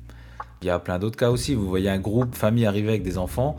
Il 0.61 0.67
y 0.67 0.69
a 0.69 0.79
plein 0.79 0.99
d'autres 0.99 1.17
cas 1.17 1.31
aussi, 1.31 1.53
vous 1.53 1.67
voyez 1.67 1.89
un 1.89 1.99
groupe, 1.99 2.35
famille 2.35 2.65
arriver 2.65 2.89
avec 2.89 3.03
des 3.03 3.17
enfants, 3.17 3.57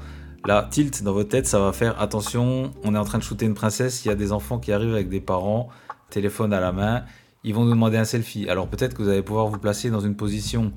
Là, 0.49 0.67
tilt 0.71 1.03
dans 1.03 1.13
votre 1.13 1.29
tête, 1.29 1.47
ça 1.47 1.59
va 1.59 1.75
faire 1.75 2.01
attention, 2.01 2.73
on 2.83 2.95
est 2.95 2.99
en 2.99 3.05
train 3.05 3.19
de 3.19 3.23
shooter 3.23 3.45
une 3.45 3.53
princesse, 3.53 4.07
il 4.07 4.09
y 4.09 4.11
a 4.11 4.15
des 4.15 4.33
enfants 4.33 4.59
qui 4.59 4.73
arrivent 4.73 4.95
avec 4.95 5.11
des 5.11 5.21
parents, 5.21 5.69
téléphone 6.09 6.55
à 6.55 6.61
la 6.61 6.73
main, 6.73 7.05
ils 7.45 7.55
vont 7.55 7.65
nous 7.65 7.73
demander 7.73 7.99
un 7.99 8.07
selfie. 8.07 8.49
Alors 8.49 8.67
peut-être 8.67 8.95
que 8.95 9.03
vous 9.03 9.11
allez 9.11 9.21
pouvoir 9.21 9.49
vous 9.49 9.59
placer 9.59 9.91
dans 9.91 10.01
une 10.01 10.17
position 10.17 10.73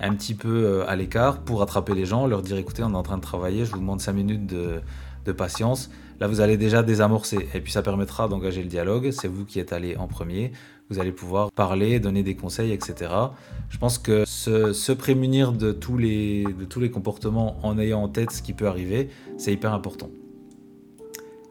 un 0.00 0.12
petit 0.16 0.34
peu 0.34 0.64
euh, 0.64 0.90
à 0.90 0.96
l'écart 0.96 1.38
pour 1.38 1.62
attraper 1.62 1.94
les 1.94 2.04
gens, 2.04 2.26
leur 2.26 2.42
dire 2.42 2.56
écoutez, 2.56 2.82
on 2.82 2.90
est 2.90 2.96
en 2.96 3.04
train 3.04 3.16
de 3.16 3.22
travailler, 3.22 3.64
je 3.64 3.70
vous 3.70 3.78
demande 3.78 4.00
5 4.00 4.12
minutes 4.12 4.46
de, 4.46 4.80
de 5.24 5.30
patience. 5.30 5.88
Là, 6.18 6.26
vous 6.26 6.40
allez 6.40 6.56
déjà 6.56 6.82
désamorcer 6.82 7.48
et 7.54 7.60
puis 7.60 7.70
ça 7.70 7.82
permettra 7.82 8.26
d'engager 8.26 8.60
le 8.60 8.68
dialogue. 8.68 9.12
C'est 9.12 9.28
vous 9.28 9.44
qui 9.44 9.60
êtes 9.60 9.72
allé 9.72 9.96
en 9.96 10.08
premier 10.08 10.50
vous 10.90 10.98
allez 10.98 11.12
pouvoir 11.12 11.50
parler, 11.52 12.00
donner 12.00 12.22
des 12.22 12.34
conseils, 12.34 12.72
etc. 12.72 13.10
Je 13.70 13.78
pense 13.78 13.98
que 13.98 14.24
se, 14.26 14.92
prémunir 14.92 15.52
de 15.52 15.72
tous, 15.72 15.96
les, 15.96 16.44
comportements 16.92 17.56
en 17.62 17.78
ayant 17.78 18.02
en 18.02 18.08
tête 18.08 18.30
ce 18.30 18.42
qui 18.42 18.52
peut 18.52 18.66
arriver, 18.66 19.08
c'est 19.38 19.52
hyper 19.52 19.72
important. 19.72 20.10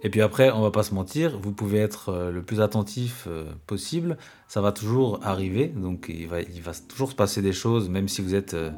Et 0.03 0.09
puis 0.09 0.21
après, 0.21 0.51
on 0.51 0.61
va 0.61 0.71
pas 0.71 0.83
se 0.83 0.93
mentir, 0.93 1.39
vous 1.39 1.51
pouvez 1.51 1.77
être 1.77 2.09
euh, 2.09 2.31
le 2.31 2.41
plus 2.41 2.59
attentif 2.59 3.25
euh, 3.27 3.45
possible, 3.67 4.17
ça 4.47 4.59
va 4.59 4.71
toujours 4.71 5.19
arriver, 5.21 5.67
donc 5.67 6.07
il 6.09 6.27
va, 6.27 6.39
toujours 6.87 7.11
se 7.11 7.15
passer 7.15 7.43
des 7.43 7.53
choses, 7.53 7.87
même 7.87 8.07
si 8.07 8.23
vous 8.23 8.33
euh, 8.33 8.71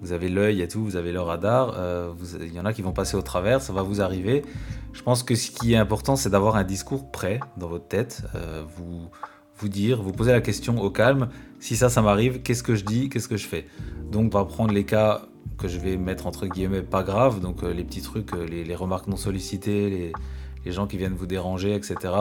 vous 0.00 0.12
avez 0.12 0.28
l'œil 0.28 0.62
et 0.62 0.68
tout, 0.68 0.84
vous 0.84 0.96
avez 0.96 1.12
le 1.12 1.20
radar, 1.20 1.74
il 2.40 2.52
y 2.52 2.60
en 2.60 2.66
a 2.66 2.72
qui 2.74 2.82
vont 2.82 2.92
passer 2.92 3.16
au 3.16 3.22
travers, 3.22 3.62
ça 3.62 3.72
va 3.72 3.82
vous 3.82 4.02
arriver. 4.02 4.42
Je 4.92 5.02
pense 5.02 5.22
que 5.22 5.34
ce 5.34 5.50
qui 5.50 5.72
est 5.72 5.76
important, 5.76 6.16
c'est 6.16 6.28
d'avoir 6.28 6.56
un 6.56 6.64
discours 6.64 7.10
prêt 7.10 7.40
dans 7.56 7.68
votre 7.68 7.88
tête. 7.88 8.22
vous 8.76 9.08
vous 9.58 9.68
dire, 9.68 10.02
vous 10.02 10.12
poser 10.12 10.32
la 10.32 10.40
question 10.40 10.80
au 10.80 10.90
calme, 10.90 11.28
si 11.60 11.76
ça, 11.76 11.88
ça 11.88 12.02
m'arrive, 12.02 12.42
qu'est-ce 12.42 12.62
que 12.62 12.74
je 12.74 12.84
dis, 12.84 13.08
qu'est-ce 13.08 13.28
que 13.28 13.36
je 13.36 13.46
fais? 13.46 13.66
Donc, 14.10 14.34
on 14.34 14.38
va 14.38 14.44
prendre 14.44 14.72
les 14.72 14.84
cas 14.84 15.22
que 15.56 15.68
je 15.68 15.78
vais 15.78 15.96
mettre 15.96 16.26
entre 16.26 16.46
guillemets 16.46 16.82
pas 16.82 17.02
graves, 17.02 17.40
donc 17.40 17.62
euh, 17.62 17.72
les 17.72 17.84
petits 17.84 18.02
trucs, 18.02 18.32
euh, 18.34 18.46
les, 18.46 18.74
remarques 18.74 19.06
non 19.06 19.16
sollicitées, 19.16 20.12
les, 20.64 20.72
gens 20.72 20.86
qui 20.86 20.96
viennent 20.96 21.14
vous 21.14 21.26
déranger, 21.26 21.74
etc. 21.74 22.12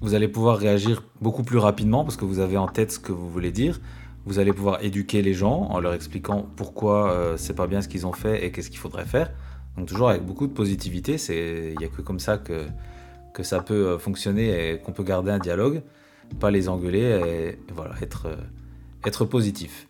Vous 0.00 0.14
allez 0.14 0.28
pouvoir 0.28 0.58
réagir 0.58 1.02
beaucoup 1.20 1.42
plus 1.42 1.58
rapidement 1.58 2.04
parce 2.04 2.16
que 2.16 2.24
vous 2.24 2.38
avez 2.38 2.56
en 2.56 2.68
tête 2.68 2.92
ce 2.92 2.98
que 3.00 3.10
vous 3.10 3.28
voulez 3.28 3.50
dire. 3.50 3.80
Vous 4.26 4.38
allez 4.38 4.52
pouvoir 4.52 4.82
éduquer 4.84 5.22
les 5.22 5.34
gens 5.34 5.66
en 5.70 5.80
leur 5.80 5.92
expliquant 5.92 6.46
pourquoi 6.54 7.10
euh, 7.10 7.36
c'est 7.36 7.54
pas 7.54 7.66
bien 7.66 7.82
ce 7.82 7.88
qu'ils 7.88 8.06
ont 8.06 8.12
fait 8.12 8.46
et 8.46 8.52
qu'est-ce 8.52 8.70
qu'il 8.70 8.78
faudrait 8.78 9.04
faire. 9.04 9.32
Donc 9.76 9.88
toujours 9.88 10.08
avec 10.08 10.24
beaucoup 10.24 10.46
de 10.46 10.52
positivité, 10.52 11.16
il 11.28 11.76
n'y 11.76 11.84
a 11.84 11.88
que 11.88 12.00
comme 12.00 12.20
ça 12.20 12.38
que, 12.38 12.64
que 13.34 13.42
ça 13.42 13.60
peut 13.60 13.98
fonctionner 13.98 14.70
et 14.70 14.78
qu'on 14.78 14.92
peut 14.92 15.02
garder 15.02 15.32
un 15.32 15.40
dialogue 15.40 15.82
pas 16.40 16.50
les 16.50 16.68
engueuler 16.68 17.56
et, 17.58 17.72
voilà, 17.72 17.94
être, 18.02 18.26
euh, 18.26 18.36
être 19.06 19.24
positif. 19.24 19.88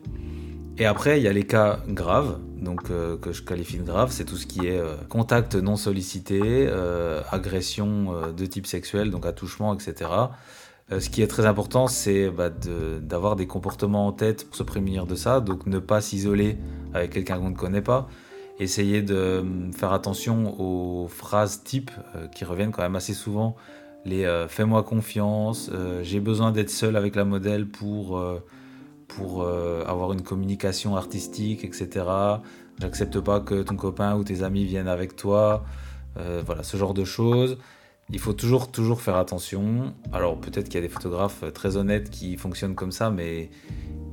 Et 0.76 0.87
après, 0.87 1.20
il 1.20 1.22
y 1.22 1.28
a 1.28 1.32
les 1.32 1.45
cas 1.45 1.80
graves, 1.89 2.39
donc 2.61 2.91
euh, 2.91 3.16
que 3.16 3.32
je 3.32 3.43
qualifie 3.43 3.78
de 3.78 3.85
graves, 3.85 4.11
c'est 4.11 4.24
tout 4.24 4.37
ce 4.37 4.47
qui 4.47 4.66
est 4.66 4.78
euh, 4.78 4.97
contact 5.09 5.55
non 5.55 5.76
sollicité, 5.76 6.68
agression 7.30 8.32
de 8.37 8.47
type 8.47 8.66
sexuel, 8.66 9.11
donc 9.11 9.26
attouchement, 9.26 9.74
etc. 9.74 10.11
ce 10.91 11.09
qui 11.09 11.22
est 11.22 11.28
très 11.28 11.47
important, 11.47 11.87
c'est 11.87 12.28
bah, 12.28 12.51
d'avoir 12.51 13.37
des 13.37 13.47
comportements 13.47 14.07
en 14.07 14.12
tête 14.12 14.47
pour 14.47 14.57
se 14.57 14.64
prémunir 14.64 15.07
de 15.07 15.14
ça, 15.14 15.41
donc 15.41 15.66
ne 15.66 15.78
pas 15.78 16.01
s'isoler 16.01 16.59
avec 16.93 17.12
quelqu'un 17.12 17.39
qu'on 17.39 17.51
ne 17.51 17.57
connaît 17.57 17.82
pas, 17.82 18.09
essayer 18.59 19.03
de 19.03 19.45
faire 19.76 19.93
attention 19.93 20.61
aux 20.61 21.09
phrases 21.09 21.62
type 21.62 21.91
qui 22.35 22.45
reviennent 22.45 22.72
quand 22.72 22.82
même 22.82 22.97
assez 22.97 23.14
souvent 23.14 23.57
les 24.05 24.24
euh, 24.24 24.48
fais-moi 24.48 24.82
confiance, 24.82 25.70
euh, 25.72 26.02
j'ai 26.02 26.20
besoin 26.20 26.52
d'être 26.52 26.70
seul 26.70 26.96
avec 26.96 27.16
la 27.16 27.24
modèle 27.24 27.66
pour, 27.66 28.18
euh, 28.18 28.38
pour 29.09 29.46
avoir 29.46 30.12
une 30.12 30.22
communication 30.22 30.96
artistique, 30.96 31.64
etc. 31.64 32.07
J'accepte 32.80 33.20
pas 33.20 33.40
que 33.40 33.62
ton 33.62 33.76
copain 33.76 34.16
ou 34.16 34.24
tes 34.24 34.42
amis 34.42 34.64
viennent 34.64 34.88
avec 34.88 35.14
toi. 35.14 35.64
voilà, 36.16 36.62
ce 36.62 36.76
genre 36.76 36.94
de 36.94 37.05
choses. 37.05 37.59
Il 38.11 38.18
faut 38.18 38.32
toujours, 38.32 38.70
toujours 38.70 39.00
faire 39.00 39.16
attention. 39.16 39.94
Alors 40.12 40.38
peut-être 40.38 40.64
qu'il 40.64 40.74
y 40.74 40.78
a 40.78 40.80
des 40.80 40.92
photographes 40.92 41.44
très 41.55 41.76
honnêtes 41.76 42.11
qui 42.11 42.36
fonctionnent 42.36 42.74
comme 42.74 42.92
ça, 42.92 43.11
mais, 43.11 43.50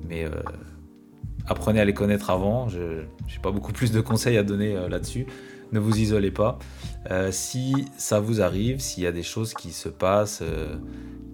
mais 0.07 0.25
apprenez 1.47 1.79
à 1.79 1.85
les 1.85 1.95
connaître 1.95 2.29
avant. 2.29 2.69
Je 2.69 2.79
n'ai 2.79 3.41
pas 3.41 3.51
beaucoup 3.51 3.73
plus 3.73 3.91
de 3.91 4.01
conseils 4.01 4.37
à 4.37 4.43
donner 4.43 4.75
là-dessus 4.87 5.25
ne 5.71 5.79
vous 5.79 5.99
isolez 5.99 6.31
pas. 6.31 6.59
Euh, 7.10 7.32
si 7.32 7.88
ça 7.97 8.20
vous 8.20 8.41
arrive, 8.41 8.80
s'il 8.80 9.04
y 9.04 9.08
a 9.08 9.12
des 9.12 9.24
choses 9.24 9.54
qui 9.54 9.72
se 9.72 9.89
passent, 9.89 10.41
euh, 10.43 10.76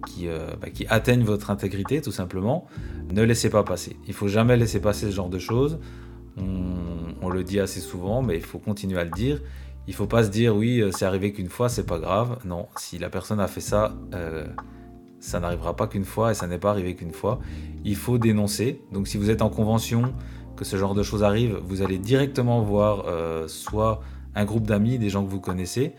qui, 0.05 0.27
euh, 0.27 0.47
bah, 0.61 0.69
qui, 0.69 0.87
atteignent 0.87 1.23
votre 1.23 1.51
intégrité 1.51 2.01
tout 2.01 2.11
simplement, 2.11 2.67
ne 3.11 3.21
laissez 3.23 3.49
pas 3.49 3.63
passer. 3.63 3.97
Il 4.07 4.13
faut 4.13 4.29
jamais 4.29 4.55
laisser 4.55 4.79
passer 4.79 5.07
ce 5.07 5.11
genre 5.11 5.29
de 5.29 5.39
choses. 5.39 5.79
On, 6.37 7.29
le 7.29 7.43
dit 7.43 7.59
assez 7.59 7.81
souvent, 7.81 8.21
mais 8.21 8.35
il 8.37 8.43
faut 8.43 8.59
continuer 8.59 8.99
à 8.99 9.03
le 9.03 9.11
dire. 9.11 9.41
Il 9.87 9.93
faut 9.93 10.07
pas 10.07 10.23
se 10.23 10.29
dire 10.29 10.55
oui, 10.55 10.81
c'est 10.91 11.03
arrivé 11.03 11.33
qu'une 11.33 11.49
fois, 11.49 11.67
c'est 11.67 11.85
pas 11.85 11.99
grave. 11.99 12.39
Non, 12.45 12.67
si 12.77 12.97
la 12.97 13.09
personne 13.09 13.39
a 13.39 13.47
fait 13.47 13.61
ça, 13.61 13.95
ça 15.19 15.39
n'arrivera 15.39 15.75
pas 15.75 15.87
qu'une 15.87 16.05
fois 16.05 16.31
et 16.31 16.33
ça 16.33 16.47
n'est 16.47 16.57
pas 16.57 16.69
arrivé 16.69 16.95
qu'une 16.95 17.11
fois. 17.11 17.39
Il 17.83 17.95
faut 17.95 18.17
dénoncer. 18.17 18.81
Donc 18.93 19.07
si 19.07 19.17
vous 19.17 19.29
êtes 19.29 19.41
en 19.41 19.49
convention, 19.49 20.13
que 20.55 20.63
ce 20.63 20.77
genre 20.77 20.95
de 20.95 21.03
choses 21.03 21.23
arrive, 21.23 21.59
vous 21.65 21.81
allez 21.81 21.97
directement 21.97 22.61
voir 22.61 23.05
soit 23.49 24.01
un 24.37 24.45
groupe 24.45 24.67
d'amis, 24.67 24.99
des 24.99 25.09
gens 25.09 25.25
que 25.25 25.29
vous 25.31 25.39
connaissez. 25.39 25.93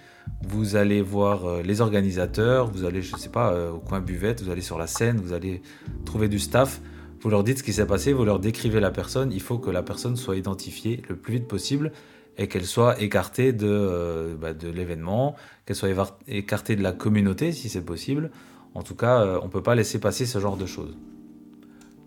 Vous 0.47 0.77
allez 0.77 1.03
voir 1.03 1.45
euh, 1.45 1.63
les 1.63 1.81
organisateurs, 1.81 2.71
vous 2.71 2.85
allez, 2.85 3.03
je 3.03 3.13
ne 3.15 3.19
sais 3.19 3.31
pas, 3.31 3.53
euh, 3.53 3.73
au 3.73 3.81
coin 3.81 4.01
buvette, 4.01 4.43
vous 4.43 4.51
allez 4.51 4.63
sur 4.63 4.79
la 4.79 4.87
scène, 4.87 5.21
vous 5.21 5.33
allez 5.33 5.61
trouver 6.05 6.29
du 6.29 6.39
staff. 6.39 6.81
Vous 7.21 7.31
leur 7.31 7.43
dites 7.43 7.59
ce 7.59 7.63
qui 7.65 7.73
s'est 7.73 7.87
passé, 7.87 8.13
vous 8.13 8.25
leur 8.25 8.39
décrivez 8.39 8.79
la 8.79 8.93
personne. 8.93 9.33
Il 9.33 9.41
faut 9.41 9.59
que 9.59 9.71
la 9.71 9.83
personne 9.83 10.17
soit 10.17 10.37
identifiée 10.37 11.03
le 11.09 11.17
plus 11.17 11.35
vite 11.35 11.49
possible 11.49 11.91
et 12.37 12.47
qu'elle 12.47 12.65
soit 12.65 13.03
écartée 13.03 13.53
de, 13.53 13.67
euh, 13.67 14.37
bah, 14.37 14.55
de 14.55 14.69
l'événement, 14.69 15.35
qu'elle 15.67 15.75
soit 15.75 15.91
écartée 16.29 16.77
de 16.77 16.83
la 16.83 16.93
communauté 16.93 17.51
si 17.51 17.69
c'est 17.69 17.85
possible. 17.85 18.31
En 18.75 18.85
tout 18.85 18.95
cas, 18.95 19.41
on 19.43 19.47
ne 19.47 19.51
peut 19.51 19.63
pas 19.63 19.75
laisser 19.75 19.99
passer 19.99 20.27
ce 20.27 20.39
genre 20.39 20.57
de 20.57 20.67
choses. 20.67 20.97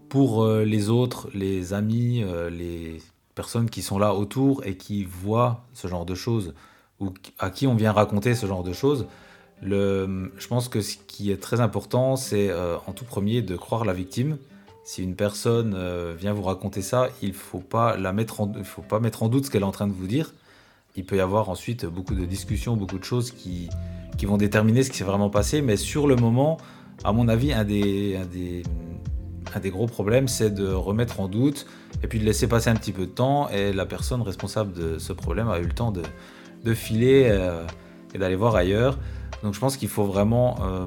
Pour 0.08 0.48
les 0.48 0.90
autres, 0.90 1.30
les 1.34 1.74
amis, 1.74 2.24
les 2.52 3.00
personnes 3.36 3.70
qui 3.70 3.82
sont 3.82 4.00
là 4.00 4.14
autour 4.14 4.66
et 4.66 4.76
qui 4.76 5.04
voient 5.04 5.66
ce 5.74 5.88
genre 5.88 6.06
de 6.06 6.16
choses 6.16 6.54
ou 7.00 7.14
à 7.40 7.50
qui 7.50 7.68
on 7.68 7.76
vient 7.76 7.92
raconter 7.92 8.36
ce 8.36 8.46
genre 8.46 8.64
de 8.64 8.74
choses, 8.74 9.08
le, 9.62 10.32
je 10.38 10.48
pense 10.48 10.70
que 10.70 10.82
ce 10.82 10.98
qui 11.08 11.32
est 11.32 11.42
très 11.42 11.62
important, 11.62 12.16
c'est 12.16 12.50
euh, 12.50 12.78
en 12.88 12.94
tout 12.94 13.06
premier 13.06 13.42
de 13.42 13.56
croire 13.56 13.86
la 13.86 13.94
victime. 13.94 14.38
Si 14.84 15.04
une 15.04 15.16
personne 15.16 15.74
euh, 15.76 16.16
vient 16.18 16.34
vous 16.34 16.42
raconter 16.42 16.82
ça, 16.82 17.10
il 17.22 17.30
ne 17.30 17.34
faut, 17.34 17.60
pas 17.60 17.96
la 17.98 18.14
mettre 18.14 18.42
en, 18.42 18.52
faut 18.64 18.82
pas 18.82 19.00
mettre 19.00 19.22
en 19.24 19.30
doute 19.30 19.46
ce 19.46 19.52
qu'elle 19.52 19.62
est 19.62 19.66
en 19.66 19.72
train 19.72 19.88
de 19.88 19.94
vous 19.94 20.08
dire. 20.08 20.34
Il 20.96 21.06
peut 21.06 21.16
y 21.16 21.22
avoir 21.22 21.50
ensuite 21.50 21.86
beaucoup 21.86 22.16
de 22.16 22.26
discussions, 22.26 22.76
beaucoup 22.76 22.98
de 22.98 23.04
choses 23.04 23.32
qui, 23.32 23.70
qui 24.18 24.26
vont 24.26 24.38
déterminer 24.38 24.84
ce 24.84 24.90
qui 24.90 24.98
s'est 24.98 25.04
vraiment 25.04 25.30
passé. 25.30 25.62
Mais 25.62 25.78
sur 25.78 26.08
le 26.08 26.16
moment, 26.16 26.58
à 27.04 27.14
mon 27.14 27.28
avis, 27.28 27.54
un 27.54 27.64
des, 27.64 28.18
un 28.18 28.26
des, 28.26 28.64
un 29.56 29.60
des 29.60 29.70
gros 29.70 29.88
problèmes, 29.88 30.28
c'est 30.28 30.52
de 30.52 30.68
remettre 30.72 31.20
en 31.20 31.28
doute 31.28 31.66
et 32.04 32.08
puis 32.08 32.20
de 32.20 32.26
laisser 32.26 32.48
passer 32.48 32.70
un 32.70 32.76
petit 32.76 32.92
peu 32.92 33.06
de 33.06 33.12
temps. 33.12 33.50
Et 33.50 33.74
la 33.74 33.86
personne 33.86 34.22
responsable 34.22 34.74
de 34.74 34.98
ce 34.98 35.14
problème 35.14 35.50
a 35.50 35.60
eu 35.60 35.64
le 35.64 35.74
temps 35.74 35.92
de, 35.92 36.74
filer 36.74 37.28
euh, 37.30 37.66
et 38.14 38.18
d'aller 38.18 38.36
voir 38.36 38.56
ailleurs. 38.56 38.98
Donc 39.44 39.54
je 39.54 39.60
pense 39.60 39.78
qu'il 39.78 39.90
faut 39.90 40.06
vraiment 40.06 40.60
euh, 40.62 40.86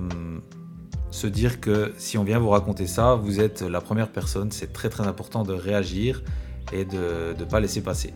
se 1.10 1.26
dire 1.26 1.60
que 1.60 1.92
si 1.96 2.16
on 2.18 2.24
vient 2.24 2.38
vous 2.38 2.50
raconter 2.50 2.86
ça, 2.86 3.14
vous 3.14 3.40
êtes 3.40 3.62
la 3.62 3.80
première 3.80 4.08
personne. 4.08 4.50
C'est 4.50 4.72
très 4.72 4.88
très 4.88 5.06
important 5.06 5.42
de 5.42 5.52
réagir 5.52 6.22
et 6.72 6.84
de 6.84 7.34
ne 7.38 7.44
pas 7.44 7.60
laisser 7.60 7.82
passer. 7.82 8.14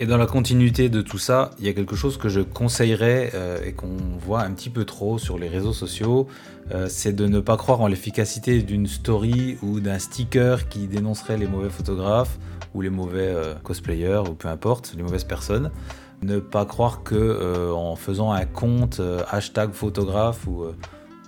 Et 0.00 0.06
dans 0.06 0.16
la 0.16 0.26
continuité 0.26 0.88
de 0.88 1.02
tout 1.02 1.18
ça, 1.18 1.50
il 1.58 1.66
y 1.66 1.68
a 1.68 1.72
quelque 1.72 1.96
chose 1.96 2.18
que 2.18 2.28
je 2.28 2.40
conseillerais 2.40 3.32
euh, 3.34 3.64
et 3.64 3.72
qu'on 3.72 3.96
voit 4.20 4.42
un 4.42 4.52
petit 4.52 4.70
peu 4.70 4.84
trop 4.84 5.18
sur 5.18 5.38
les 5.38 5.48
réseaux 5.48 5.72
sociaux, 5.72 6.28
euh, 6.72 6.86
c'est 6.88 7.12
de 7.12 7.26
ne 7.26 7.40
pas 7.40 7.56
croire 7.56 7.80
en 7.80 7.88
l'efficacité 7.88 8.62
d'une 8.62 8.86
story 8.86 9.58
ou 9.60 9.80
d'un 9.80 9.98
sticker 9.98 10.68
qui 10.68 10.86
dénoncerait 10.86 11.36
les 11.36 11.48
mauvais 11.48 11.68
photographes 11.68 12.38
ou 12.74 12.80
les 12.80 12.90
mauvais 12.90 13.26
euh, 13.26 13.54
cosplayers 13.64 14.22
ou 14.30 14.34
peu 14.34 14.46
importe, 14.46 14.94
les 14.96 15.02
mauvaises 15.02 15.24
personnes. 15.24 15.72
Ne 16.22 16.38
pas 16.38 16.64
croire 16.64 17.02
que 17.02 17.72
en 17.72 17.96
faisant 17.96 18.30
un 18.32 18.44
compte 18.44 19.00
hashtag 19.30 19.72
photographe 19.72 20.46
ou, 20.46 20.64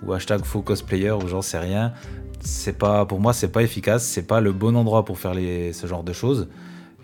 ou 0.05 0.13
hashtag 0.13 0.43
faux 0.43 0.61
cosplayer 0.61 1.11
ou 1.11 1.27
j'en 1.27 1.41
sais 1.41 1.59
rien, 1.59 1.93
c'est 2.41 2.77
pas 2.77 3.05
pour 3.05 3.21
moi 3.21 3.31
c'est 3.31 3.47
pas 3.53 3.63
efficace, 3.63 4.03
c'est 4.03 4.27
pas 4.27 4.41
le 4.41 4.51
bon 4.51 4.75
endroit 4.75 5.05
pour 5.05 5.17
faire 5.17 5.33
ce 5.33 5.87
genre 5.87 6.03
de 6.03 6.11
choses. 6.11 6.49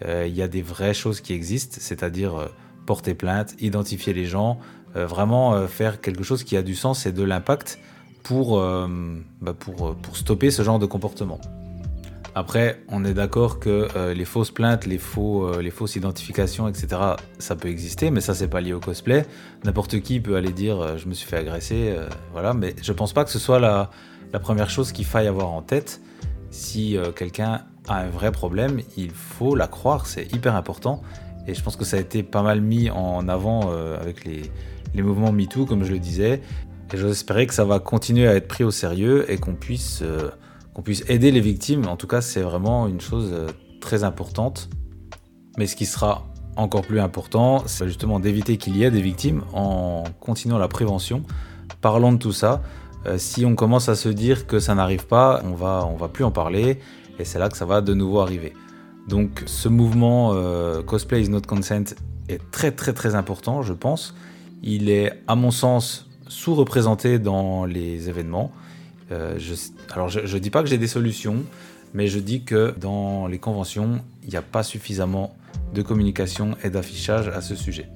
Euh, 0.05 0.25
il 0.27 0.35
y 0.35 0.41
a 0.41 0.47
des 0.47 0.61
vraies 0.61 0.93
choses 0.93 1.21
qui 1.21 1.33
existent, 1.33 1.77
c'est-à-dire 1.79 2.35
euh, 2.35 2.47
porter 2.85 3.13
plainte, 3.13 3.55
identifier 3.59 4.13
les 4.13 4.25
gens, 4.25 4.59
vraiment 4.95 5.67
faire 5.67 6.01
quelque 6.01 6.23
chose 6.23 6.43
qui 6.43 6.57
a 6.57 6.63
du 6.63 6.73
sens 6.73 7.05
et 7.05 7.11
de 7.11 7.21
l'impact 7.21 7.77
pour, 8.23 8.59
bah, 9.41 9.53
pour, 9.53 9.95
stopper 10.13 10.49
ce 10.49 10.63
genre 10.63 10.79
de 10.79 10.87
comportement. 10.87 11.39
Après, 12.37 12.83
on 12.89 13.03
est 13.03 13.15
d'accord 13.15 13.59
que 13.59 13.87
euh, 13.95 14.13
les 14.13 14.23
fausses 14.23 14.51
plaintes, 14.51 14.85
les, 14.85 14.99
faux, 14.99 15.47
euh, 15.47 15.59
les 15.59 15.71
fausses 15.71 15.95
identifications, 15.95 16.67
etc., 16.67 17.01
ça 17.39 17.55
peut 17.55 17.67
exister, 17.67 18.11
mais 18.11 18.21
ça, 18.21 18.35
c'est 18.35 18.47
pas 18.47 18.61
lié 18.61 18.73
au 18.73 18.79
cosplay. 18.79 19.25
N'importe 19.63 20.01
qui 20.01 20.19
peut 20.19 20.35
aller 20.35 20.51
dire 20.51 20.79
euh, 20.79 20.97
je 20.97 21.07
me 21.07 21.15
suis 21.15 21.27
fait 21.27 21.37
agresser, 21.37 21.95
voilà, 22.33 22.53
mais 22.53 22.75
je 22.79 22.93
pense 22.93 23.11
pas 23.11 23.25
que 23.25 23.31
ce 23.31 23.39
soit 23.39 23.59
la, 23.59 23.89
la 24.33 24.39
première 24.39 24.69
chose 24.69 24.91
qu'il 24.91 25.05
faille 25.05 25.25
avoir 25.25 25.49
en 25.49 25.63
tête. 25.63 25.99
Si 26.51 26.95
quelqu'un 27.15 27.63
un 27.89 28.09
vrai 28.09 28.31
problème, 28.31 28.81
il 28.97 29.11
faut 29.11 29.55
la 29.55 29.67
croire, 29.67 30.05
c'est 30.07 30.33
hyper 30.33 30.55
important. 30.55 31.01
Et 31.47 31.53
je 31.53 31.63
pense 31.63 31.75
que 31.75 31.85
ça 31.85 31.97
a 31.97 31.99
été 31.99 32.23
pas 32.23 32.41
mal 32.41 32.59
mis 32.59 32.89
en 32.89 33.27
avant 33.29 33.71
avec 33.71 34.25
les, 34.25 34.51
mouvements 35.01 35.31
MeToo, 35.31 35.65
comme 35.65 35.85
je 35.85 35.93
le 35.93 35.99
disais. 35.99 36.41
Et 36.93 36.97
j'espérais 36.97 37.47
que 37.47 37.53
ça 37.53 37.63
va 37.63 37.79
continuer 37.79 38.27
à 38.27 38.35
être 38.35 38.47
pris 38.47 38.65
au 38.65 38.71
sérieux 38.71 39.31
et 39.31 39.38
qu'on 39.38 39.53
puisse 39.53 40.03
qu'on 40.77 40.83
puisse 40.83 41.03
aider 41.09 41.31
les 41.31 41.39
victimes. 41.39 41.88
En 41.88 41.97
tout 41.97 42.05
cas, 42.05 42.21
c'est 42.21 42.41
vraiment 42.41 42.88
une 42.88 43.01
chose 43.01 43.31
euh, 43.33 43.47
très 43.81 44.03
importante. 44.03 44.69
Mais 45.57 45.65
ce 45.65 45.75
qui 45.75 45.88
sera 45.88 46.27
encore 46.55 46.83
plus 46.83 46.99
important, 46.99 47.63
c'est 47.65 47.88
justement 47.88 48.19
d'éviter 48.19 48.57
qu'il 48.57 48.77
y 48.77 48.83
ait 48.83 48.91
des 48.91 49.01
victimes 49.01 49.41
en 49.53 50.03
continuant 50.19 50.59
la 50.59 50.67
prévention, 50.67 51.23
parlant 51.81 52.11
de 52.11 52.19
tout 52.19 52.31
ça. 52.31 52.61
Euh, 53.07 53.17
si 53.17 53.43
on 53.43 53.55
commence 53.55 53.89
à 53.89 53.95
se 53.95 54.07
dire 54.07 54.45
que 54.45 54.59
ça 54.59 54.75
n'arrive 54.75 55.07
pas, 55.07 55.41
on 55.45 55.55
va, 55.55 55.89
on 55.91 55.95
va 55.95 56.09
plus 56.09 56.23
en 56.23 56.29
parler, 56.29 56.77
et 57.20 57.26
c'est 57.26 57.39
là 57.39 57.49
que 57.49 57.57
ça 57.57 57.65
va 57.65 57.82
de 57.82 57.93
nouveau 57.93 58.20
arriver. 58.20 58.53
Donc 59.07 59.43
ce 59.45 59.70
mouvement 59.70 60.32
euh, 60.34 60.84
Cosplay 60.84 61.22
is 61.22 61.30
not 61.30 61.41
consent 61.41 61.95
est 62.30 62.51
très 62.51 62.72
très 62.72 62.93
très 62.93 63.15
important, 63.15 63.61
je 63.61 63.74
pense. 63.74 64.15
Il 64.63 64.89
est, 64.89 65.13
à 65.28 65.36
mon 65.36 65.51
sens, 65.51 66.09
sous-représenté 66.28 67.20
dans 67.20 67.65
les 67.65 68.09
événements. 68.09 68.51
Euh, 69.11 69.38
alors 69.91 70.09
je 70.09 70.20
ne 70.20 70.39
dis 70.39 70.49
pas 70.49 70.61
que 70.63 70.70
j'ai 70.70 70.78
des 70.78 70.88
solutions, 70.88 71.43
mais 71.93 72.07
je 72.07 72.20
dis 72.20 72.43
que 72.43 72.74
dans 72.78 73.28
les 73.28 73.39
conventions, 73.39 74.01
il 74.24 74.30
n'y 74.30 74.36
a 74.36 74.41
pas 74.41 74.63
suffisamment 74.63 75.36
de 75.74 75.82
communication 75.82 76.57
et 76.63 76.70
d'affichage 76.70 77.30
à 77.30 77.41
ce 77.41 77.55
sujet. 77.55 77.88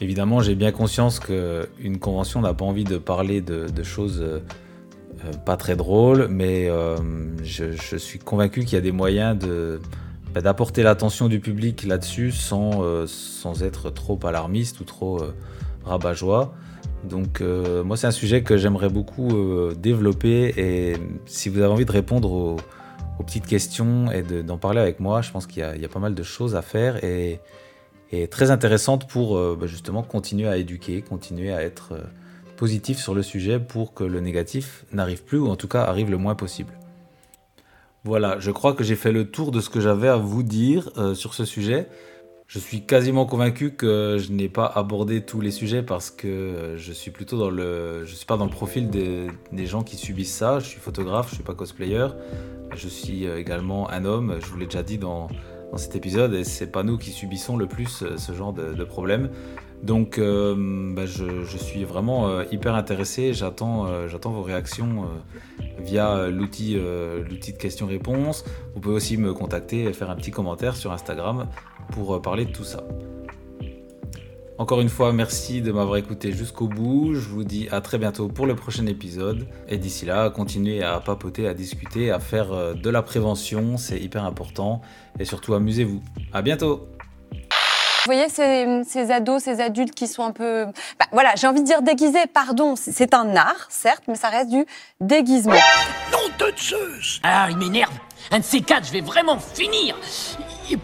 Évidemment, 0.00 0.40
j'ai 0.40 0.54
bien 0.54 0.72
conscience 0.72 1.20
qu'une 1.20 1.98
convention 1.98 2.40
n'a 2.40 2.54
pas 2.54 2.64
envie 2.64 2.84
de 2.84 2.98
parler 2.98 3.40
de, 3.40 3.82
choses 3.82 4.20
euh, 4.20 4.40
pas 5.44 5.56
très 5.56 5.76
drôles, 5.76 6.28
mais 6.28 6.68
je, 7.42 7.96
suis 7.96 8.18
convaincu 8.18 8.64
qu'il 8.64 8.74
y 8.74 8.78
a 8.78 8.80
des 8.80 8.92
moyens 8.92 9.38
bah, 10.34 10.40
d'apporter 10.40 10.82
l'attention 10.82 11.28
du 11.28 11.40
public 11.40 11.84
là-dessus 11.84 12.32
sans, 12.32 13.06
sans 13.06 13.62
être 13.62 13.90
trop 13.90 14.18
alarmiste 14.24 14.80
ou 14.80 14.84
trop 14.84 15.20
rabat-joie. 15.84 16.54
Donc 17.04 17.40
euh, 17.40 17.84
moi 17.84 17.96
c'est 17.96 18.06
un 18.06 18.12
sujet 18.12 18.42
que 18.42 18.56
j'aimerais 18.56 18.88
beaucoup 18.88 19.28
euh, 19.30 19.74
développer 19.74 20.54
et 20.56 20.96
si 21.26 21.48
vous 21.48 21.58
avez 21.60 21.72
envie 21.72 21.84
de 21.84 21.92
répondre 21.92 22.32
aux, 22.32 22.56
petites 23.24 23.46
questions 23.46 24.10
et 24.10 24.22
d'en 24.22 24.58
parler 24.58 24.80
avec 24.80 25.00
moi, 25.00 25.22
je 25.22 25.30
pense 25.30 25.46
qu'il 25.46 25.62
y, 25.62 25.84
a 25.84 25.88
pas 25.88 26.00
mal 26.00 26.14
de 26.14 26.22
choses 26.22 26.56
à 26.56 26.62
faire 26.62 27.02
et, 27.04 27.40
très 28.30 28.50
intéressantes 28.50 29.08
pour 29.08 29.36
euh, 29.36 29.56
bah, 29.58 29.66
justement 29.66 30.02
continuer 30.02 30.48
à 30.48 30.56
éduquer, 30.56 31.02
continuer 31.02 31.52
à 31.52 31.62
être 31.62 31.94
positif 32.56 32.98
sur 32.98 33.14
le 33.14 33.22
sujet 33.22 33.58
pour 33.58 33.94
que 33.94 34.04
le 34.04 34.20
négatif 34.20 34.84
n'arrive 34.92 35.24
plus 35.24 35.38
ou 35.38 35.48
en 35.48 35.56
tout 35.56 35.68
cas 35.68 35.82
arrive 35.82 36.10
le 36.10 36.18
moins 36.18 36.34
possible. 36.34 36.72
Voilà, 38.04 38.38
je 38.38 38.50
crois 38.50 38.74
que 38.74 38.84
j'ai 38.84 38.96
fait 38.96 39.12
le 39.12 39.30
tour 39.30 39.50
de 39.50 39.60
ce 39.60 39.70
que 39.70 39.80
j'avais 39.80 40.08
à 40.08 40.16
vous 40.16 40.42
dire 40.42 40.90
sur 41.14 41.32
ce 41.32 41.44
sujet. 41.46 41.88
Je 42.46 42.58
suis 42.58 42.82
quasiment 42.82 43.24
convaincu 43.24 43.72
que 43.72 44.18
je 44.18 44.30
n'ai 44.30 44.48
pas 44.48 44.66
abordé 44.66 45.22
tous 45.22 45.40
les 45.40 45.50
sujets 45.50 45.82
parce 45.82 46.10
que 46.10 46.74
je 46.76 46.92
suis 46.92 47.10
plutôt 47.10 47.38
dans 47.38 47.50
le, 47.50 48.04
je 48.04 48.14
suis 48.14 48.26
pas 48.26 48.36
dans 48.36 48.44
le 48.44 48.50
profil 48.50 48.90
des, 48.90 49.66
gens 49.66 49.82
qui 49.82 49.96
subissent 49.96 50.34
ça. 50.34 50.58
Je 50.58 50.66
suis 50.66 50.80
photographe, 50.80 51.30
je 51.30 51.36
suis 51.36 51.42
pas 51.42 51.54
cosplayer. 51.54 52.06
Je 52.76 52.88
suis 52.88 53.26
euh, 53.26 53.38
également 53.38 53.90
un 53.90 54.04
homme. 54.04 54.36
Je 54.40 54.46
vous 54.46 54.58
l'ai 54.58 54.66
déjà 54.66 54.82
dit 54.82 54.98
dans, 54.98 55.28
cet 55.76 55.96
épisode 55.96 56.34
et 56.34 56.44
c'est 56.44 56.70
pas 56.70 56.84
nous 56.84 56.98
qui 56.98 57.10
subissons 57.10 57.56
le 57.56 57.66
plus 57.66 58.02
euh, 58.02 58.16
ce 58.18 58.32
genre 58.32 58.52
de, 58.52 58.84
problème. 58.84 59.30
Donc, 59.84 60.18
euh, 60.18 60.92
bah, 60.94 61.06
je, 61.06 61.56
suis 61.56 61.84
vraiment 61.84 62.42
hyper 62.42 62.74
intéressé. 62.74 63.34
J'attends, 63.34 64.08
j'attends 64.08 64.32
vos 64.32 64.42
réactions 64.42 65.06
via 65.78 66.28
l'outil, 66.28 66.76
l'outil 67.28 67.52
de 67.52 67.58
questions-réponses. 67.58 68.44
Vous 68.74 68.80
pouvez 68.80 68.96
aussi 68.96 69.16
me 69.16 69.32
contacter 69.32 69.84
et 69.84 69.92
faire 69.92 70.10
un 70.10 70.16
petit 70.16 70.32
commentaire 70.32 70.74
sur 70.74 70.90
Instagram 70.90 71.46
pour 71.90 72.14
euh, 72.14 72.20
parler 72.20 72.44
de 72.44 72.52
tout 72.52 72.64
ça. 72.64 72.84
Encore 74.56 74.80
une 74.80 74.88
fois, 74.88 75.12
merci 75.12 75.62
de 75.62 75.72
m'avoir 75.72 75.96
écouté 75.96 76.30
jusqu'au 76.30 76.68
bout. 76.68 77.14
Je 77.14 77.28
vous 77.28 77.42
dis 77.42 77.68
à 77.72 77.80
très 77.80 77.98
bientôt 77.98 78.28
pour 78.28 78.46
le 78.46 78.54
prochain 78.54 78.86
épisode. 78.86 79.48
Et 79.68 79.78
d'ici 79.78 80.06
là, 80.06 80.30
continuez 80.30 80.82
à 80.82 81.00
papoter, 81.00 81.48
à 81.48 81.54
discuter, 81.54 82.12
à 82.12 82.20
faire 82.20 82.52
euh, 82.52 82.74
de 82.74 82.88
la 82.88 83.02
prévention. 83.02 83.76
C'est 83.76 83.98
hyper 83.98 84.24
important. 84.24 84.80
Et 85.18 85.24
surtout, 85.24 85.54
amusez-vous. 85.54 86.02
À 86.32 86.42
bientôt! 86.42 86.88
Vous 88.06 88.12
voyez 88.12 88.28
ces, 88.28 89.10
ados, 89.10 89.42
ces 89.44 89.62
adultes 89.62 89.94
qui 89.94 90.06
sont 90.06 90.24
un 90.24 90.32
peu, 90.32 90.66
bah, 90.98 91.06
voilà, 91.10 91.30
j'ai 91.36 91.46
envie 91.46 91.62
de 91.62 91.66
dire 91.66 91.80
déguisés. 91.80 92.26
Pardon, 92.34 92.74
c'est 92.76 93.14
un 93.14 93.34
art, 93.34 93.66
certes, 93.70 94.02
mais 94.08 94.14
ça 94.14 94.28
reste 94.28 94.50
du 94.50 94.66
déguisement. 95.00 95.54
Non 96.12 96.18
de 96.38 96.52
Zeus 96.54 97.20
Ah, 97.22 97.46
il 97.48 97.56
m'énerve. 97.56 97.94
Un 98.30 98.40
de 98.40 98.44
ces 98.44 98.60
quatre, 98.60 98.86
je 98.86 98.92
vais 98.92 99.00
vraiment 99.00 99.38
finir 99.38 99.96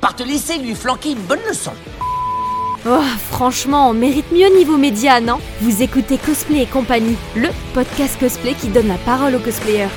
par 0.01 0.17
te 0.17 0.23
laisser 0.23 0.57
lui 0.57 0.75
flanquer 0.75 1.11
une 1.11 1.21
bonne 1.21 1.43
leçon. 1.47 1.73
Oh, 2.89 3.03
franchement, 3.31 3.91
on 3.91 3.93
mérite 3.93 4.33
mieux 4.33 4.49
niveau 4.57 4.79
média, 4.79 5.21
non? 5.21 5.41
Vous 5.61 5.83
écoutez 5.83 6.17
Cosplay 6.17 6.63
et 6.63 6.67
compagnie, 6.67 7.19
le 7.37 7.49
podcast 7.75 8.19
cosplay 8.19 8.55
qui 8.55 8.69
donne 8.69 8.89
la 8.89 8.97
parole 8.97 9.35
aux 9.35 9.41
cosplayers. 9.41 9.89